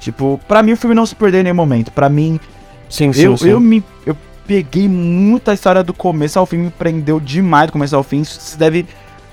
[0.00, 1.90] Tipo, pra mim o filme não se perdeu em nenhum momento.
[1.92, 2.38] Pra mim,
[2.88, 3.22] Sim, sim.
[3.24, 3.48] eu, sim.
[3.50, 3.84] eu me.
[4.06, 4.16] Eu
[4.46, 8.20] peguei muito a história do começo ao fim, me prendeu demais do começo ao fim.
[8.20, 8.86] Isso se deve.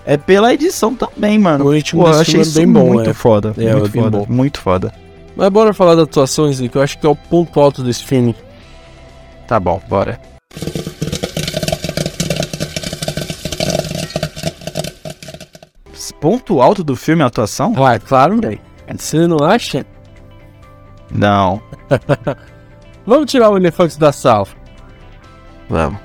[0.06, 1.66] É pela edição também, mano.
[1.66, 3.14] O ritmo Pô, eu achei é isso bem bom, muito é.
[3.14, 3.54] foda.
[3.58, 4.18] É, muito é foda.
[4.18, 4.26] bom.
[4.28, 4.94] Muito foda.
[5.36, 8.36] Mas bora falar das atuações, que eu acho que é o ponto alto desse filme.
[9.48, 10.20] Tá bom, bora.
[16.22, 17.74] Ponto alto do filme é a atuação?
[17.84, 18.60] Ah, claro, velho.
[18.96, 19.84] Você não acha?
[21.12, 21.60] Não.
[23.08, 24.46] Vamos tirar o elefante da sala.
[25.72, 26.00] Vamos.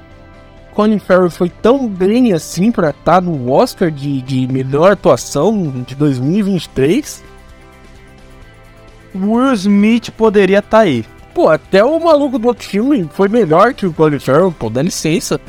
[0.75, 5.95] Colin Farrell foi tão bem assim pra estar no Oscar de, de melhor atuação de
[5.95, 7.25] 2023?
[9.15, 11.05] Will Smith poderia estar aí.
[11.35, 14.83] Pô, até o maluco do outro filme foi melhor que o Colin Farrell, pô, dá
[14.83, 15.41] licença.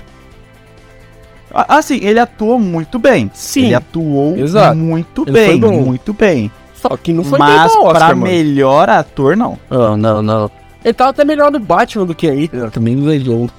[1.54, 3.30] Assim, ele atuou muito bem.
[3.34, 3.66] Sim.
[3.66, 4.76] Ele atuou Exato.
[4.78, 6.52] muito Ele bem, muito bem.
[6.76, 8.22] Só que não foi Mas bem Oscar, pra mano.
[8.24, 9.58] melhor ator, não.
[9.70, 10.52] Não, não, não.
[10.84, 12.50] Ele tava até melhor no Batman do que aí.
[12.54, 13.46] Eu também ganhou.
[13.46, 13.50] é,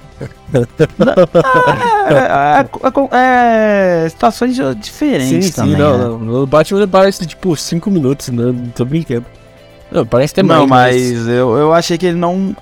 [3.11, 5.77] é- é situações Sim, diferentes sim, também.
[5.77, 6.03] não, né?
[6.05, 6.19] não.
[6.19, 9.25] No Batman parece tipo 5 minutos, não, não tô brincando.
[9.91, 10.95] Não, parece ter Não, mais.
[10.95, 12.55] mas eu, eu achei que ele não.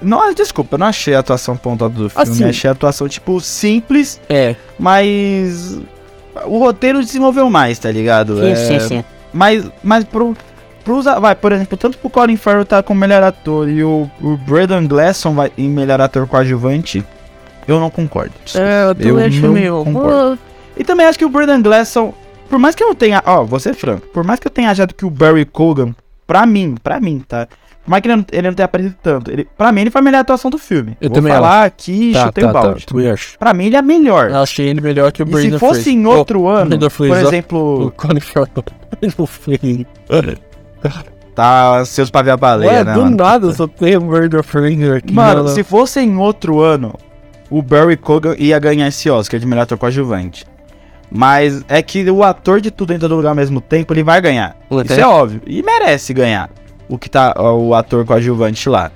[0.00, 2.22] Não, desculpa, eu não achei a atuação pontuada do filme.
[2.30, 2.44] Assim.
[2.44, 5.78] Achei a atuação, tipo, simples, É, mas.
[6.46, 8.36] O roteiro desenvolveu mais, tá ligado?
[8.38, 9.04] sim, É, sim, sim.
[9.32, 10.36] Mas, mas pro.
[10.88, 14.38] Pros, vai, por exemplo, tanto pro Colin Farrell tá como melhor ator e o, o
[14.38, 17.04] Braden Glasson vai em melhor ator coadjuvante,
[17.66, 18.32] eu não concordo.
[18.42, 18.66] desculpa.
[18.66, 19.84] É, eu Eu também acho não meio.
[19.84, 20.38] concordo.
[20.78, 22.14] E também acho que o Braden Glasson,
[22.48, 24.70] por mais que eu não tenha, ó, vou ser franco, por mais que eu tenha
[24.70, 25.94] achado que o Barry Cogan,
[26.26, 27.46] pra mim, pra mim, tá?
[27.84, 30.00] Por mais que ele não, ele não tenha aparecido tanto, ele, pra mim ele foi
[30.00, 30.96] a melhor atuação do filme.
[31.02, 32.86] Eu vou também falar aqui, Tá, chutei tá, o tá, balde.
[32.86, 33.38] também acho.
[33.38, 34.30] Pra mim ele é melhor.
[34.30, 37.10] Eu achei ele melhor que o e Brandon se fosse em outro ano, Brandon por
[37.10, 37.12] ó.
[37.12, 38.48] O exemplo, Colin Farrell.
[41.34, 43.16] tá seus pra ver a baleia, Ué, né, do mano?
[43.16, 45.12] nada só tem o Brandon Fraser aqui.
[45.12, 45.48] Mano, não.
[45.48, 46.94] se fosse em outro ano,
[47.50, 50.44] o Barry Cogan ia ganhar esse Oscar de melhor ator coadjuvante.
[51.10, 54.20] Mas é que o ator de tudo dentro do lugar ao mesmo tempo, ele vai
[54.20, 54.56] ganhar.
[54.70, 55.40] Até- Isso é óbvio.
[55.46, 56.50] E merece ganhar.
[56.88, 58.90] O que tá o ator coadjuvante lá.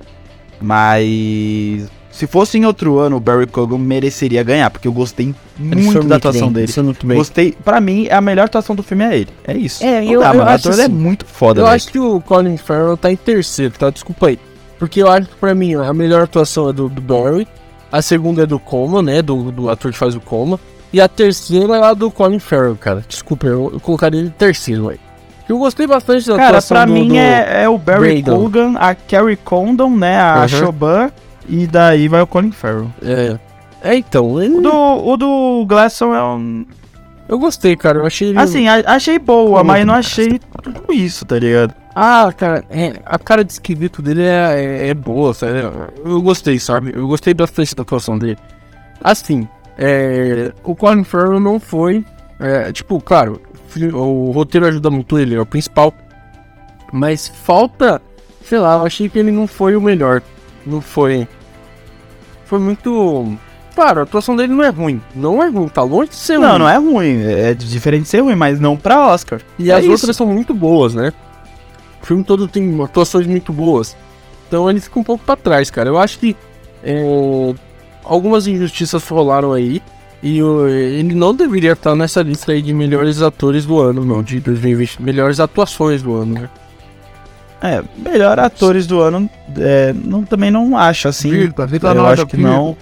[0.61, 6.05] Mas se fosse em outro ano, o Barry Cogan mereceria ganhar, porque eu gostei muito
[6.05, 6.83] da atuação bem, dele.
[6.83, 7.17] muito bem.
[7.19, 9.29] Gostei, pra mim, a melhor atuação do filme é ele.
[9.45, 9.83] É isso.
[9.83, 10.51] É, Não eu- dá, eu mano.
[10.51, 13.17] O acho ator é assim, muito foda, Eu acho que o Colin Farrell tá em
[13.17, 13.91] terceiro, tá?
[13.91, 14.39] Desculpa aí.
[14.79, 17.49] Porque eu acho que pra mim a melhor atuação é do, do Barry,
[17.91, 19.23] a segunda é do Coma, né?
[19.23, 20.61] Do, do ator que faz o Coma.
[20.93, 23.03] E a terceira é a do Colin Farrell, cara.
[23.09, 25.01] Desculpa, eu, eu colocaria ele em terceiro, velho.
[25.49, 28.43] Eu gostei bastante da Cara, atuação pra do, mim do- é, é o Barry Brandon.
[28.43, 30.21] Cogan, a Carrie Condon, né?
[30.21, 30.49] A Uhum.
[30.49, 31.11] Choban.
[31.49, 32.91] E daí vai o Colin Farrell.
[33.03, 33.39] É,
[33.83, 36.65] é então, ele- O do, o do Glasson é um.
[37.29, 37.99] eu gostei, cara.
[37.99, 38.37] Eu achei.
[38.37, 41.75] Assim, a- achei boa, Como mas não achei tudo isso, tá ligado?
[41.95, 44.55] Ah, cara, é, a cara de esquisito dele é,
[44.85, 45.53] é, é boa, sabe?
[46.05, 46.93] Eu gostei, sabe?
[46.95, 48.39] Eu gostei bastante da atuação dele.
[49.05, 49.47] Assim,
[49.77, 52.05] é, o Colin Farrell não foi.
[52.41, 53.41] é, tipo, claro,
[53.95, 55.93] o roteiro ajuda muito ele, é o principal.
[56.93, 58.01] Mas falta.
[58.45, 60.23] Sei lá, eu achei que ele não foi o melhor.
[60.67, 61.27] Não foi.
[62.47, 63.37] Foi muito.
[63.75, 65.01] Claro, a atuação dele não é ruim.
[65.15, 66.47] Não é ruim, tá longe de ser ruim.
[66.47, 67.23] Não, não é ruim.
[67.23, 69.41] É diferente de ser ruim, mas não pra Oscar.
[69.59, 69.93] E É as isso.
[69.93, 71.13] outras são muito boas, né?
[72.03, 73.97] O filme todo tem atuações muito boas.
[74.47, 75.89] Então ele fica um pouco pra trás, cara.
[75.89, 76.37] Eu acho que
[76.85, 77.55] é,
[78.05, 79.81] algumas injustiças rolaram aí.
[80.23, 84.39] E ele não deveria estar nessa lista aí de melhores atores do ano, não, de
[84.39, 85.03] 2020.
[85.03, 86.51] Melhores atuações do ano, né?
[87.63, 91.31] É, melhor atores do ano, é, não, também não acho assim.
[91.31, 92.77] Virta, Virta eu nota, acho que não.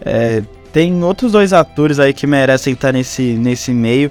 [0.00, 0.42] É,
[0.72, 4.10] tem outros dois atores aí que merecem estar nesse, nesse meio.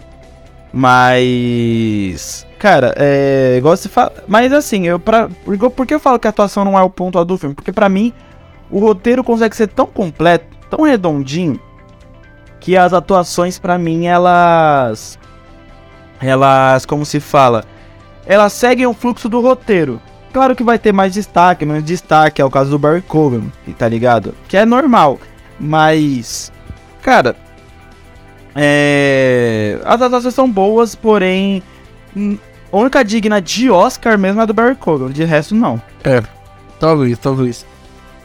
[0.72, 2.46] Mas.
[2.60, 3.56] Cara, é.
[3.58, 4.14] Igual você fala.
[4.28, 5.28] Mas assim, eu pra.
[5.76, 7.56] Por que eu falo que a atuação não é o ponto do filme?
[7.56, 8.14] Porque pra mim,
[8.70, 11.60] o roteiro consegue ser tão completo, tão redondinho,
[12.60, 15.18] que as atuações, pra mim, elas.
[16.22, 16.86] Elas.
[16.86, 17.66] Como se fala?
[18.26, 20.00] Elas seguem o fluxo do roteiro.
[20.34, 23.44] Claro que vai ter mais destaque, menos destaque, é o caso do Barry Cogan,
[23.78, 24.34] tá ligado?
[24.48, 25.20] Que é normal.
[25.60, 26.52] Mas.
[27.02, 27.36] Cara.
[28.56, 29.80] É.
[29.84, 31.62] As atuações são boas, porém.
[32.16, 32.38] hum,
[32.72, 35.82] A única digna de Oscar mesmo é do Barry Cogan, de resto não.
[36.80, 37.66] Talvez, talvez.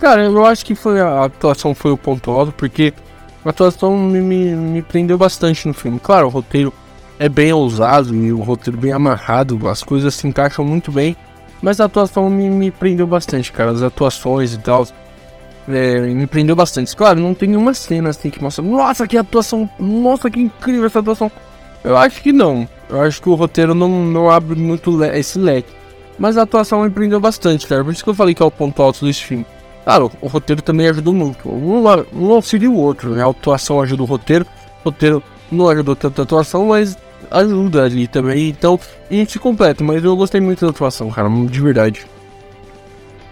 [0.00, 2.92] Cara, eu acho que foi a atuação foi o ponto alto, porque
[3.44, 5.98] a atuação me, me, me prendeu bastante no filme.
[5.98, 6.72] Claro, o roteiro
[7.18, 11.16] é bem ousado e o roteiro bem amarrado, as coisas se encaixam muito bem,
[11.62, 13.70] mas a atuação me, me prendeu bastante, cara.
[13.70, 14.86] As atuações e tal.
[15.68, 16.94] É, me prendeu bastante.
[16.94, 21.00] Claro, não tem nenhuma cena assim que mostra, nossa, que atuação, nossa, que incrível essa
[21.00, 21.30] atuação.
[21.82, 22.68] Eu acho que não.
[22.88, 25.72] Eu acho que o roteiro não, não abre muito le esse leque.
[26.18, 27.84] Mas a atuação me prendeu bastante, cara.
[27.84, 29.44] Por isso que eu falei que é o ponto alto desse filme.
[29.84, 31.48] Claro, o roteiro também ajuda muito.
[31.48, 33.22] Um, um auxilia o outro, né?
[33.22, 34.46] A atuação ajuda o roteiro.
[34.80, 36.96] O roteiro não ajudou tanto a atuação, mas
[37.30, 38.48] ajuda ali também.
[38.48, 38.78] Então,
[39.10, 39.82] a gente se completa.
[39.82, 41.28] Mas eu gostei muito da atuação, cara.
[41.28, 42.06] De verdade.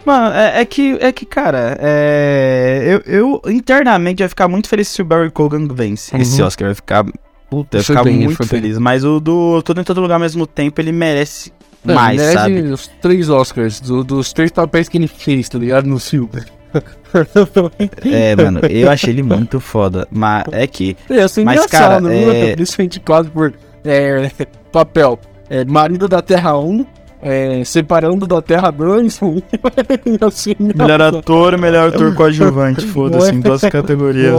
[0.04, 4.88] Mano, é, é, que, é que, cara, é, eu, eu internamente ia ficar muito feliz
[4.88, 6.20] se o Barry Cogan vence uhum.
[6.20, 6.68] esse Oscar.
[6.68, 7.04] Ia ficar,
[7.48, 8.74] puta, eu ia ficar bem, muito feliz.
[8.74, 8.82] Bem.
[8.82, 11.50] Mas o do Todo em Todo Lugar ao mesmo tempo, ele merece
[11.82, 12.60] não, mais, merece sabe?
[12.60, 15.86] os três Oscars, do, dos três papéis que ele fez, tá ligado?
[15.86, 16.42] No filme.
[18.04, 20.06] é, mano, eu achei ele muito foda.
[20.10, 20.96] Mas é que.
[21.08, 22.54] É, assim, mas, cara, é...
[22.56, 23.54] principalmente quase por
[23.84, 24.30] é,
[24.72, 25.18] papel.
[25.48, 26.86] É, marido da Terra 1,
[27.22, 29.20] é, separando da Terra 2.
[30.26, 34.34] assim, melhor ator, melhor ator coadjuvante, foda-se, em duas categorias.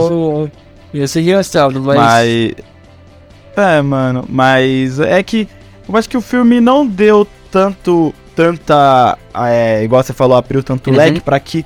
[0.92, 1.96] Ia ser engraçado, mas...
[1.96, 2.54] mas.
[3.56, 5.48] É, mano, mas é que.
[5.88, 8.12] Eu acho que o filme não deu tanto.
[8.34, 9.16] Tanta.
[9.34, 10.96] É, igual você falou, abriu tanto uhum.
[10.96, 11.64] leque pra que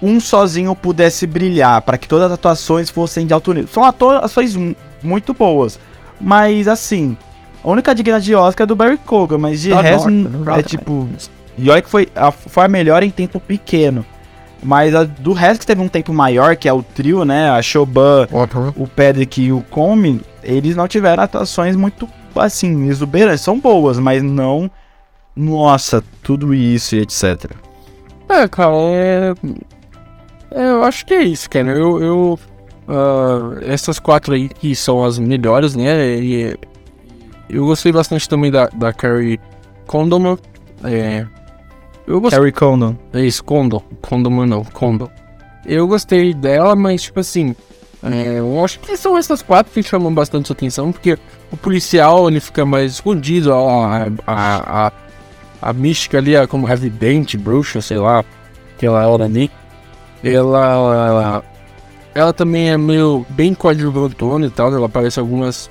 [0.00, 3.68] um sozinho pudesse brilhar, para que todas as atuações fossem de alto nível.
[3.72, 4.56] São atuações
[5.02, 5.78] muito boas,
[6.22, 7.16] mas assim,
[7.64, 10.08] a única digna de Oscar é do Barry Kogan, mas de resto
[10.56, 11.08] é tipo.
[11.58, 14.06] E olha que foi a, foi a melhor em tempo pequeno.
[14.62, 17.50] Mas a, do resto que teve um tempo maior, que é o trio, né?
[17.50, 18.28] A Shoban,
[18.76, 23.42] o Pedrick e o Come, eles não tiveram atuações muito, assim, exuberantes.
[23.42, 24.70] São boas, mas não.
[25.34, 27.52] Nossa, tudo isso e etc.
[28.28, 29.34] É, cara, é.
[30.52, 31.70] é eu acho que é isso, cara.
[31.70, 32.02] Eu.
[32.02, 32.38] eu
[32.88, 36.16] uh, essas quatro aí que são as melhores, né?
[36.18, 36.56] E,
[37.48, 39.38] eu gostei bastante também da, da Carrie
[39.86, 40.38] Condon.
[40.84, 41.26] É,
[42.06, 42.38] eu gostei...
[42.38, 42.96] Carrie Condon.
[43.12, 43.82] É isso, Condon.
[44.00, 45.08] Condon não, Condon.
[45.66, 47.54] Eu gostei dela, mas tipo assim.
[48.02, 51.16] É, eu acho que são essas quatro que chamam bastante atenção, porque
[51.52, 54.92] o policial ele fica mais escondido, a, a, a,
[55.60, 58.24] a mística ali, como residente, bruxa, sei lá,
[58.74, 59.48] aquela hora ali,
[60.24, 61.44] ela, ela, ela
[62.34, 65.70] também é meio bem coadjuvantona e tal, ela aparece algumas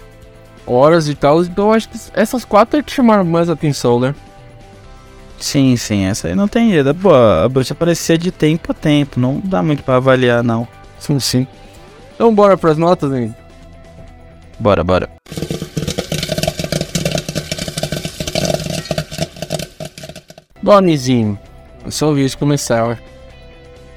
[0.66, 1.44] horas e tal.
[1.44, 4.16] Então acho que essas quatro é que chamaram mais atenção, né?
[5.40, 6.94] Sim, sim, essa aí não tem jeito.
[6.96, 10.68] Pô, a bruxa aparecia de tempo a tempo, não dá muito para avaliar, não.
[11.00, 11.48] Sim, sim.
[12.16, 13.36] Então bora pras notas, hein?
[14.60, 15.10] Bora, bora.
[20.62, 21.40] Donizinho,
[21.84, 23.00] eu só ouvi isso começar,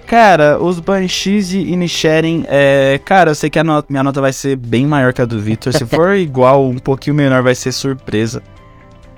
[0.07, 3.01] Cara, os Banshees e Inisherin, é.
[3.05, 5.73] Cara, eu sei que a minha nota vai ser bem maior que a do Victor.
[5.73, 8.43] Se for igual, um pouquinho menor, vai ser surpresa.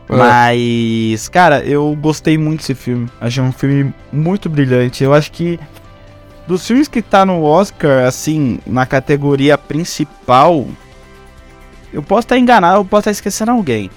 [0.08, 0.16] É.
[0.16, 3.08] Mas, cara, eu gostei muito desse filme.
[3.20, 5.02] Achei um filme muito brilhante.
[5.02, 5.58] Eu acho que
[6.46, 10.66] dos filmes que tá no Oscar, assim, na categoria principal,
[11.92, 13.90] eu posso estar enganado, eu posso estar esquecendo alguém.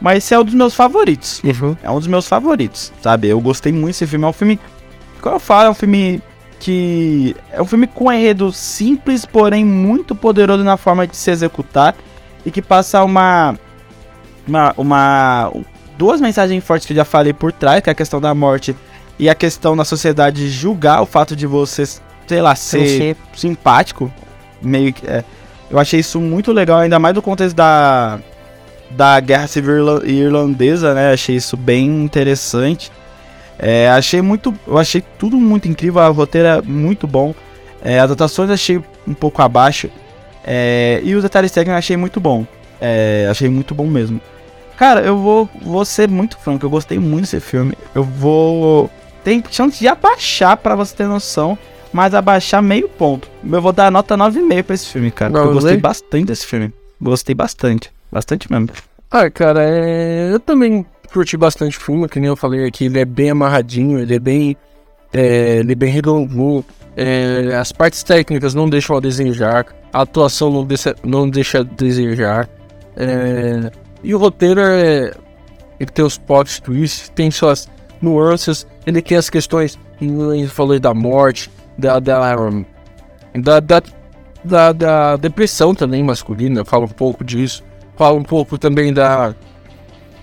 [0.00, 1.40] Mas esse é um dos meus favoritos.
[1.44, 1.76] Uhum.
[1.80, 3.28] É um dos meus favoritos, sabe?
[3.28, 4.24] Eu gostei muito desse filme.
[4.24, 4.58] É um filme.
[5.20, 6.20] Como eu falo, é um filme
[6.62, 11.28] que é um filme com um enredo simples, porém muito poderoso na forma de se
[11.28, 11.92] executar
[12.46, 13.58] e que passa uma
[14.46, 15.52] uma, uma
[15.98, 18.76] duas mensagens fortes que eu já falei por trás, que é a questão da morte
[19.18, 21.84] e a questão da sociedade julgar o fato de você,
[22.28, 24.12] sei lá, ser simpático,
[24.62, 25.24] meio que é,
[25.68, 28.20] eu achei isso muito legal, ainda mais no contexto da
[28.88, 31.12] da guerra civil irlandesa, né?
[31.12, 32.92] Achei isso bem interessante.
[33.62, 34.52] É, achei muito.
[34.66, 36.02] Eu achei tudo muito incrível.
[36.02, 37.32] A roteiro é muito bom.
[37.80, 39.88] É, as atuações achei um pouco abaixo.
[40.44, 42.44] É, e os detalhes técnicos achei muito bom.
[42.80, 44.20] É, achei muito bom mesmo.
[44.76, 46.66] Cara, eu vou, vou ser muito franco.
[46.66, 47.74] Eu gostei muito desse filme.
[47.94, 48.90] Eu vou.
[49.22, 51.56] Tem chance de abaixar para você ter noção.
[51.92, 53.28] Mas abaixar meio ponto.
[53.48, 55.32] Eu vou dar nota 9,5 pra esse filme, cara.
[55.32, 56.72] eu gostei bastante desse filme.
[57.00, 57.92] Gostei bastante.
[58.10, 58.70] Bastante mesmo.
[59.10, 60.30] Ah, cara, é...
[60.32, 63.98] eu também curti bastante o filme, que nem eu falei aqui, ele é bem amarradinho,
[63.98, 64.56] ele é bem.
[65.12, 66.64] É, ele é bem redondo.
[66.96, 71.62] É, as partes técnicas não deixam a desejar, a atuação não deixa, não deixa a
[71.62, 72.48] desejar.
[72.96, 73.70] É,
[74.02, 75.12] e o roteiro é.
[75.78, 77.68] Ele tem os plot twists, tem suas
[78.00, 79.78] nuances, ele tem as questões.
[80.00, 82.34] Eu falei da morte, da, da,
[83.34, 83.82] da, da,
[84.44, 87.64] da, da depressão também masculina, fala um pouco disso.
[87.96, 89.34] Fala um pouco também da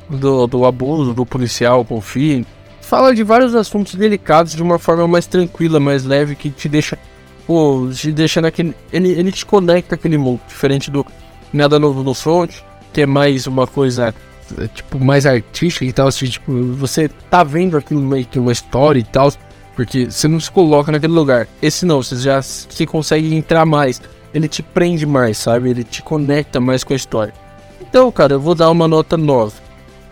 [0.09, 2.45] do, do abuso do policial com o filho.
[2.81, 6.97] fala de vários assuntos delicados de uma forma mais tranquila, mais leve, que te deixa.
[7.45, 8.75] Pô, te deixa naquele.
[8.91, 11.05] Ele, ele te conecta aquele mundo, diferente do
[11.51, 12.55] Nada Novo no Front,
[12.93, 14.13] que é mais uma coisa,
[14.57, 16.07] é, tipo, mais artística e tal.
[16.07, 19.31] Assim, tipo, você tá vendo aquilo meio que uma história e tal,
[19.75, 21.47] porque você não se coloca naquele lugar.
[21.61, 24.01] Esse não, você já se consegue entrar mais.
[24.33, 25.69] Ele te prende mais, sabe?
[25.69, 27.33] Ele te conecta mais com a história.
[27.81, 29.68] Então, cara, eu vou dar uma nota 9.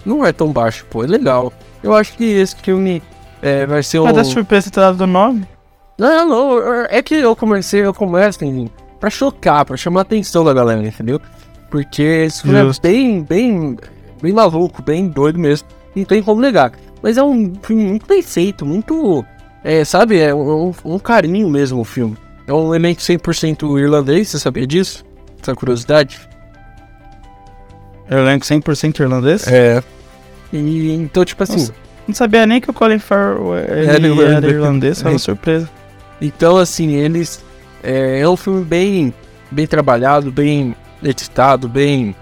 [0.08, 1.52] Não é tão baixo, pô, é legal.
[1.84, 3.04] Eu acho que esse filme
[3.42, 4.06] é, vai ser um.
[4.06, 5.46] Mas a surpresa ter dado nome?
[5.98, 8.70] Não, não, é que eu comecei, eu começo assim,
[9.02, 11.20] pra chocar, pra chamar a atenção da galera, entendeu?
[11.70, 12.86] Porque esse filme Justo.
[12.88, 13.78] é bem, bem,
[14.22, 15.68] bem maluco, bem doido mesmo.
[15.94, 16.72] Não tem como negar.
[17.04, 19.26] Mas é um filme muito bem feito, muito.
[19.62, 22.16] É, sabe, é um, um carinho mesmo o filme.
[22.48, 25.04] É um elemento 100% irlandês, você sabia disso?
[25.42, 26.22] Essa curiosidade?
[28.10, 29.48] Elenco 100% irlandês?
[29.48, 29.84] É.
[30.52, 31.58] E então, tipo assim.
[31.60, 31.74] Nossa,
[32.08, 35.70] não sabia nem que o Colin Farrell ele era, era irlandês, foi uma surpresa.
[36.22, 37.44] Então, assim, eles.
[37.84, 39.14] É, é um filme bem,
[39.52, 42.16] bem trabalhado, bem editado, bem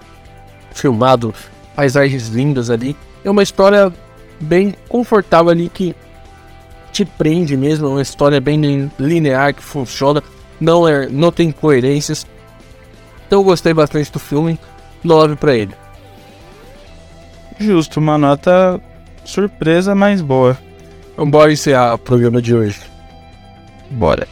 [0.74, 1.34] filmado,
[1.74, 2.96] paisagens lindas ali.
[3.24, 3.92] É uma história
[4.40, 5.94] bem confortável ali que
[6.92, 10.22] te prende mesmo, é uma história bem linear que funciona,
[10.60, 12.26] não é, não tem coerências.
[13.26, 14.58] Então eu gostei bastante do filme,
[15.06, 15.74] 9 para ele.
[17.58, 18.80] Justo, uma nota
[19.24, 20.58] surpresa, mas boa.
[21.12, 22.80] Então bora encerrar o programa de hoje.
[23.90, 24.28] Bora.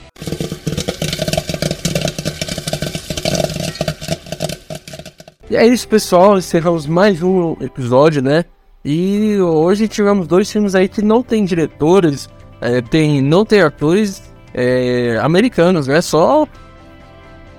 [5.48, 6.36] E é isso, pessoal.
[6.36, 8.44] Encerramos mais um episódio, né?
[8.84, 12.28] E hoje tivemos dois filmes aí que não tem diretores,
[12.60, 14.22] é, tem, não tem atores
[14.52, 16.02] é, americanos, né?
[16.02, 16.46] Só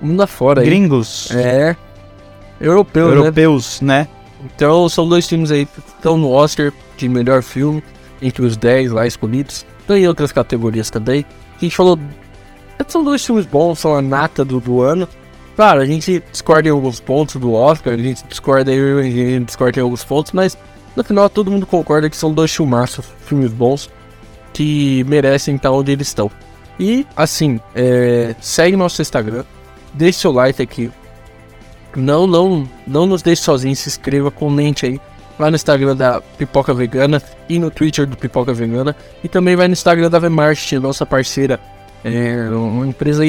[0.01, 0.67] mundo afora aí.
[0.67, 1.31] Gringos.
[1.31, 1.75] É.
[2.59, 3.17] Europeus, né?
[3.17, 3.99] Europeus, né?
[3.99, 4.07] né?
[4.43, 7.83] Então são dois filmes aí que estão no Oscar de melhor filme,
[8.21, 9.65] entre os 10 lá escolhidos.
[9.87, 11.25] Tem outras categorias também.
[11.57, 11.99] A gente falou.
[12.87, 15.07] São dois filmes bons, são a nata do, do ano.
[15.55, 19.45] Claro, a gente discorda em alguns pontos do Oscar, a gente discorda em, a gente
[19.45, 20.57] discorda em alguns pontos, mas
[20.95, 23.89] no final todo mundo concorda que são dois filmaços, filmes bons,
[24.51, 26.29] que merecem estar onde eles estão.
[26.77, 29.45] E assim, é, segue nosso Instagram,
[29.93, 30.91] deixe seu like aqui,
[31.99, 34.99] não, não, não nos deixe sozinhos, se inscreva, comente aí
[35.37, 38.95] lá no Instagram da Pipoca Vegana e no Twitter do Pipoca Vegana.
[39.23, 41.59] E também vai no Instagram da Vmarket, nossa parceira,
[42.03, 43.23] é uma empresa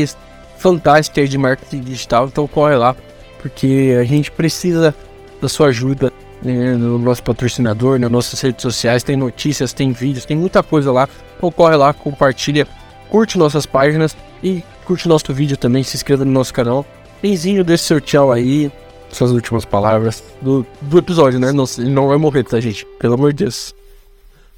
[0.59, 2.97] fantástica de marketing digital, então corre lá,
[3.40, 4.94] porque a gente precisa
[5.40, 6.12] da sua ajuda
[6.43, 10.93] né, no nosso patrocinador, nas nossas redes sociais, tem notícias, tem vídeos, tem muita coisa
[10.93, 12.66] lá, então corre lá, compartilha,
[13.09, 16.86] curte nossas páginas e curte nosso vídeo também, se inscreva no nosso canal
[17.22, 18.70] Benzinho, deixa seu tchau aí.
[19.10, 21.52] Suas últimas palavras do, do episódio, né?
[21.52, 22.84] Não, ele não vai morrer, tá, gente?
[22.98, 23.74] Pelo amor de Deus.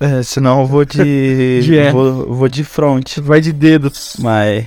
[0.01, 1.61] É, senão eu vou de.
[1.63, 1.93] de é.
[1.93, 3.19] vou, vou de front.
[3.19, 4.17] Vai de dedos.
[4.19, 4.67] Mas.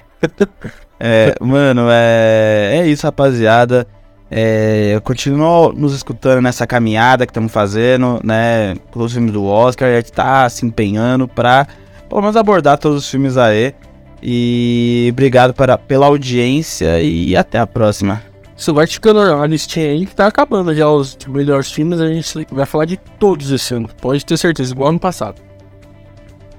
[0.99, 3.87] é, mano, é, é isso, rapaziada.
[4.33, 8.75] É, continua nos escutando nessa caminhada que estamos fazendo, né?
[8.93, 11.67] Pelos filmes do Oscar, a gente tá se empenhando pra
[12.07, 13.73] pelo menos abordar todos os filmes aí.
[14.21, 18.21] E obrigado para, pela audiência e até a próxima.
[18.55, 21.99] Isso vai ficando a listinha aí que tá acabando já os melhores filmes.
[21.99, 23.89] A gente vai falar de todos esse ano.
[23.99, 25.41] Pode ter certeza, igual ano passado.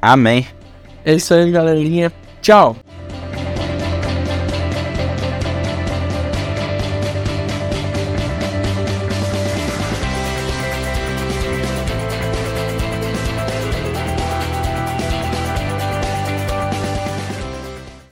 [0.00, 0.44] Amém.
[1.04, 2.12] É isso aí, galerinha.
[2.40, 2.76] Tchau.